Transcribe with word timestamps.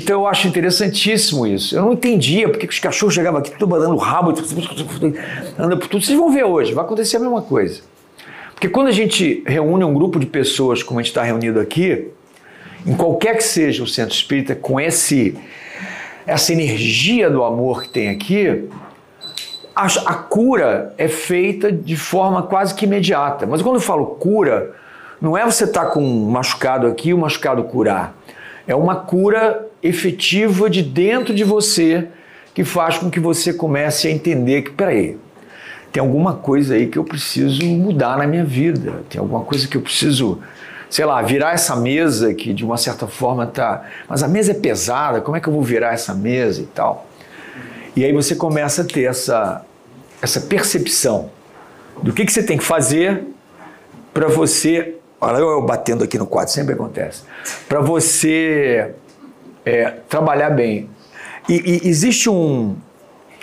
Então 0.00 0.20
eu 0.20 0.26
acho 0.26 0.48
interessantíssimo 0.48 1.46
isso. 1.46 1.76
Eu 1.76 1.82
não 1.82 1.92
entendia 1.92 2.48
porque 2.48 2.66
os 2.66 2.78
cachorros 2.78 3.14
chegavam 3.14 3.40
aqui, 3.40 3.50
tudo 3.50 3.68
mandando 3.68 3.96
rabo, 3.96 4.30
anda 5.58 5.76
por 5.76 5.88
tudo. 5.88 6.04
Vocês 6.04 6.18
vão 6.18 6.32
ver 6.32 6.44
hoje, 6.44 6.72
vai 6.72 6.84
acontecer 6.84 7.16
a 7.16 7.20
mesma 7.20 7.42
coisa. 7.42 7.82
Porque 8.52 8.68
quando 8.68 8.88
a 8.88 8.92
gente 8.92 9.42
reúne 9.46 9.84
um 9.84 9.94
grupo 9.94 10.18
de 10.18 10.26
pessoas, 10.26 10.82
como 10.82 11.00
a 11.00 11.02
gente 11.02 11.10
está 11.10 11.22
reunido 11.22 11.60
aqui, 11.60 12.08
em 12.86 12.94
qualquer 12.94 13.36
que 13.36 13.44
seja 13.44 13.82
o 13.82 13.86
centro 13.86 14.14
espírita, 14.14 14.54
com 14.54 14.80
esse, 14.80 15.36
essa 16.26 16.52
energia 16.52 17.30
do 17.30 17.42
amor 17.42 17.82
que 17.82 17.88
tem 17.88 18.08
aqui, 18.08 18.68
a, 19.74 19.86
a 19.86 20.14
cura 20.14 20.94
é 20.98 21.08
feita 21.08 21.72
de 21.72 21.96
forma 21.96 22.42
quase 22.42 22.74
que 22.74 22.84
imediata. 22.84 23.46
Mas 23.46 23.62
quando 23.62 23.76
eu 23.76 23.80
falo 23.80 24.06
cura, 24.06 24.74
não 25.20 25.36
é 25.36 25.44
você 25.44 25.64
estar 25.64 25.86
tá 25.86 25.90
com 25.90 26.02
um 26.02 26.30
machucado 26.30 26.86
aqui 26.86 27.10
e 27.10 27.14
um 27.14 27.18
machucado 27.18 27.64
curar. 27.64 28.14
É 28.66 28.74
uma 28.74 28.96
cura 28.96 29.69
efetiva 29.82 30.68
de 30.68 30.82
dentro 30.82 31.34
de 31.34 31.44
você 31.44 32.08
que 32.54 32.64
faz 32.64 32.98
com 32.98 33.10
que 33.10 33.20
você 33.20 33.52
comece 33.52 34.08
a 34.08 34.10
entender 34.10 34.62
que, 34.62 34.70
peraí, 34.70 35.16
tem 35.92 36.00
alguma 36.00 36.34
coisa 36.34 36.74
aí 36.74 36.86
que 36.86 36.98
eu 36.98 37.04
preciso 37.04 37.64
mudar 37.64 38.18
na 38.18 38.26
minha 38.26 38.44
vida, 38.44 39.02
tem 39.08 39.20
alguma 39.20 39.40
coisa 39.40 39.66
que 39.66 39.76
eu 39.76 39.80
preciso, 39.80 40.40
sei 40.88 41.04
lá, 41.04 41.20
virar 41.22 41.52
essa 41.52 41.74
mesa 41.74 42.32
que 42.34 42.52
de 42.52 42.64
uma 42.64 42.76
certa 42.76 43.06
forma 43.06 43.46
tá. 43.46 43.84
Mas 44.08 44.22
a 44.22 44.28
mesa 44.28 44.52
é 44.52 44.54
pesada, 44.54 45.20
como 45.20 45.36
é 45.36 45.40
que 45.40 45.48
eu 45.48 45.52
vou 45.52 45.62
virar 45.62 45.92
essa 45.92 46.14
mesa 46.14 46.60
e 46.60 46.66
tal? 46.66 47.06
E 47.96 48.04
aí 48.04 48.12
você 48.12 48.36
começa 48.36 48.82
a 48.82 48.84
ter 48.84 49.02
essa, 49.02 49.64
essa 50.22 50.40
percepção 50.42 51.30
do 52.02 52.12
que, 52.12 52.24
que 52.24 52.32
você 52.32 52.42
tem 52.42 52.56
que 52.56 52.64
fazer 52.64 53.24
para 54.14 54.28
você. 54.28 54.96
Olha, 55.20 55.38
eu 55.38 55.60
batendo 55.62 56.04
aqui 56.04 56.16
no 56.16 56.26
quadro, 56.26 56.52
sempre 56.52 56.74
acontece. 56.74 57.22
Para 57.68 57.80
você 57.80 58.94
é, 59.64 59.90
trabalhar 60.08 60.50
bem. 60.50 60.88
E, 61.48 61.82
e 61.84 61.88
existe 61.88 62.28
um, 62.28 62.76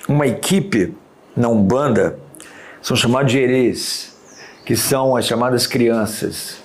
uma 0.07 0.27
equipe 0.27 0.93
na 1.35 1.49
Umbanda, 1.49 2.17
são 2.81 2.95
chamados 2.95 3.31
de 3.31 3.39
herês, 3.39 4.17
que 4.65 4.75
são 4.75 5.15
as 5.15 5.25
chamadas 5.25 5.67
crianças. 5.67 6.61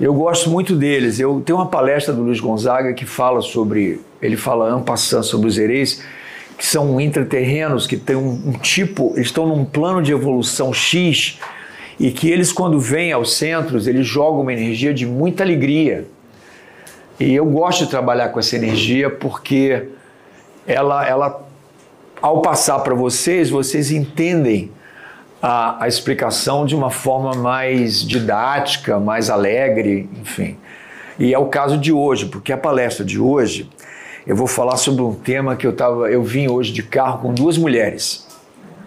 Eu 0.00 0.12
gosto 0.14 0.50
muito 0.50 0.76
deles. 0.76 1.18
Eu 1.18 1.40
tenho 1.40 1.58
uma 1.58 1.66
palestra 1.66 2.12
do 2.12 2.22
Luiz 2.22 2.38
Gonzaga 2.38 2.92
que 2.92 3.06
fala 3.06 3.40
sobre, 3.40 4.00
ele 4.20 4.36
fala 4.36 4.70
ampassando 4.70 5.24
sobre 5.24 5.48
os 5.48 5.58
herês, 5.58 6.02
que 6.56 6.66
são 6.66 7.00
intraterrenos, 7.00 7.86
que 7.86 7.96
têm 7.96 8.16
um, 8.16 8.30
um 8.46 8.52
tipo, 8.52 9.12
eles 9.14 9.28
estão 9.28 9.46
num 9.46 9.64
plano 9.64 10.02
de 10.02 10.12
evolução 10.12 10.72
X, 10.72 11.38
e 11.98 12.10
que 12.10 12.30
eles, 12.30 12.52
quando 12.52 12.78
vêm 12.78 13.12
aos 13.12 13.34
centros, 13.34 13.86
eles 13.86 14.06
jogam 14.06 14.42
uma 14.42 14.52
energia 14.52 14.92
de 14.92 15.06
muita 15.06 15.42
alegria. 15.42 16.06
E 17.18 17.34
eu 17.34 17.46
gosto 17.46 17.84
de 17.84 17.90
trabalhar 17.90 18.28
com 18.28 18.38
essa 18.38 18.56
energia 18.56 19.08
porque 19.08 19.88
ela, 20.66 21.06
ela 21.06 21.46
ao 22.20 22.42
passar 22.42 22.80
para 22.80 22.94
vocês, 22.94 23.48
vocês 23.48 23.90
entendem 23.90 24.70
a, 25.40 25.84
a 25.84 25.88
explicação 25.88 26.66
de 26.66 26.74
uma 26.74 26.90
forma 26.90 27.34
mais 27.34 28.06
didática, 28.06 28.98
mais 28.98 29.30
alegre, 29.30 30.08
enfim. 30.20 30.58
E 31.18 31.32
é 31.32 31.38
o 31.38 31.46
caso 31.46 31.78
de 31.78 31.92
hoje, 31.92 32.26
porque 32.26 32.52
a 32.52 32.58
palestra 32.58 33.04
de 33.04 33.18
hoje 33.18 33.70
eu 34.26 34.36
vou 34.36 34.46
falar 34.46 34.76
sobre 34.76 35.02
um 35.02 35.14
tema 35.14 35.56
que 35.56 35.66
eu 35.66 35.72
tava, 35.72 36.10
eu 36.10 36.22
vim 36.22 36.48
hoje 36.48 36.72
de 36.72 36.82
carro 36.82 37.20
com 37.20 37.32
duas 37.32 37.56
mulheres, 37.56 38.26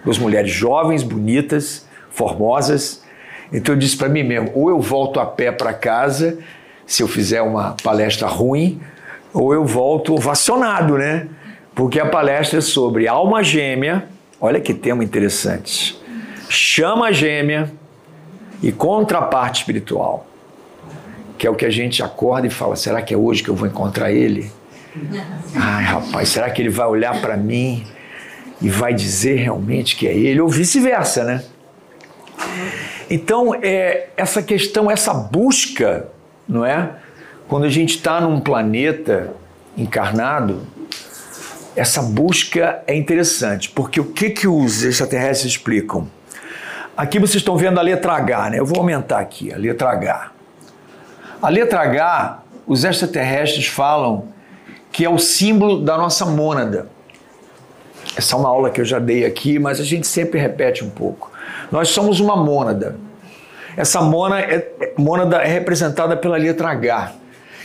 duas 0.04 0.18
mulheres 0.18 0.52
jovens, 0.52 1.02
bonitas, 1.02 1.88
formosas. 2.12 3.04
Então 3.52 3.74
eu 3.74 3.80
disse 3.80 3.98
para 3.98 4.10
mim 4.10 4.22
mesmo, 4.22 4.52
ou 4.54 4.70
eu 4.70 4.80
volto 4.80 5.20
a 5.20 5.26
pé 5.26 5.52
para 5.52 5.74
casa 5.74 6.38
se 6.90 7.04
eu 7.04 7.08
fizer 7.08 7.44
uma 7.44 7.76
palestra 7.84 8.28
ruim, 8.28 8.82
ou 9.32 9.54
eu 9.54 9.64
volto 9.64 10.16
ovacionado, 10.16 10.98
né? 10.98 11.28
Porque 11.76 12.00
a 12.00 12.08
palestra 12.08 12.58
é 12.58 12.62
sobre 12.62 13.08
alma 13.08 13.44
gêmea, 13.44 14.10
olha 14.42 14.60
que 14.60 14.74
tema 14.74 15.04
interessante. 15.04 15.96
Chama 16.50 17.14
gêmea 17.14 17.72
e 18.64 18.72
contraparte 18.72 19.62
espiritual. 19.62 20.26
Que 21.38 21.46
é 21.46 21.50
o 21.52 21.54
que 21.54 21.64
a 21.64 21.70
gente 21.70 22.02
acorda 22.02 22.48
e 22.48 22.50
fala: 22.50 22.76
será 22.76 23.04
que 23.04 23.14
é 23.14 23.18
hoje 23.18 23.44
que 23.44 23.50
eu 23.50 23.56
vou 23.56 23.68
encontrar 23.68 24.12
ele? 24.12 24.52
Ai, 25.56 25.84
rapaz, 25.84 26.30
será 26.30 26.50
que 26.50 26.60
ele 26.60 26.70
vai 26.70 26.88
olhar 26.88 27.22
para 27.22 27.38
mim 27.38 27.86
e 28.60 28.68
vai 28.68 28.96
dizer 28.96 29.36
realmente 29.36 29.96
que 29.96 30.08
é 30.08 30.18
ele? 30.18 30.42
Ou 30.42 30.50
vice-versa, 30.50 31.24
né? 31.24 31.44
Então, 33.12 33.54
é, 33.62 34.08
essa 34.18 34.42
questão, 34.42 34.90
essa 34.90 35.14
busca 35.14 36.10
não 36.50 36.66
é? 36.66 36.94
Quando 37.48 37.66
a 37.66 37.70
gente 37.70 37.96
está 37.96 38.20
num 38.20 38.40
planeta 38.40 39.32
encarnado, 39.78 40.64
essa 41.76 42.02
busca 42.02 42.84
é 42.88 42.96
interessante, 42.96 43.70
porque 43.70 44.00
o 44.00 44.06
que, 44.06 44.32
que 44.32 44.48
os 44.48 44.84
extraterrestres 44.84 45.52
explicam? 45.52 46.08
Aqui 46.98 47.20
vocês 47.20 47.36
estão 47.36 47.56
vendo 47.56 47.80
a 47.80 47.82
letra 47.82 48.14
H, 48.14 48.50
né? 48.50 48.60
Eu 48.60 48.66
vou 48.66 48.80
aumentar 48.80 49.20
aqui, 49.20 49.54
a 49.54 49.58
letra 49.58 49.90
H. 49.92 50.32
A 51.42 51.48
letra 51.48 51.80
H, 51.82 52.40
os 52.68 52.84
extraterrestres 52.84 53.68
falam 53.68 54.28
que 54.92 55.06
é 55.06 55.10
o 55.10 55.18
símbolo 55.18 55.82
da 55.82 55.98
nossa 55.98 56.26
mônada. 56.26 56.90
Essa 58.18 58.36
é 58.36 58.40
uma 58.40 58.50
aula 58.50 58.70
que 58.70 58.82
eu 58.82 58.86
já 58.86 59.00
dei 59.00 59.26
aqui, 59.26 59.60
mas 59.60 59.80
a 59.80 59.84
gente 59.84 60.08
sempre 60.08 60.40
repete 60.40 60.84
um 60.84 60.90
pouco. 60.90 61.32
Nós 61.72 61.90
somos 61.90 62.20
uma 62.20 62.36
mônada. 62.36 62.98
Essa 63.80 64.02
mona 64.02 64.42
é, 64.42 64.92
mônada 64.98 65.38
é 65.38 65.48
representada 65.48 66.18
pela 66.18 66.36
letra 66.36 66.68
H. 66.68 67.14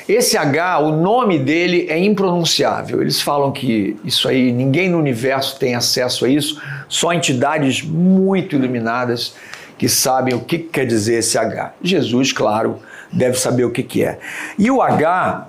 Esse 0.08 0.36
H, 0.36 0.78
o 0.78 0.92
nome 0.92 1.40
dele 1.40 1.88
é 1.90 1.98
impronunciável. 1.98 3.02
Eles 3.02 3.20
falam 3.20 3.50
que 3.50 3.96
isso 4.04 4.28
aí, 4.28 4.52
ninguém 4.52 4.88
no 4.88 4.96
universo 4.96 5.58
tem 5.58 5.74
acesso 5.74 6.24
a 6.24 6.28
isso, 6.28 6.62
só 6.88 7.12
entidades 7.12 7.82
muito 7.82 8.54
iluminadas 8.54 9.34
que 9.76 9.88
sabem 9.88 10.34
o 10.34 10.40
que 10.42 10.60
quer 10.60 10.86
dizer 10.86 11.16
esse 11.16 11.36
H. 11.36 11.74
Jesus, 11.82 12.30
claro, 12.30 12.78
deve 13.12 13.36
saber 13.36 13.64
o 13.64 13.72
que, 13.72 13.82
que 13.82 14.04
é. 14.04 14.20
E 14.56 14.70
o 14.70 14.80
H, 14.80 15.48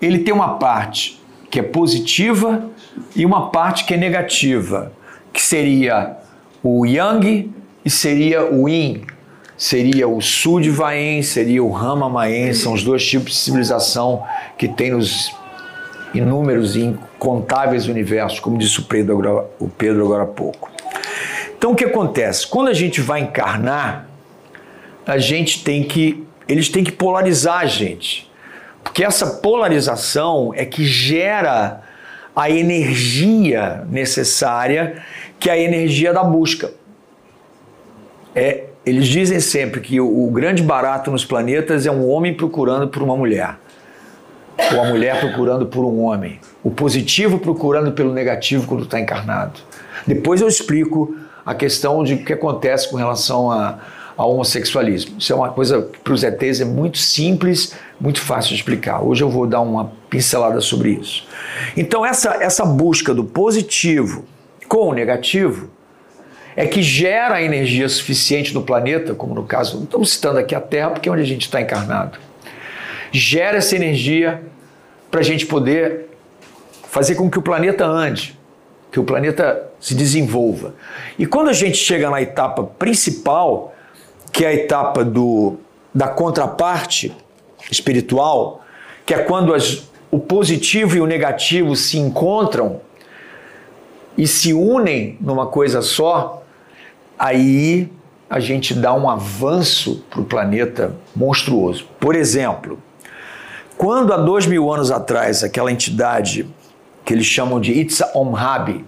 ele 0.00 0.20
tem 0.20 0.32
uma 0.32 0.56
parte 0.56 1.20
que 1.50 1.60
é 1.60 1.62
positiva 1.62 2.70
e 3.14 3.26
uma 3.26 3.50
parte 3.50 3.84
que 3.84 3.92
é 3.92 3.98
negativa, 3.98 4.92
que 5.30 5.42
seria 5.42 6.16
o 6.62 6.86
Yang 6.86 7.52
e 7.84 7.90
seria 7.90 8.46
o 8.46 8.66
Yin, 8.66 9.04
seria 9.56 10.06
o 10.06 10.20
Sudvaen, 10.20 11.22
seria 11.22 11.62
o 11.62 11.70
Ramamaen, 11.70 12.52
são 12.52 12.72
os 12.72 12.82
dois 12.82 13.06
tipos 13.06 13.32
de 13.32 13.38
civilização 13.38 14.22
que 14.58 14.68
tem 14.68 14.90
nos 14.90 15.34
inúmeros 16.14 16.76
e 16.76 16.82
incontáveis 16.82 17.88
universos, 17.88 18.40
como 18.40 18.58
disse 18.58 18.80
o 18.80 18.84
Pedro 18.84 19.12
agora, 19.18 19.46
o 19.58 19.68
Pedro 19.68 20.04
agora 20.04 20.22
há 20.24 20.26
pouco. 20.26 20.70
Então 21.56 21.72
o 21.72 21.74
que 21.74 21.84
acontece? 21.84 22.46
Quando 22.46 22.68
a 22.68 22.74
gente 22.74 23.00
vai 23.00 23.20
encarnar, 23.20 24.06
a 25.06 25.18
gente 25.18 25.64
tem 25.64 25.82
que. 25.82 26.26
Eles 26.48 26.68
têm 26.68 26.84
que 26.84 26.92
polarizar 26.92 27.60
a 27.60 27.66
gente. 27.66 28.30
Porque 28.82 29.02
essa 29.04 29.26
polarização 29.26 30.52
é 30.54 30.64
que 30.64 30.84
gera 30.84 31.82
a 32.34 32.50
energia 32.50 33.84
necessária, 33.90 35.02
que 35.40 35.50
é 35.50 35.54
a 35.54 35.58
energia 35.58 36.12
da 36.12 36.22
busca. 36.22 36.72
É 38.34 38.66
eles 38.86 39.08
dizem 39.08 39.40
sempre 39.40 39.80
que 39.80 40.00
o, 40.00 40.26
o 40.26 40.30
grande 40.30 40.62
barato 40.62 41.10
nos 41.10 41.24
planetas 41.24 41.86
é 41.86 41.90
um 41.90 42.08
homem 42.08 42.32
procurando 42.32 42.86
por 42.86 43.02
uma 43.02 43.16
mulher, 43.16 43.58
ou 44.72 44.80
a 44.80 44.84
mulher 44.84 45.18
procurando 45.18 45.66
por 45.66 45.84
um 45.84 46.02
homem, 46.02 46.38
o 46.62 46.70
positivo 46.70 47.40
procurando 47.40 47.90
pelo 47.90 48.12
negativo 48.12 48.64
quando 48.64 48.84
está 48.84 49.00
encarnado. 49.00 49.58
Depois 50.06 50.40
eu 50.40 50.46
explico 50.46 51.16
a 51.44 51.52
questão 51.52 52.04
de 52.04 52.14
o 52.14 52.24
que 52.24 52.32
acontece 52.32 52.88
com 52.88 52.96
relação 52.96 53.50
a, 53.50 53.78
ao 54.16 54.32
homossexualismo. 54.32 55.18
Isso 55.18 55.32
é 55.32 55.36
uma 55.36 55.50
coisa 55.50 55.82
que 55.82 55.98
para 55.98 56.12
os 56.12 56.22
ETs 56.22 56.60
é 56.60 56.64
muito 56.64 56.98
simples, 56.98 57.74
muito 58.00 58.20
fácil 58.20 58.50
de 58.50 58.56
explicar. 58.56 59.02
Hoje 59.02 59.22
eu 59.22 59.28
vou 59.28 59.48
dar 59.48 59.60
uma 59.62 59.90
pincelada 60.08 60.60
sobre 60.60 60.90
isso. 60.90 61.26
Então, 61.76 62.06
essa, 62.06 62.36
essa 62.40 62.64
busca 62.64 63.12
do 63.12 63.24
positivo 63.24 64.24
com 64.68 64.88
o 64.88 64.94
negativo 64.94 65.70
é 66.56 66.66
que 66.66 66.82
gera 66.82 67.42
energia 67.42 67.86
suficiente 67.86 68.54
no 68.54 68.62
planeta, 68.62 69.14
como 69.14 69.34
no 69.34 69.44
caso, 69.44 69.84
estamos 69.84 70.10
citando 70.10 70.38
aqui 70.38 70.54
a 70.54 70.60
Terra, 70.60 70.90
porque 70.90 71.06
é 71.06 71.12
onde 71.12 71.20
a 71.20 71.26
gente 71.26 71.42
está 71.42 71.60
encarnado. 71.60 72.18
Gera 73.12 73.58
essa 73.58 73.76
energia 73.76 74.42
para 75.10 75.20
a 75.20 75.22
gente 75.22 75.44
poder 75.44 76.06
fazer 76.88 77.14
com 77.14 77.30
que 77.30 77.38
o 77.38 77.42
planeta 77.42 77.84
ande, 77.84 78.38
que 78.90 78.98
o 78.98 79.04
planeta 79.04 79.68
se 79.78 79.94
desenvolva. 79.94 80.74
E 81.18 81.26
quando 81.26 81.50
a 81.50 81.52
gente 81.52 81.76
chega 81.76 82.08
na 82.08 82.22
etapa 82.22 82.64
principal, 82.64 83.74
que 84.32 84.42
é 84.42 84.48
a 84.48 84.54
etapa 84.54 85.04
do, 85.04 85.58
da 85.94 86.08
contraparte 86.08 87.14
espiritual, 87.70 88.64
que 89.04 89.12
é 89.12 89.18
quando 89.18 89.52
as, 89.52 89.90
o 90.10 90.18
positivo 90.18 90.96
e 90.96 91.00
o 91.02 91.06
negativo 91.06 91.76
se 91.76 91.98
encontram 91.98 92.80
e 94.16 94.26
se 94.26 94.54
unem 94.54 95.18
numa 95.20 95.46
coisa 95.46 95.82
só, 95.82 96.42
aí 97.18 97.90
a 98.28 98.40
gente 98.40 98.74
dá 98.74 98.92
um 98.94 99.08
avanço 99.08 100.04
para 100.10 100.20
o 100.20 100.24
planeta 100.24 100.96
monstruoso. 101.14 101.86
Por 102.00 102.14
exemplo, 102.16 102.78
Quando 103.76 104.14
há 104.14 104.16
dois 104.16 104.46
mil 104.46 104.72
anos 104.72 104.90
atrás, 104.90 105.44
aquela 105.44 105.70
entidade 105.70 106.46
que 107.04 107.12
eles 107.12 107.26
chamam 107.26 107.60
de 107.60 107.72
Itza 107.72 108.10
Omhabi, 108.14 108.84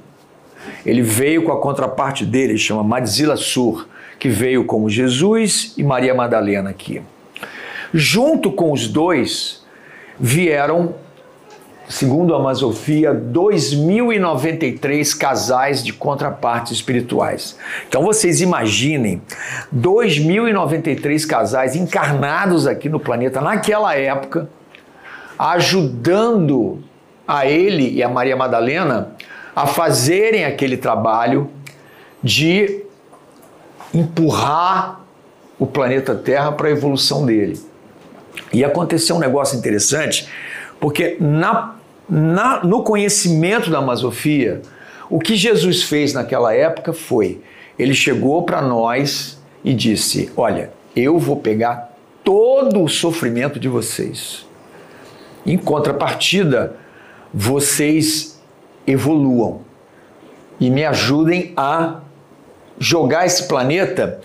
ele 0.84 1.02
veio 1.02 1.44
com 1.44 1.52
a 1.52 1.60
contraparte 1.60 2.24
dele, 2.24 2.56
chama 2.56 2.82
Madzila 2.82 3.36
Sur, 3.36 3.86
que 4.18 4.30
veio 4.30 4.64
como 4.64 4.88
Jesus 4.88 5.74
e 5.76 5.84
Maria 5.84 6.14
Madalena 6.14 6.70
aqui. 6.70 7.02
Junto 7.92 8.50
com 8.50 8.72
os 8.72 8.88
dois 8.88 9.62
vieram, 10.18 10.94
segundo 11.88 12.34
a 12.34 12.38
Masofia, 12.38 13.14
2.093 13.14 15.16
casais 15.16 15.82
de 15.82 15.92
contrapartes 15.92 16.72
espirituais. 16.72 17.56
Então 17.88 18.02
vocês 18.02 18.40
imaginem 18.40 19.22
2.093 19.74 21.26
casais 21.26 21.74
encarnados 21.74 22.66
aqui 22.66 22.88
no 22.88 23.00
planeta 23.00 23.40
naquela 23.40 23.94
época, 23.94 24.48
ajudando 25.38 26.82
a 27.26 27.46
ele 27.46 27.90
e 27.90 28.02
a 28.02 28.08
Maria 28.08 28.36
Madalena 28.36 29.12
a 29.56 29.66
fazerem 29.66 30.44
aquele 30.44 30.76
trabalho 30.76 31.50
de 32.22 32.84
empurrar 33.92 35.00
o 35.58 35.66
planeta 35.66 36.14
Terra 36.14 36.52
para 36.52 36.68
a 36.68 36.70
evolução 36.70 37.26
dele. 37.26 37.60
E 38.52 38.64
aconteceu 38.64 39.16
um 39.16 39.18
negócio 39.18 39.58
interessante, 39.58 40.28
porque 40.78 41.16
na, 41.20 41.77
na, 42.08 42.64
no 42.64 42.82
conhecimento 42.82 43.70
da 43.70 43.80
Masofia, 43.80 44.62
o 45.10 45.18
que 45.18 45.36
Jesus 45.36 45.82
fez 45.82 46.12
naquela 46.12 46.54
época 46.54 46.92
foi: 46.92 47.40
ele 47.78 47.94
chegou 47.94 48.42
para 48.42 48.62
nós 48.62 49.40
e 49.64 49.74
disse: 49.74 50.30
Olha, 50.36 50.72
eu 50.96 51.18
vou 51.18 51.36
pegar 51.36 51.96
todo 52.24 52.82
o 52.82 52.88
sofrimento 52.88 53.58
de 53.60 53.68
vocês. 53.68 54.46
Em 55.46 55.56
contrapartida, 55.56 56.76
vocês 57.32 58.40
evoluam 58.86 59.62
e 60.60 60.70
me 60.70 60.84
ajudem 60.84 61.52
a 61.56 62.00
jogar 62.78 63.26
esse 63.26 63.46
planeta 63.46 64.20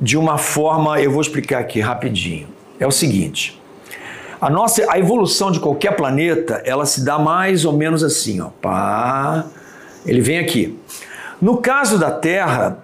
de 0.00 0.16
uma 0.16 0.38
forma, 0.38 1.00
eu 1.00 1.10
vou 1.10 1.20
explicar 1.20 1.58
aqui 1.58 1.80
rapidinho. 1.80 2.48
É 2.78 2.86
o 2.86 2.90
seguinte, 2.92 3.57
a 4.40 4.48
nossa 4.48 4.84
a 4.90 4.98
evolução 4.98 5.50
de 5.50 5.60
qualquer 5.60 5.96
planeta, 5.96 6.62
ela 6.64 6.86
se 6.86 7.04
dá 7.04 7.18
mais 7.18 7.64
ou 7.64 7.72
menos 7.72 8.04
assim, 8.04 8.40
ó. 8.40 8.48
Pá, 8.60 9.46
ele 10.06 10.20
vem 10.20 10.38
aqui. 10.38 10.78
No 11.40 11.58
caso 11.58 11.98
da 11.98 12.10
Terra, 12.10 12.78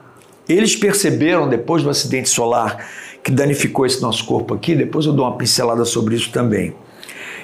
eles 0.48 0.76
perceberam 0.76 1.48
depois 1.48 1.82
do 1.82 1.90
acidente 1.90 2.28
solar 2.28 2.86
que 3.22 3.30
danificou 3.30 3.86
esse 3.86 4.02
nosso 4.02 4.24
corpo 4.26 4.52
aqui, 4.52 4.74
depois 4.74 5.06
eu 5.06 5.12
dou 5.12 5.24
uma 5.24 5.36
pincelada 5.36 5.84
sobre 5.84 6.14
isso 6.14 6.30
também. 6.30 6.74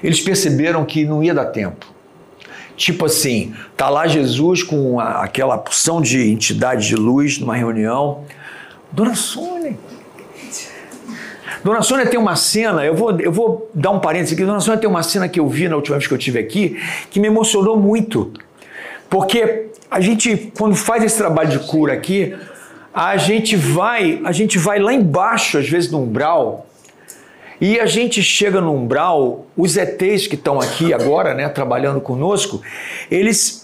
Eles 0.02 0.20
perceberam 0.20 0.84
que 0.84 1.04
não 1.04 1.22
ia 1.22 1.32
dar 1.32 1.46
tempo. 1.46 1.86
Tipo 2.76 3.06
assim, 3.06 3.54
tá 3.76 3.88
lá 3.88 4.06
Jesus 4.06 4.62
com 4.62 5.00
a, 5.00 5.22
aquela 5.22 5.56
porção 5.58 6.00
de 6.00 6.30
entidade 6.30 6.86
de 6.86 6.96
luz 6.96 7.38
numa 7.38 7.56
reunião. 7.56 8.24
Dona 8.92 9.14
Sônia, 9.14 9.76
Dona 11.62 11.82
Sônia 11.82 12.06
tem 12.06 12.18
uma 12.18 12.36
cena, 12.36 12.84
eu 12.84 12.94
vou, 12.94 13.20
eu 13.20 13.32
vou 13.32 13.70
dar 13.74 13.90
um 13.90 14.00
parênteses 14.00 14.34
aqui. 14.34 14.44
Dona 14.44 14.60
Sônia 14.60 14.80
tem 14.80 14.88
uma 14.88 15.02
cena 15.02 15.28
que 15.28 15.38
eu 15.38 15.48
vi 15.48 15.68
na 15.68 15.76
última 15.76 15.96
vez 15.96 16.06
que 16.06 16.14
eu 16.14 16.18
estive 16.18 16.38
aqui 16.38 16.80
que 17.10 17.20
me 17.20 17.26
emocionou 17.26 17.76
muito. 17.76 18.32
Porque 19.08 19.66
a 19.90 20.00
gente, 20.00 20.52
quando 20.56 20.74
faz 20.74 21.02
esse 21.02 21.18
trabalho 21.18 21.50
de 21.50 21.58
cura 21.66 21.92
aqui, 21.92 22.34
a 22.94 23.16
gente 23.16 23.56
vai, 23.56 24.20
a 24.24 24.32
gente 24.32 24.58
vai 24.58 24.78
lá 24.78 24.92
embaixo, 24.92 25.58
às 25.58 25.68
vezes 25.68 25.90
no 25.90 26.02
umbral, 26.02 26.66
e 27.60 27.78
a 27.78 27.86
gente 27.86 28.22
chega 28.22 28.60
no 28.60 28.74
umbral, 28.74 29.46
os 29.54 29.76
ETs 29.76 30.26
que 30.26 30.34
estão 30.34 30.58
aqui 30.58 30.94
agora, 30.94 31.34
né, 31.34 31.48
trabalhando 31.48 32.00
conosco, 32.00 32.62
eles 33.10 33.59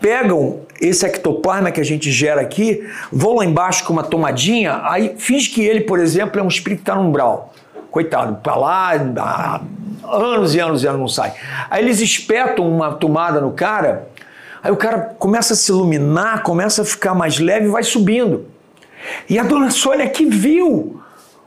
pegam 0.00 0.60
esse 0.80 1.04
ectoplasma 1.04 1.70
que 1.70 1.80
a 1.80 1.84
gente 1.84 2.10
gera 2.10 2.40
aqui, 2.40 2.88
vão 3.12 3.36
lá 3.36 3.44
embaixo 3.44 3.84
com 3.84 3.92
uma 3.92 4.02
tomadinha, 4.02 4.80
aí 4.84 5.14
finge 5.18 5.50
que 5.50 5.62
ele, 5.62 5.82
por 5.82 5.98
exemplo, 5.98 6.40
é 6.40 6.42
um 6.42 6.48
espírito 6.48 6.78
que 6.78 6.90
está 6.90 6.94
no 6.94 7.08
umbral. 7.08 7.52
Coitado, 7.90 8.36
para 8.36 8.54
lá, 8.54 8.92
há 9.18 9.60
anos 10.04 10.54
e 10.54 10.60
anos 10.60 10.82
e 10.82 10.86
anos 10.86 11.00
não 11.00 11.08
sai. 11.08 11.34
Aí 11.68 11.84
eles 11.84 12.00
espetam 12.00 12.68
uma 12.68 12.92
tomada 12.92 13.40
no 13.40 13.52
cara, 13.52 14.08
aí 14.62 14.72
o 14.72 14.76
cara 14.76 15.14
começa 15.18 15.52
a 15.52 15.56
se 15.56 15.70
iluminar, 15.70 16.42
começa 16.42 16.82
a 16.82 16.84
ficar 16.84 17.14
mais 17.14 17.38
leve 17.38 17.66
e 17.66 17.70
vai 17.70 17.82
subindo. 17.82 18.46
E 19.28 19.38
a 19.38 19.42
dona 19.42 19.70
Sônia 19.70 20.08
que 20.08 20.24
viu, 20.24 21.00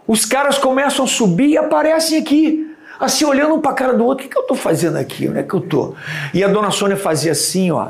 os 0.07 0.25
caras 0.25 0.57
começam 0.57 1.05
a 1.05 1.07
subir 1.07 1.49
e 1.49 1.57
aparecem 1.57 2.19
aqui 2.19 2.69
assim, 2.99 3.25
olhando 3.25 3.55
um 3.55 3.59
para 3.59 3.71
a 3.71 3.75
cara 3.75 3.93
do 3.93 4.05
outro, 4.05 4.23
o 4.23 4.27
que, 4.27 4.33
que 4.33 4.37
eu 4.37 4.43
estou 4.43 4.55
fazendo 4.55 4.97
aqui? 4.97 5.27
Onde 5.27 5.39
é 5.39 5.43
que 5.43 5.53
eu 5.53 5.59
estou? 5.59 5.95
E 6.33 6.43
a 6.43 6.47
dona 6.47 6.71
Sônia 6.71 6.95
fazia 6.95 7.33
assim, 7.33 7.71
ó, 7.71 7.89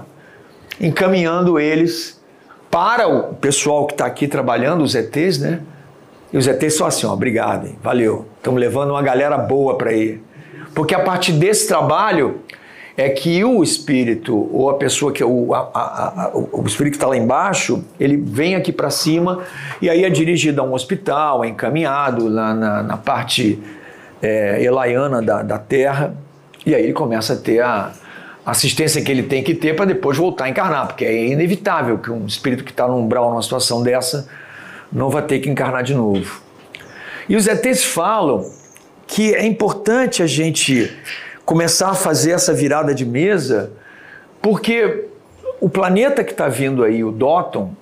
encaminhando 0.84 1.58
eles 1.58 2.22
para 2.70 3.08
o 3.08 3.36
pessoal 3.36 3.88
que 3.88 3.94
está 3.94 4.06
aqui 4.06 4.28
trabalhando, 4.28 4.84
os 4.84 4.94
ETs, 4.94 5.40
né? 5.40 5.62
E 6.32 6.38
os 6.38 6.46
ETs 6.46 6.76
são 6.76 6.86
assim, 6.86 7.06
ó, 7.06 7.14
obrigado, 7.14 7.68
hein? 7.68 7.78
valeu. 7.82 8.26
Estamos 8.38 8.60
levando 8.60 8.90
uma 8.90 9.02
galera 9.02 9.38
boa 9.38 9.78
para 9.78 9.94
ir. 9.94 10.22
Porque 10.76 10.94
a 10.94 11.00
partir 11.00 11.34
desse 11.34 11.68
trabalho 11.68 12.40
é 12.98 13.10
que 13.10 13.44
o 13.46 13.64
espírito, 13.64 14.50
ou 14.52 14.70
a 14.70 14.74
pessoa 14.74 15.14
que 15.14 15.24
o, 15.24 15.54
a, 15.54 15.70
a, 15.74 16.24
a, 16.26 16.32
o 16.34 16.64
espírito 16.66 16.94
que 16.94 16.98
está 16.98 17.08
lá 17.08 17.16
embaixo, 17.16 17.84
ele 18.00 18.18
vem 18.18 18.56
aqui 18.56 18.72
para 18.72 18.90
cima 18.90 19.44
e 19.82 19.90
aí 19.90 20.04
é 20.04 20.10
dirigido 20.10 20.60
a 20.60 20.64
um 20.64 20.74
hospital, 20.74 21.44
é 21.44 21.48
encaminhado 21.48 22.30
na, 22.30 22.54
na, 22.54 22.84
na 22.84 22.98
parte 22.98 23.62
é, 24.22 24.62
elaiana 24.64 25.22
da, 25.22 25.44
da 25.44 25.58
Terra, 25.58 26.14
e 26.66 26.74
aí 26.74 26.84
ele 26.84 26.94
começa 26.94 27.34
a 27.34 27.38
ter 27.38 27.62
a, 27.62 27.92
assistência 28.46 29.02
que 29.02 29.12
ele 29.12 29.24
tem 29.24 29.44
que 29.44 29.54
ter 29.54 29.76
para 29.76 29.86
depois 29.86 30.18
voltar 30.18 30.46
a 30.46 30.50
encarnar, 30.50 30.88
porque 30.88 31.06
é 31.06 31.28
inevitável 31.28 31.98
que 31.98 32.12
um 32.12 32.26
espírito 32.26 32.64
que 32.64 32.72
está 32.72 32.88
no 32.88 32.98
umbral 32.98 33.30
numa 33.30 33.42
situação 33.42 33.82
dessa 33.82 34.28
não 34.92 35.10
vai 35.10 35.24
ter 35.24 35.40
que 35.40 35.50
encarnar 35.50 35.84
de 35.84 35.94
novo. 35.94 36.42
E 37.28 37.36
os 37.36 37.48
ETs 37.48 37.84
falam 37.84 38.50
que 39.08 39.34
é 39.34 39.46
importante 39.46 40.22
a 40.22 40.28
gente 40.28 40.92
começar 41.46 41.90
a 41.90 41.94
fazer 41.94 42.32
essa 42.32 42.54
virada 42.54 42.94
de 42.94 43.06
mesa, 43.06 43.72
porque 44.42 45.06
o 45.60 45.70
planeta 45.70 46.24
que 46.24 46.32
está 46.32 46.48
vindo 46.48 46.84
aí, 46.84 47.04
o 47.04 47.12
Dóton, 47.12 47.74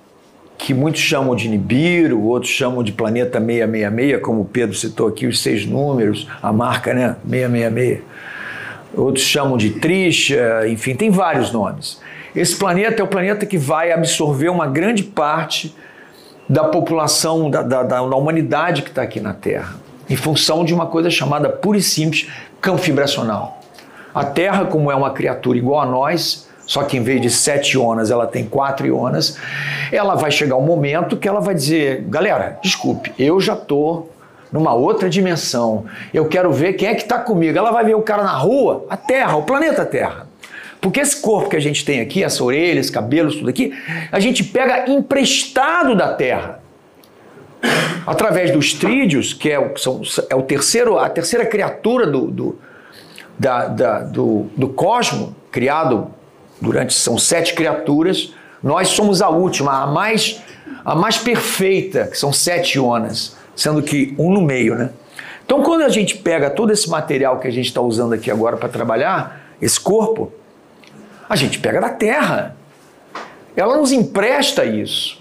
que 0.56 0.72
muitos 0.72 1.00
chamam 1.00 1.34
de 1.34 1.48
Nibiru, 1.48 2.22
outros 2.22 2.52
chamam 2.52 2.84
de 2.84 2.92
planeta 2.92 3.40
666, 3.40 4.22
como 4.22 4.42
o 4.42 4.44
Pedro 4.44 4.76
citou 4.76 5.08
aqui, 5.08 5.26
os 5.26 5.42
seis 5.42 5.66
números, 5.66 6.28
a 6.40 6.52
marca, 6.52 6.94
né? 6.94 7.16
666 7.28 8.11
outros 8.94 9.24
chamam 9.24 9.56
de 9.56 9.70
Trisha, 9.70 10.66
enfim, 10.68 10.94
tem 10.94 11.10
vários 11.10 11.52
nomes. 11.52 12.00
Esse 12.34 12.56
planeta 12.56 13.02
é 13.02 13.04
o 13.04 13.08
planeta 13.08 13.44
que 13.44 13.58
vai 13.58 13.92
absorver 13.92 14.48
uma 14.48 14.66
grande 14.66 15.02
parte 15.02 15.74
da 16.48 16.64
população, 16.64 17.50
da, 17.50 17.62
da, 17.62 17.82
da 17.82 18.02
humanidade 18.02 18.82
que 18.82 18.88
está 18.88 19.02
aqui 19.02 19.20
na 19.20 19.32
Terra, 19.32 19.76
em 20.08 20.16
função 20.16 20.64
de 20.64 20.74
uma 20.74 20.86
coisa 20.86 21.10
chamada 21.10 21.48
pura 21.48 21.78
e 21.78 21.82
simples 21.82 22.28
campo 22.60 22.82
vibracional. 22.82 23.60
A 24.14 24.24
Terra, 24.24 24.66
como 24.66 24.90
é 24.90 24.94
uma 24.94 25.10
criatura 25.10 25.56
igual 25.56 25.80
a 25.80 25.86
nós, 25.86 26.48
só 26.66 26.82
que 26.84 26.96
em 26.96 27.02
vez 27.02 27.20
de 27.20 27.30
sete 27.30 27.76
ionas 27.76 28.10
ela 28.10 28.26
tem 28.26 28.44
quatro 28.44 28.86
ionas, 28.86 29.38
ela 29.90 30.14
vai 30.14 30.30
chegar 30.30 30.56
um 30.56 30.62
momento 30.62 31.16
que 31.16 31.26
ela 31.26 31.40
vai 31.40 31.54
dizer: 31.54 32.02
galera, 32.08 32.58
desculpe, 32.62 33.12
eu 33.18 33.40
já 33.40 33.54
estou 33.54 34.11
numa 34.52 34.74
outra 34.74 35.08
dimensão. 35.08 35.86
Eu 36.12 36.26
quero 36.26 36.52
ver 36.52 36.74
quem 36.74 36.88
é 36.88 36.94
que 36.94 37.02
está 37.02 37.18
comigo. 37.18 37.56
Ela 37.56 37.72
vai 37.72 37.84
ver 37.84 37.94
o 37.94 38.02
cara 38.02 38.22
na 38.22 38.36
rua, 38.36 38.84
a 38.90 38.96
Terra, 38.96 39.36
o 39.36 39.42
planeta 39.44 39.84
Terra. 39.84 40.28
Porque 40.80 41.00
esse 41.00 41.20
corpo 41.20 41.48
que 41.48 41.56
a 41.56 41.60
gente 41.60 41.84
tem 41.84 42.00
aqui, 42.00 42.22
essa 42.22 42.42
orelha, 42.44 42.78
esse 42.78 42.92
cabelos, 42.92 43.36
tudo 43.36 43.48
aqui, 43.48 43.72
a 44.10 44.20
gente 44.20 44.44
pega 44.44 44.90
emprestado 44.90 45.96
da 45.96 46.12
Terra. 46.12 46.60
Através 48.04 48.50
dos 48.50 48.74
trídeos, 48.74 49.32
que 49.32 49.48
é 49.48 49.58
o, 49.58 49.76
são, 49.78 50.02
é 50.28 50.34
o 50.34 50.42
terceiro, 50.42 50.98
a 50.98 51.08
terceira 51.08 51.46
criatura 51.46 52.06
do, 52.06 52.26
do, 52.26 52.58
da, 53.38 53.68
da, 53.68 54.00
do, 54.00 54.46
do 54.56 54.68
cosmo, 54.68 55.34
criado 55.52 56.08
durante, 56.60 56.92
são 56.94 57.16
sete 57.16 57.54
criaturas, 57.54 58.34
nós 58.60 58.88
somos 58.88 59.22
a 59.22 59.28
última, 59.28 59.84
a 59.84 59.86
mais, 59.86 60.42
a 60.84 60.96
mais 60.96 61.16
perfeita, 61.16 62.08
que 62.08 62.18
são 62.18 62.32
sete 62.32 62.76
ionas 62.76 63.36
sendo 63.54 63.82
que 63.82 64.14
um 64.18 64.32
no 64.32 64.40
meio, 64.40 64.74
né? 64.74 64.90
Então, 65.44 65.62
quando 65.62 65.82
a 65.82 65.88
gente 65.88 66.16
pega 66.16 66.48
todo 66.48 66.72
esse 66.72 66.88
material 66.88 67.38
que 67.38 67.48
a 67.48 67.50
gente 67.50 67.66
está 67.66 67.80
usando 67.80 68.14
aqui 68.14 68.30
agora 68.30 68.56
para 68.56 68.68
trabalhar, 68.68 69.40
esse 69.60 69.78
corpo, 69.78 70.32
a 71.28 71.36
gente 71.36 71.58
pega 71.58 71.80
da 71.80 71.90
terra. 71.90 72.56
Ela 73.56 73.76
nos 73.76 73.92
empresta 73.92 74.64
isso. 74.64 75.20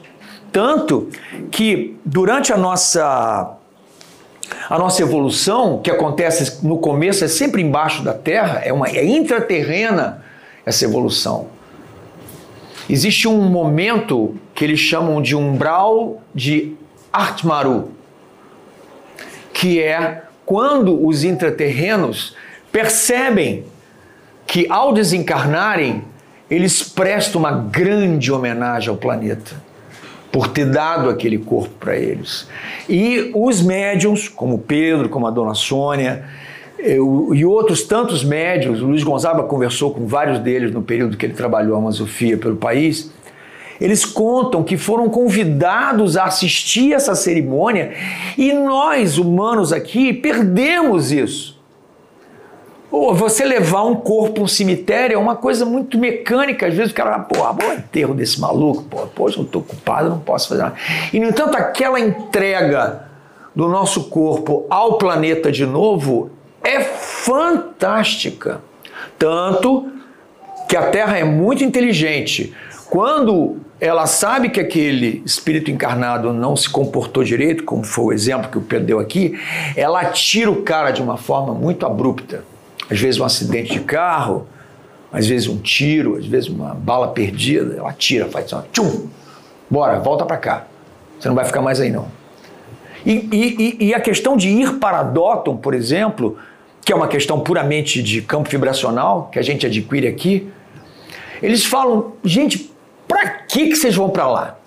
Tanto 0.52 1.10
que 1.50 1.98
durante 2.06 2.52
a 2.52 2.58
nossa 2.58 3.58
a 4.70 4.78
nossa 4.78 5.02
evolução, 5.02 5.80
que 5.82 5.90
acontece 5.90 6.66
no 6.66 6.78
começo, 6.78 7.24
é 7.24 7.28
sempre 7.28 7.62
embaixo 7.62 8.04
da 8.04 8.14
terra, 8.14 8.62
é, 8.64 8.72
uma, 8.74 8.88
é 8.88 9.06
intraterrena 9.06 10.24
essa 10.66 10.84
evolução. 10.84 11.48
Existe 12.90 13.28
um 13.28 13.44
momento 13.44 14.36
que 14.54 14.66
eles 14.66 14.80
chamam 14.80 15.22
de 15.22 15.36
umbral 15.36 16.22
de 16.36 16.76
Artmaru, 17.12 17.92
que 19.62 19.80
é 19.80 20.24
quando 20.44 21.06
os 21.06 21.24
intraterrenos 21.24 22.36
percebem 22.72 23.64
que 24.48 24.66
ao 24.68 24.92
desencarnarem, 24.92 26.04
eles 26.50 26.82
prestam 26.82 27.42
uma 27.42 27.52
grande 27.52 28.32
homenagem 28.32 28.90
ao 28.90 28.96
planeta 28.98 29.62
por 30.32 30.48
ter 30.48 30.66
dado 30.66 31.12
aquele 31.12 31.38
corpo 31.38 31.70
para 31.80 31.96
eles. 31.96 32.48
E 32.90 33.30
os 33.36 33.62
médiums, 33.62 34.28
como 34.28 34.58
Pedro, 34.58 35.08
como 35.10 35.28
a 35.28 35.30
dona 35.30 35.54
Sônia, 35.54 36.24
eu, 36.80 37.30
e 37.32 37.46
outros 37.46 37.84
tantos 37.84 38.24
médiums, 38.24 38.82
o 38.82 38.88
Luiz 38.88 39.04
Gonzaga 39.04 39.44
conversou 39.44 39.94
com 39.94 40.08
vários 40.08 40.40
deles 40.40 40.72
no 40.72 40.82
período 40.82 41.16
que 41.16 41.24
ele 41.24 41.34
trabalhou 41.34 41.76
a 41.76 41.78
Amazofia 41.78 42.36
pelo 42.36 42.56
país, 42.56 43.12
eles 43.82 44.06
contam 44.06 44.64
que 44.64 44.78
foram 44.78 45.10
convidados 45.10 46.16
a 46.16 46.26
assistir 46.26 46.94
essa 46.94 47.16
cerimônia 47.16 47.94
e 48.38 48.54
nós, 48.54 49.18
humanos 49.18 49.74
aqui, 49.74 50.14
perdemos 50.14 51.12
isso. 51.12 51.60
Você 52.92 53.44
levar 53.44 53.84
um 53.86 53.96
corpo 53.96 54.34
para 54.34 54.44
um 54.44 54.48
cemitério 54.48 55.16
é 55.16 55.18
uma 55.18 55.36
coisa 55.36 55.66
muito 55.66 55.98
mecânica. 55.98 56.68
Às 56.68 56.76
vezes 56.76 56.92
o 56.92 56.96
cara, 56.96 57.18
pô, 57.20 57.40
o 57.40 57.74
enterro 57.74 58.14
desse 58.14 58.40
maluco, 58.40 58.84
pô, 58.84 59.08
poxa, 59.08 59.40
eu 59.40 59.44
estou 59.46 59.62
ocupado, 59.62 60.10
não 60.10 60.20
posso 60.20 60.50
fazer 60.50 60.62
nada. 60.62 60.76
E, 61.12 61.20
no 61.20 61.28
entanto, 61.28 61.56
aquela 61.58 62.00
entrega 62.00 63.06
do 63.56 63.68
nosso 63.68 64.10
corpo 64.10 64.68
ao 64.70 65.00
planeta 65.00 65.52
de 65.52 65.66
novo 65.66 66.30
é 66.62 66.82
fantástica. 66.82 68.62
Tanto 69.18 69.90
que 70.70 70.78
a 70.78 70.92
Terra 70.92 71.18
é 71.18 71.24
muito 71.24 71.64
inteligente. 71.64 72.54
Quando 72.90 73.58
ela 73.82 74.06
sabe 74.06 74.50
que 74.50 74.60
aquele 74.60 75.24
espírito 75.26 75.72
encarnado 75.72 76.32
não 76.32 76.56
se 76.56 76.70
comportou 76.70 77.24
direito, 77.24 77.64
como 77.64 77.84
foi 77.84 78.06
o 78.06 78.14
exemplo 78.14 78.52
que 78.52 78.58
o 78.60 78.62
Pedro 78.62 78.86
deu 78.86 79.00
aqui, 79.00 79.40
ela 79.76 80.06
tira 80.06 80.52
o 80.52 80.62
cara 80.62 80.92
de 80.92 81.02
uma 81.02 81.18
forma 81.18 81.52
muito 81.52 81.84
abrupta. 81.84 82.44
Às 82.92 83.00
vezes 83.00 83.20
um 83.20 83.26
acidente 83.26 83.74
de 83.74 83.80
carro, 83.80 84.48
às 85.12 85.28
vezes 85.28 85.48
um 85.48 85.58
tiro, 85.58 86.16
às 86.16 86.28
vezes 86.28 86.48
uma 86.48 86.76
bala 86.76 87.08
perdida, 87.08 87.76
ela 87.76 87.92
tira, 87.92 88.28
faz 88.28 88.54
assim, 88.54 88.68
tchum, 88.72 89.08
bora, 89.68 90.00
volta 90.00 90.26
para 90.26 90.38
cá. 90.38 90.68
Você 91.20 91.28
não 91.28 91.36
vai 91.36 91.46
ficar 91.46 91.64
mais 91.64 91.82
aí 91.82 91.90
não. 91.90 92.06
E, 93.04 93.14
e, 93.34 93.88
e 93.88 93.94
a 93.96 94.00
questão 94.00 94.38
de 94.38 94.48
ir 94.48 94.74
para 94.74 95.02
Dotton, 95.02 95.58
por 95.58 95.74
exemplo, 95.74 96.38
que 96.86 96.94
é 96.94 96.96
uma 96.96 97.08
questão 97.08 97.40
puramente 97.40 98.04
de 98.04 98.22
campo 98.22 98.48
vibracional, 98.48 99.28
que 99.32 99.40
a 99.40 99.42
gente 99.42 99.66
adquire 99.66 100.08
aqui, 100.08 100.52
eles 101.42 101.66
falam, 101.66 102.14
gente, 102.24 102.71
para 103.12 103.28
que, 103.28 103.68
que 103.68 103.76
vocês 103.76 103.94
vão 103.94 104.10
para 104.10 104.26
lá? 104.26 104.58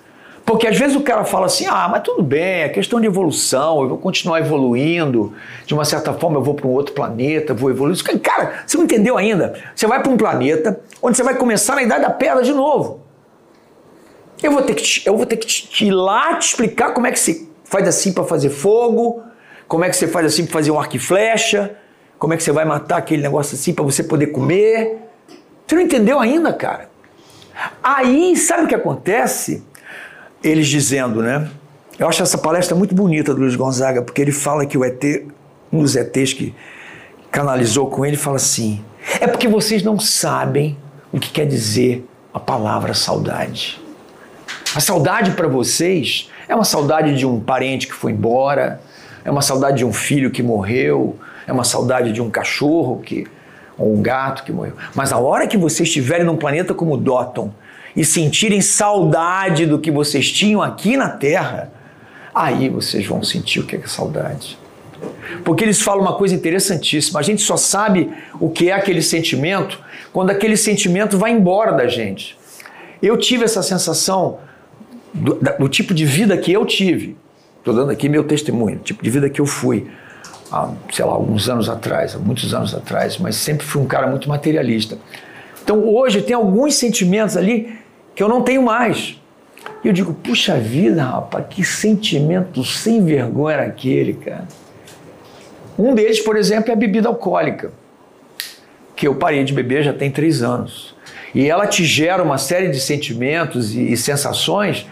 Porque 0.45 0.67
às 0.67 0.77
vezes 0.77 0.95
o 0.95 1.01
cara 1.01 1.25
fala 1.25 1.47
assim: 1.47 1.67
ah, 1.67 1.89
mas 1.91 2.03
tudo 2.03 2.23
bem, 2.23 2.61
é 2.61 2.69
questão 2.69 3.01
de 3.01 3.07
evolução, 3.07 3.81
eu 3.81 3.89
vou 3.89 3.97
continuar 3.97 4.39
evoluindo, 4.39 5.33
de 5.65 5.73
uma 5.73 5.87
certa 5.87 6.13
forma 6.13 6.37
eu 6.37 6.43
vou 6.43 6.53
para 6.53 6.67
um 6.67 6.71
outro 6.71 6.95
planeta, 6.95 7.55
vou 7.55 7.71
evoluir. 7.71 7.97
Cara, 8.21 8.63
você 8.67 8.77
não 8.77 8.85
entendeu 8.85 9.17
ainda? 9.17 9.55
Você 9.75 9.87
vai 9.87 10.03
para 10.03 10.13
um 10.13 10.17
planeta 10.19 10.79
onde 11.01 11.17
você 11.17 11.23
vai 11.23 11.35
começar 11.37 11.75
na 11.75 11.83
idade 11.83 12.03
da 12.03 12.11
pedra 12.11 12.43
de 12.43 12.53
novo. 12.53 13.01
Eu 14.43 14.53
vou 14.53 14.61
ter 14.61 14.75
que, 14.75 14.83
te, 14.83 15.07
eu 15.07 15.17
vou 15.17 15.25
ter 15.25 15.39
que 15.39 15.47
te, 15.47 15.87
ir 15.87 15.91
lá 15.91 16.37
te 16.37 16.49
explicar 16.49 16.93
como 16.93 17.07
é 17.07 17.13
que 17.13 17.19
você 17.19 17.49
faz 17.65 17.89
assim 17.89 18.13
para 18.13 18.25
fazer 18.25 18.51
fogo, 18.51 19.23
como 19.67 19.85
é 19.87 19.89
que 19.89 19.97
você 19.97 20.07
faz 20.07 20.27
assim 20.27 20.45
para 20.45 20.53
fazer 20.53 20.71
um 20.71 20.79
arco 20.79 20.97
e 20.97 20.99
flecha, 20.99 21.75
como 22.19 22.35
é 22.35 22.37
que 22.37 22.43
você 22.43 22.53
vai 22.53 22.67
matar 22.67 22.99
aquele 22.99 23.23
negócio 23.23 23.55
assim 23.55 23.73
para 23.73 23.85
você 23.85 24.05
poder 24.05 24.27
comer. 24.27 24.99
Você 25.67 25.75
não 25.75 25.83
entendeu 25.83 26.21
ainda, 26.21 26.53
cara? 26.53 26.93
Aí, 27.83 28.37
sabe 28.37 28.65
o 28.65 28.69
que 28.69 28.75
acontece? 28.75 29.63
Eles 30.43 30.69
dizendo, 30.69 31.23
né? 31.23 31.49
Eu 31.99 32.09
acho 32.09 32.23
essa 32.23 32.37
palestra 32.37 32.77
muito 32.77 32.95
bonita 32.95 33.33
do 33.33 33.41
Luiz 33.41 33.55
Gonzaga, 33.55 34.03
porque 34.03 34.21
ele 34.21 34.33
fala 34.33 34.67
que 34.67 34.77
o 34.77 34.85
ET, 34.85 35.03
um 35.73 35.83
dos 35.83 35.95
ETs 35.95 36.33
que 36.33 36.55
canalizou 37.31 37.89
com 37.89 38.05
ele, 38.05 38.17
fala 38.17 38.37
assim: 38.37 38.85
é 39.21 39.27
porque 39.27 39.47
vocês 39.47 39.83
não 39.83 39.99
sabem 39.99 40.77
o 41.13 41.21
que 41.21 41.31
quer 41.31 41.47
dizer 41.47 42.05
a 42.33 42.41
palavra 42.41 42.95
saudade. 42.95 43.81
A 44.75 44.81
saudade 44.81 45.31
para 45.33 45.47
vocês 45.47 46.29
é 46.49 46.55
uma 46.55 46.65
saudade 46.65 47.17
de 47.17 47.25
um 47.25 47.39
parente 47.39 47.87
que 47.87 47.95
foi 47.95 48.11
embora, 48.11 48.81
é 49.25 49.31
uma 49.31 49.43
saudade 49.43 49.79
de 49.79 49.85
um 49.85 49.93
filho 49.93 50.31
que 50.31 50.43
morreu, 50.43 51.17
é 51.47 51.53
uma 51.53 51.65
saudade 51.65 52.13
de 52.13 52.21
um 52.21 52.29
cachorro 52.29 53.01
que 53.01 53.27
ou 53.77 53.95
um 53.95 54.03
gato 54.03 54.45
que 54.45 54.53
morreu. 54.53 54.75
Mas 54.95 55.13
a 55.13 55.19
hora 55.19 55.47
que 55.47 55.57
vocês 55.57 55.89
estiverem 55.89 56.25
num 56.25 56.37
planeta 56.37 56.75
como 56.75 56.97
Dotton 56.97 57.53
e 57.97 58.05
sentirem 58.05 58.61
saudade 58.61 59.67
do 59.67 59.79
que 59.79 59.91
vocês 59.91 60.31
tinham 60.31 60.63
aqui 60.63 60.97
na 60.97 61.09
Terra, 61.09 61.73
aí 62.35 62.69
vocês 62.69 63.07
vão 63.07 63.23
sentir 63.23 63.61
o 63.61 63.67
que 63.67 63.77
é, 63.77 63.79
que 63.79 63.85
é 63.85 63.89
saudade. 63.89 64.59
Porque 65.45 65.65
eles 65.65 65.81
falam 65.83 66.03
uma 66.03 66.15
coisa 66.15 66.35
interessantíssima. 66.35 67.21
A 67.21 67.23
gente 67.23 67.43
só 67.43 67.57
sabe 67.57 68.11
o 68.41 68.49
que 68.49 68.71
é 68.71 68.73
aquele 68.73 69.03
sentimento 69.03 69.79
quando 70.13 70.31
aquele 70.31 70.57
sentimento 70.57 71.19
vai 71.19 71.33
embora 71.33 71.73
da 71.73 71.87
gente. 71.87 72.37
Eu 73.03 73.17
tive 73.17 73.45
essa 73.45 73.63
sensação 73.63 74.39
do, 75.13 75.39
do 75.59 75.69
tipo 75.69 75.93
de 75.93 76.05
vida 76.05 76.37
que 76.37 76.53
eu 76.53 76.65
tive. 76.65 77.17
Estou 77.59 77.75
dando 77.75 77.91
aqui 77.91 78.09
meu 78.09 78.25
testemunho, 78.25 78.79
tipo 78.79 79.03
de 79.03 79.11
vida 79.11 79.29
que 79.29 79.41
eu 79.41 79.47
fui 79.47 79.87
há, 80.55 80.71
sei 80.93 81.05
lá, 81.05 81.13
alguns 81.13 81.49
anos 81.49 81.69
atrás, 81.69 82.15
há 82.15 82.19
muitos 82.19 82.55
anos 82.55 82.75
atrás, 82.75 83.19
mas 83.19 83.37
sempre 83.37 83.67
fui 83.67 83.83
um 83.83 83.87
cara 83.87 84.07
muito 84.07 84.29
materialista. 84.29 84.97
Então 85.63 85.83
hoje 85.89 86.23
tem 86.23 86.35
alguns 86.35 86.77
sentimentos 86.77 87.37
ali 87.37 87.77
que 88.15 88.23
eu 88.23 88.29
não 88.29 88.43
tenho 88.43 88.63
mais. 88.63 89.21
E 89.83 89.89
eu 89.89 89.93
digo, 89.93 90.15
puxa 90.15 90.57
vida, 90.59 91.03
rapaz, 91.03 91.47
que 91.51 91.65
sentimento 91.65 92.63
sem 92.65 93.05
vergonha 93.05 93.57
era 93.57 93.67
aquele, 93.67 94.15
cara. 94.15 94.47
Um 95.79 95.95
deles, 95.95 96.21
por 96.21 96.37
exemplo, 96.37 96.71
é 96.71 96.75
a 96.75 96.77
bebida 96.77 97.09
alcoólica, 97.09 97.73
que 98.95 99.09
eu 99.09 99.15
parei 99.17 99.43
de 99.43 99.53
beber 99.53 99.83
já 99.83 99.93
tem 99.93 100.11
três 100.11 100.43
anos. 100.43 100.95
E 101.35 101.49
ela 101.49 101.67
te 101.67 101.85
gera 101.85 102.23
uma 102.23 102.39
série 102.39 102.69
de 102.69 102.79
sentimentos 102.79 103.75
e, 103.75 103.93
e 103.93 103.97
sensações 103.97 104.87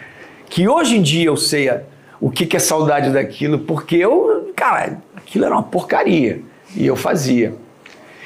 que 0.49 0.67
hoje 0.67 0.97
em 0.97 1.01
dia 1.01 1.27
eu 1.27 1.37
sei 1.37 1.69
a, 1.69 1.81
o 2.19 2.29
que, 2.29 2.45
que 2.45 2.57
é 2.57 2.59
saudade 2.59 3.11
daquilo, 3.11 3.59
porque 3.59 3.95
eu, 3.95 4.51
cara, 4.55 5.01
aquilo 5.25 5.45
era 5.45 5.53
uma 5.53 5.63
porcaria. 5.63 6.41
E 6.75 6.85
eu 6.85 6.95
fazia. 6.95 7.53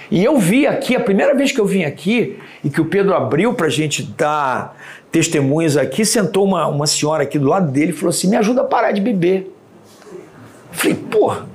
E 0.10 0.24
eu 0.24 0.38
vi 0.38 0.66
aqui, 0.66 0.96
a 0.96 1.00
primeira 1.00 1.36
vez 1.36 1.52
que 1.52 1.60
eu 1.60 1.66
vim 1.66 1.84
aqui, 1.84 2.40
e 2.64 2.70
que 2.70 2.80
o 2.80 2.86
Pedro 2.86 3.14
abriu 3.14 3.54
para 3.54 3.68
a 3.68 3.70
gente 3.70 4.04
dar 4.04 4.78
testemunhas 5.12 5.76
aqui, 5.76 6.06
sentou 6.06 6.46
uma, 6.46 6.68
uma 6.68 6.88
senhora 6.88 7.24
aqui 7.24 7.38
do 7.38 7.48
lado 7.48 7.72
dele 7.72 7.92
e 7.92 7.94
falou 7.94 8.10
assim: 8.10 8.30
me 8.30 8.38
ajuda 8.38 8.62
a 8.62 8.66
parar 8.66 8.92
de 8.92 9.02
beber. 9.02 9.54
Eu 10.12 10.20
falei, 10.72 10.96
porra. 10.96 11.48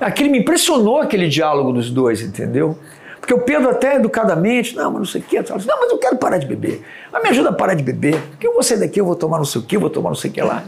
Aquilo 0.00 0.30
me 0.30 0.40
impressionou 0.40 1.00
aquele 1.00 1.28
diálogo 1.28 1.72
dos 1.72 1.88
dois, 1.88 2.22
entendeu? 2.22 2.76
Porque 3.22 3.34
o 3.34 3.38
Pedro 3.38 3.70
até 3.70 3.94
educadamente, 3.94 4.74
não, 4.74 4.90
mas 4.90 4.98
não 4.98 5.06
sei 5.06 5.20
o 5.20 5.24
quê, 5.24 5.40
não, 5.48 5.56
mas 5.56 5.90
eu 5.92 5.98
quero 5.98 6.16
parar 6.16 6.38
de 6.38 6.46
beber. 6.46 6.82
Mas 7.12 7.22
me 7.22 7.28
ajuda 7.28 7.50
a 7.50 7.52
parar 7.52 7.74
de 7.74 7.82
beber, 7.84 8.20
porque 8.30 8.48
eu 8.48 8.52
vou 8.52 8.64
sair 8.64 8.80
daqui, 8.80 9.00
eu 9.00 9.06
vou 9.06 9.14
tomar 9.14 9.38
não 9.38 9.44
sei 9.44 9.60
o 9.60 9.64
quê, 9.64 9.76
eu 9.76 9.80
vou 9.80 9.88
tomar 9.88 10.08
não 10.08 10.16
sei 10.16 10.28
o 10.28 10.34
que 10.34 10.42
lá. 10.42 10.64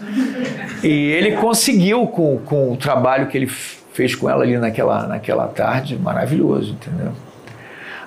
E 0.81 0.89
ele 0.89 1.33
conseguiu 1.33 2.07
com, 2.07 2.39
com 2.45 2.73
o 2.73 2.77
trabalho 2.77 3.27
que 3.27 3.37
ele 3.37 3.49
fez 3.49 4.15
com 4.15 4.31
ela 4.31 4.45
ali 4.45 4.57
naquela, 4.57 5.09
naquela 5.09 5.49
tarde, 5.49 5.97
maravilhoso, 5.97 6.79
entendeu? 6.81 7.11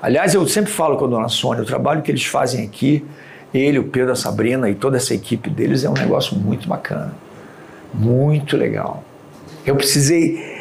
Aliás, 0.02 0.34
eu 0.34 0.48
sempre 0.48 0.72
falo 0.72 0.96
com 0.96 1.04
a 1.04 1.08
dona 1.10 1.28
Sônia, 1.28 1.64
o 1.64 1.66
trabalho 1.66 2.02
que 2.02 2.10
eles 2.10 2.24
fazem 2.24 2.66
aqui, 2.66 3.06
ele, 3.54 3.80
o 3.80 3.84
Pedro, 3.84 4.14
a 4.14 4.16
Sabrina 4.16 4.70
e 4.70 4.76
toda 4.76 4.96
essa 4.96 5.14
equipe 5.14 5.50
deles 5.50 5.84
é 5.84 5.90
um 5.90 5.94
negócio 5.94 6.38
muito 6.38 6.70
bacana. 6.70 7.14
Muito 7.94 8.56
legal. 8.56 9.04
Eu 9.66 9.76
precisei 9.76 10.56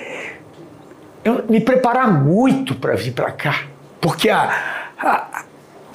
eu, 1.23 1.45
me 1.49 1.61
preparar 1.61 2.25
muito 2.25 2.75
para 2.75 2.97
vir 2.97 3.13
para 3.13 3.31
cá, 3.31 3.63
porque 4.01 4.29
a, 4.29 4.93
a, 4.99 5.43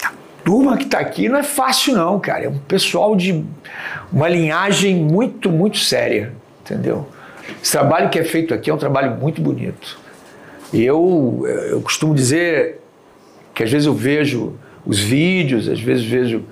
a 0.03 0.12
turma 0.43 0.77
que 0.77 0.84
está 0.84 1.00
aqui 1.00 1.29
não 1.29 1.38
é 1.38 1.43
fácil 1.43 1.96
não, 1.96 2.20
cara. 2.20 2.46
É 2.46 2.50
um 2.50 2.58
pessoal 2.58 3.15
de 3.15 3.43
uma 4.12 4.27
linhagem 4.27 4.96
muito, 4.96 5.50
muito 5.50 5.77
séria, 5.77 6.34
entendeu? 6.62 7.08
Esse 7.62 7.72
trabalho 7.72 8.10
que 8.10 8.20
é 8.20 8.24
feito 8.24 8.53
aqui 8.53 8.70
é 8.70 8.74
um 8.74 8.77
trabalho 8.77 9.15
muito 9.15 9.41
bonito. 9.41 10.00
Eu, 10.74 11.46
eu 11.70 11.81
costumo 11.81 12.15
dizer 12.15 12.79
que 13.53 13.63
às 13.63 13.72
vezes 13.72 13.86
eu 13.86 13.93
vejo 13.93 14.55
os 14.86 15.00
vídeos, 15.00 15.67
às 15.67 15.79
vezes 15.79 16.05
vejo 16.05 16.43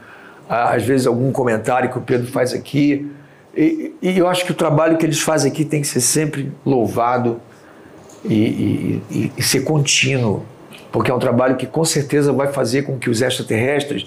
às 0.47 0.83
vezes 0.83 1.05
algum 1.05 1.31
comentário 1.31 1.91
que 1.91 1.97
o 1.97 2.01
Pedro 2.01 2.27
faz 2.27 2.53
aqui, 2.53 3.11
e, 3.55 3.93
e 4.01 4.17
eu 4.17 4.27
acho 4.27 4.45
que 4.45 4.51
o 4.51 4.55
trabalho 4.55 4.97
que 4.97 5.05
eles 5.05 5.19
fazem 5.19 5.51
aqui 5.51 5.63
tem 5.63 5.81
que 5.81 5.87
ser 5.87 6.01
sempre 6.01 6.51
louvado 6.65 7.39
e, 8.25 9.01
e, 9.11 9.31
e 9.37 9.43
ser 9.43 9.61
contínuo, 9.61 10.43
porque 10.91 11.11
é 11.11 11.13
um 11.13 11.19
trabalho 11.19 11.55
que 11.55 11.65
com 11.65 11.85
certeza 11.85 12.31
vai 12.31 12.47
fazer 12.47 12.83
com 12.83 12.97
que 12.97 13.09
os 13.09 13.21
extraterrestres 13.21 14.05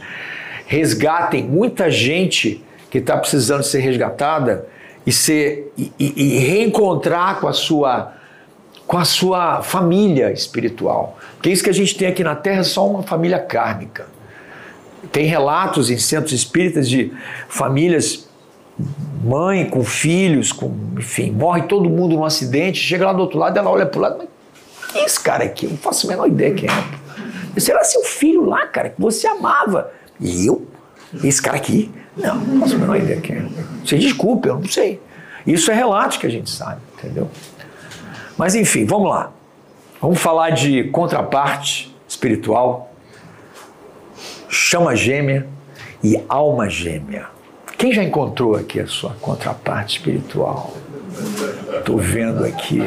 resgatem 0.66 1.42
muita 1.42 1.90
gente 1.90 2.64
que 2.90 2.98
está 2.98 3.16
precisando 3.16 3.62
ser 3.62 3.80
resgatada 3.80 4.66
e 5.06 5.12
ser 5.12 5.72
e, 5.76 5.92
e, 5.98 6.38
reencontrar 6.38 7.40
com 7.40 7.48
a 7.48 7.52
sua 7.52 8.14
com 8.86 8.98
a 8.98 9.04
sua 9.04 9.62
família 9.62 10.32
espiritual. 10.32 11.18
Porque 11.34 11.50
isso 11.50 11.64
que 11.64 11.70
a 11.70 11.74
gente 11.74 11.96
tem 11.96 12.08
aqui 12.08 12.22
na 12.22 12.34
Terra 12.34 12.60
é 12.60 12.64
só 12.64 12.86
uma 12.86 13.02
família 13.02 13.38
kármica. 13.38 14.06
Tem 15.10 15.24
relatos 15.24 15.90
em 15.90 15.96
centros 15.96 16.32
espíritas 16.32 16.88
de 16.88 17.12
famílias 17.48 18.28
mãe 19.24 19.68
com 19.68 19.84
filhos, 19.84 20.52
com, 20.52 20.74
enfim, 20.98 21.30
morre 21.30 21.62
todo 21.62 21.88
mundo 21.88 22.16
num 22.16 22.24
acidente, 22.24 22.78
chega 22.78 23.06
lá 23.06 23.12
do 23.12 23.20
outro 23.20 23.38
lado, 23.38 23.56
ela 23.56 23.70
olha 23.70 23.86
para 23.86 23.98
o 23.98 24.02
lado, 24.02 24.16
mas 24.18 24.28
é 24.98 25.04
esse 25.04 25.20
cara 25.20 25.44
aqui? 25.44 25.66
Eu 25.66 25.70
não 25.70 25.78
faço 25.78 26.06
a 26.06 26.10
menor 26.10 26.26
ideia 26.26 26.54
quem 26.54 26.68
é. 26.68 27.60
Será 27.60 27.84
seu 27.84 28.02
filho 28.04 28.46
lá, 28.46 28.66
cara, 28.66 28.90
que 28.90 29.00
você 29.00 29.26
amava? 29.26 29.92
E 30.18 30.46
eu? 30.46 30.66
Esse 31.22 31.40
cara 31.42 31.56
aqui? 31.56 31.90
Não, 32.16 32.36
não 32.36 32.60
faço 32.60 32.76
a 32.76 32.78
menor 32.78 32.96
ideia 32.96 33.20
quem 33.20 33.36
é. 33.36 33.46
Você 33.84 33.98
desculpe, 33.98 34.48
eu 34.48 34.56
não 34.56 34.64
sei. 34.64 35.00
Isso 35.46 35.70
é 35.70 35.74
relato 35.74 36.18
que 36.18 36.26
a 36.26 36.30
gente 36.30 36.50
sabe, 36.50 36.80
entendeu? 36.98 37.28
Mas 38.36 38.54
enfim, 38.54 38.84
vamos 38.84 39.10
lá. 39.10 39.32
Vamos 40.00 40.18
falar 40.18 40.50
de 40.50 40.84
contraparte 40.84 41.94
espiritual, 42.08 42.92
chama 44.48 44.96
gêmea 44.96 45.46
e 46.02 46.20
alma 46.28 46.68
gêmea. 46.68 47.26
Quem 47.78 47.92
já 47.92 48.02
encontrou 48.02 48.56
aqui 48.56 48.80
a 48.80 48.86
sua 48.86 49.10
contraparte 49.20 49.98
espiritual? 49.98 50.74
Estou 51.78 51.98
vendo 51.98 52.44
aqui. 52.44 52.80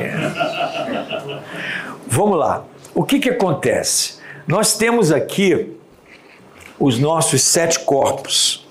Vamos 2.08 2.38
lá. 2.38 2.66
O 2.94 3.04
que, 3.04 3.20
que 3.20 3.30
acontece? 3.30 4.16
Nós 4.48 4.78
temos 4.78 5.12
aqui 5.12 5.76
os 6.80 7.00
nossos 7.00 7.42
sete 7.42 7.80
corpos, 7.80 8.66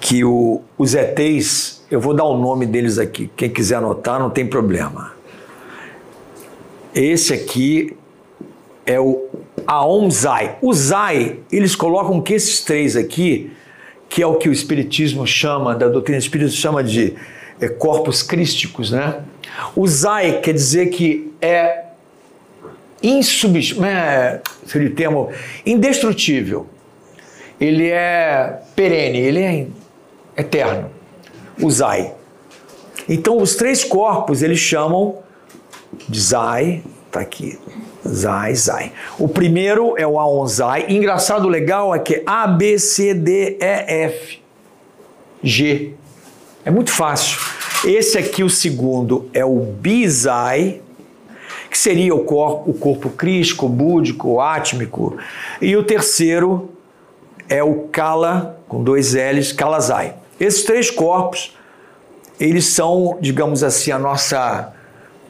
que 0.00 0.24
o, 0.24 0.62
os 0.76 0.94
ETs, 0.94 1.84
eu 1.90 2.00
vou 2.00 2.14
dar 2.14 2.24
o 2.24 2.36
nome 2.36 2.66
deles 2.66 2.98
aqui, 2.98 3.30
quem 3.36 3.48
quiser 3.48 3.76
anotar 3.76 4.18
não 4.18 4.30
tem 4.30 4.46
problema. 4.46 5.12
Esse 6.94 7.32
aqui 7.32 7.96
é 8.84 8.98
o 8.98 9.28
Aon 9.66 10.10
Zai. 10.10 10.58
O 10.60 10.72
Zai, 10.72 11.38
eles 11.50 11.76
colocam 11.76 12.20
que 12.20 12.34
esses 12.34 12.60
três 12.60 12.96
aqui, 12.96 13.52
que 14.08 14.22
é 14.22 14.26
o 14.26 14.34
que 14.34 14.48
o 14.48 14.52
Espiritismo 14.52 15.26
chama, 15.26 15.74
da 15.74 15.88
doutrina 15.88 16.18
espírita 16.18 16.50
chama 16.50 16.82
de 16.82 17.14
é, 17.60 17.68
corpos 17.68 18.22
crísticos, 18.22 18.90
né? 18.90 19.22
O 19.76 19.86
Zai 19.86 20.40
quer 20.40 20.54
dizer 20.54 20.86
que 20.90 21.29
é 21.40 21.84
insubstituível, 23.02 23.86
é, 23.86 24.40
termo, 24.94 25.30
indestrutível. 25.64 26.66
Ele 27.60 27.88
é 27.90 28.60
perene, 28.74 29.18
ele 29.18 29.42
é 29.42 29.66
eterno. 30.36 30.90
O 31.60 31.70
Zai. 31.70 32.14
Então, 33.08 33.38
os 33.38 33.54
três 33.54 33.84
corpos 33.84 34.42
eles 34.42 34.58
chamam 34.58 35.18
de 36.08 36.20
Zai, 36.20 36.82
tá 37.10 37.20
aqui. 37.20 37.58
Zai, 38.06 38.54
Zai. 38.54 38.92
O 39.18 39.28
primeiro 39.28 39.94
é 39.98 40.06
o 40.06 40.18
Aonzai. 40.18 40.86
Engraçado, 40.88 41.48
legal 41.48 41.94
é 41.94 41.98
que 41.98 42.22
A, 42.24 42.46
B, 42.46 42.78
C, 42.78 43.12
D, 43.12 43.58
E, 43.60 44.04
F, 44.06 44.40
G. 45.42 45.94
É 46.64 46.70
muito 46.70 46.90
fácil. 46.90 47.38
Esse 47.84 48.18
aqui, 48.18 48.42
o 48.42 48.50
segundo, 48.50 49.28
é 49.32 49.44
o 49.44 49.58
Bizai, 49.58 50.80
que 51.70 51.78
seria 51.78 52.14
o 52.14 52.24
corpo, 52.24 52.70
o 52.70 52.74
corpo 52.74 53.10
crístico, 53.10 53.68
búdico, 53.68 54.40
átmico. 54.40 55.16
E 55.62 55.76
o 55.76 55.84
terceiro 55.84 56.70
é 57.48 57.62
o 57.62 57.88
Kala, 57.92 58.60
com 58.68 58.82
dois 58.82 59.14
L's, 59.14 59.52
Kalazai. 59.52 60.14
Esses 60.38 60.64
três 60.64 60.90
corpos, 60.90 61.56
eles 62.38 62.66
são, 62.66 63.16
digamos 63.20 63.62
assim, 63.62 63.92
a 63.92 63.98
nossa 63.98 64.72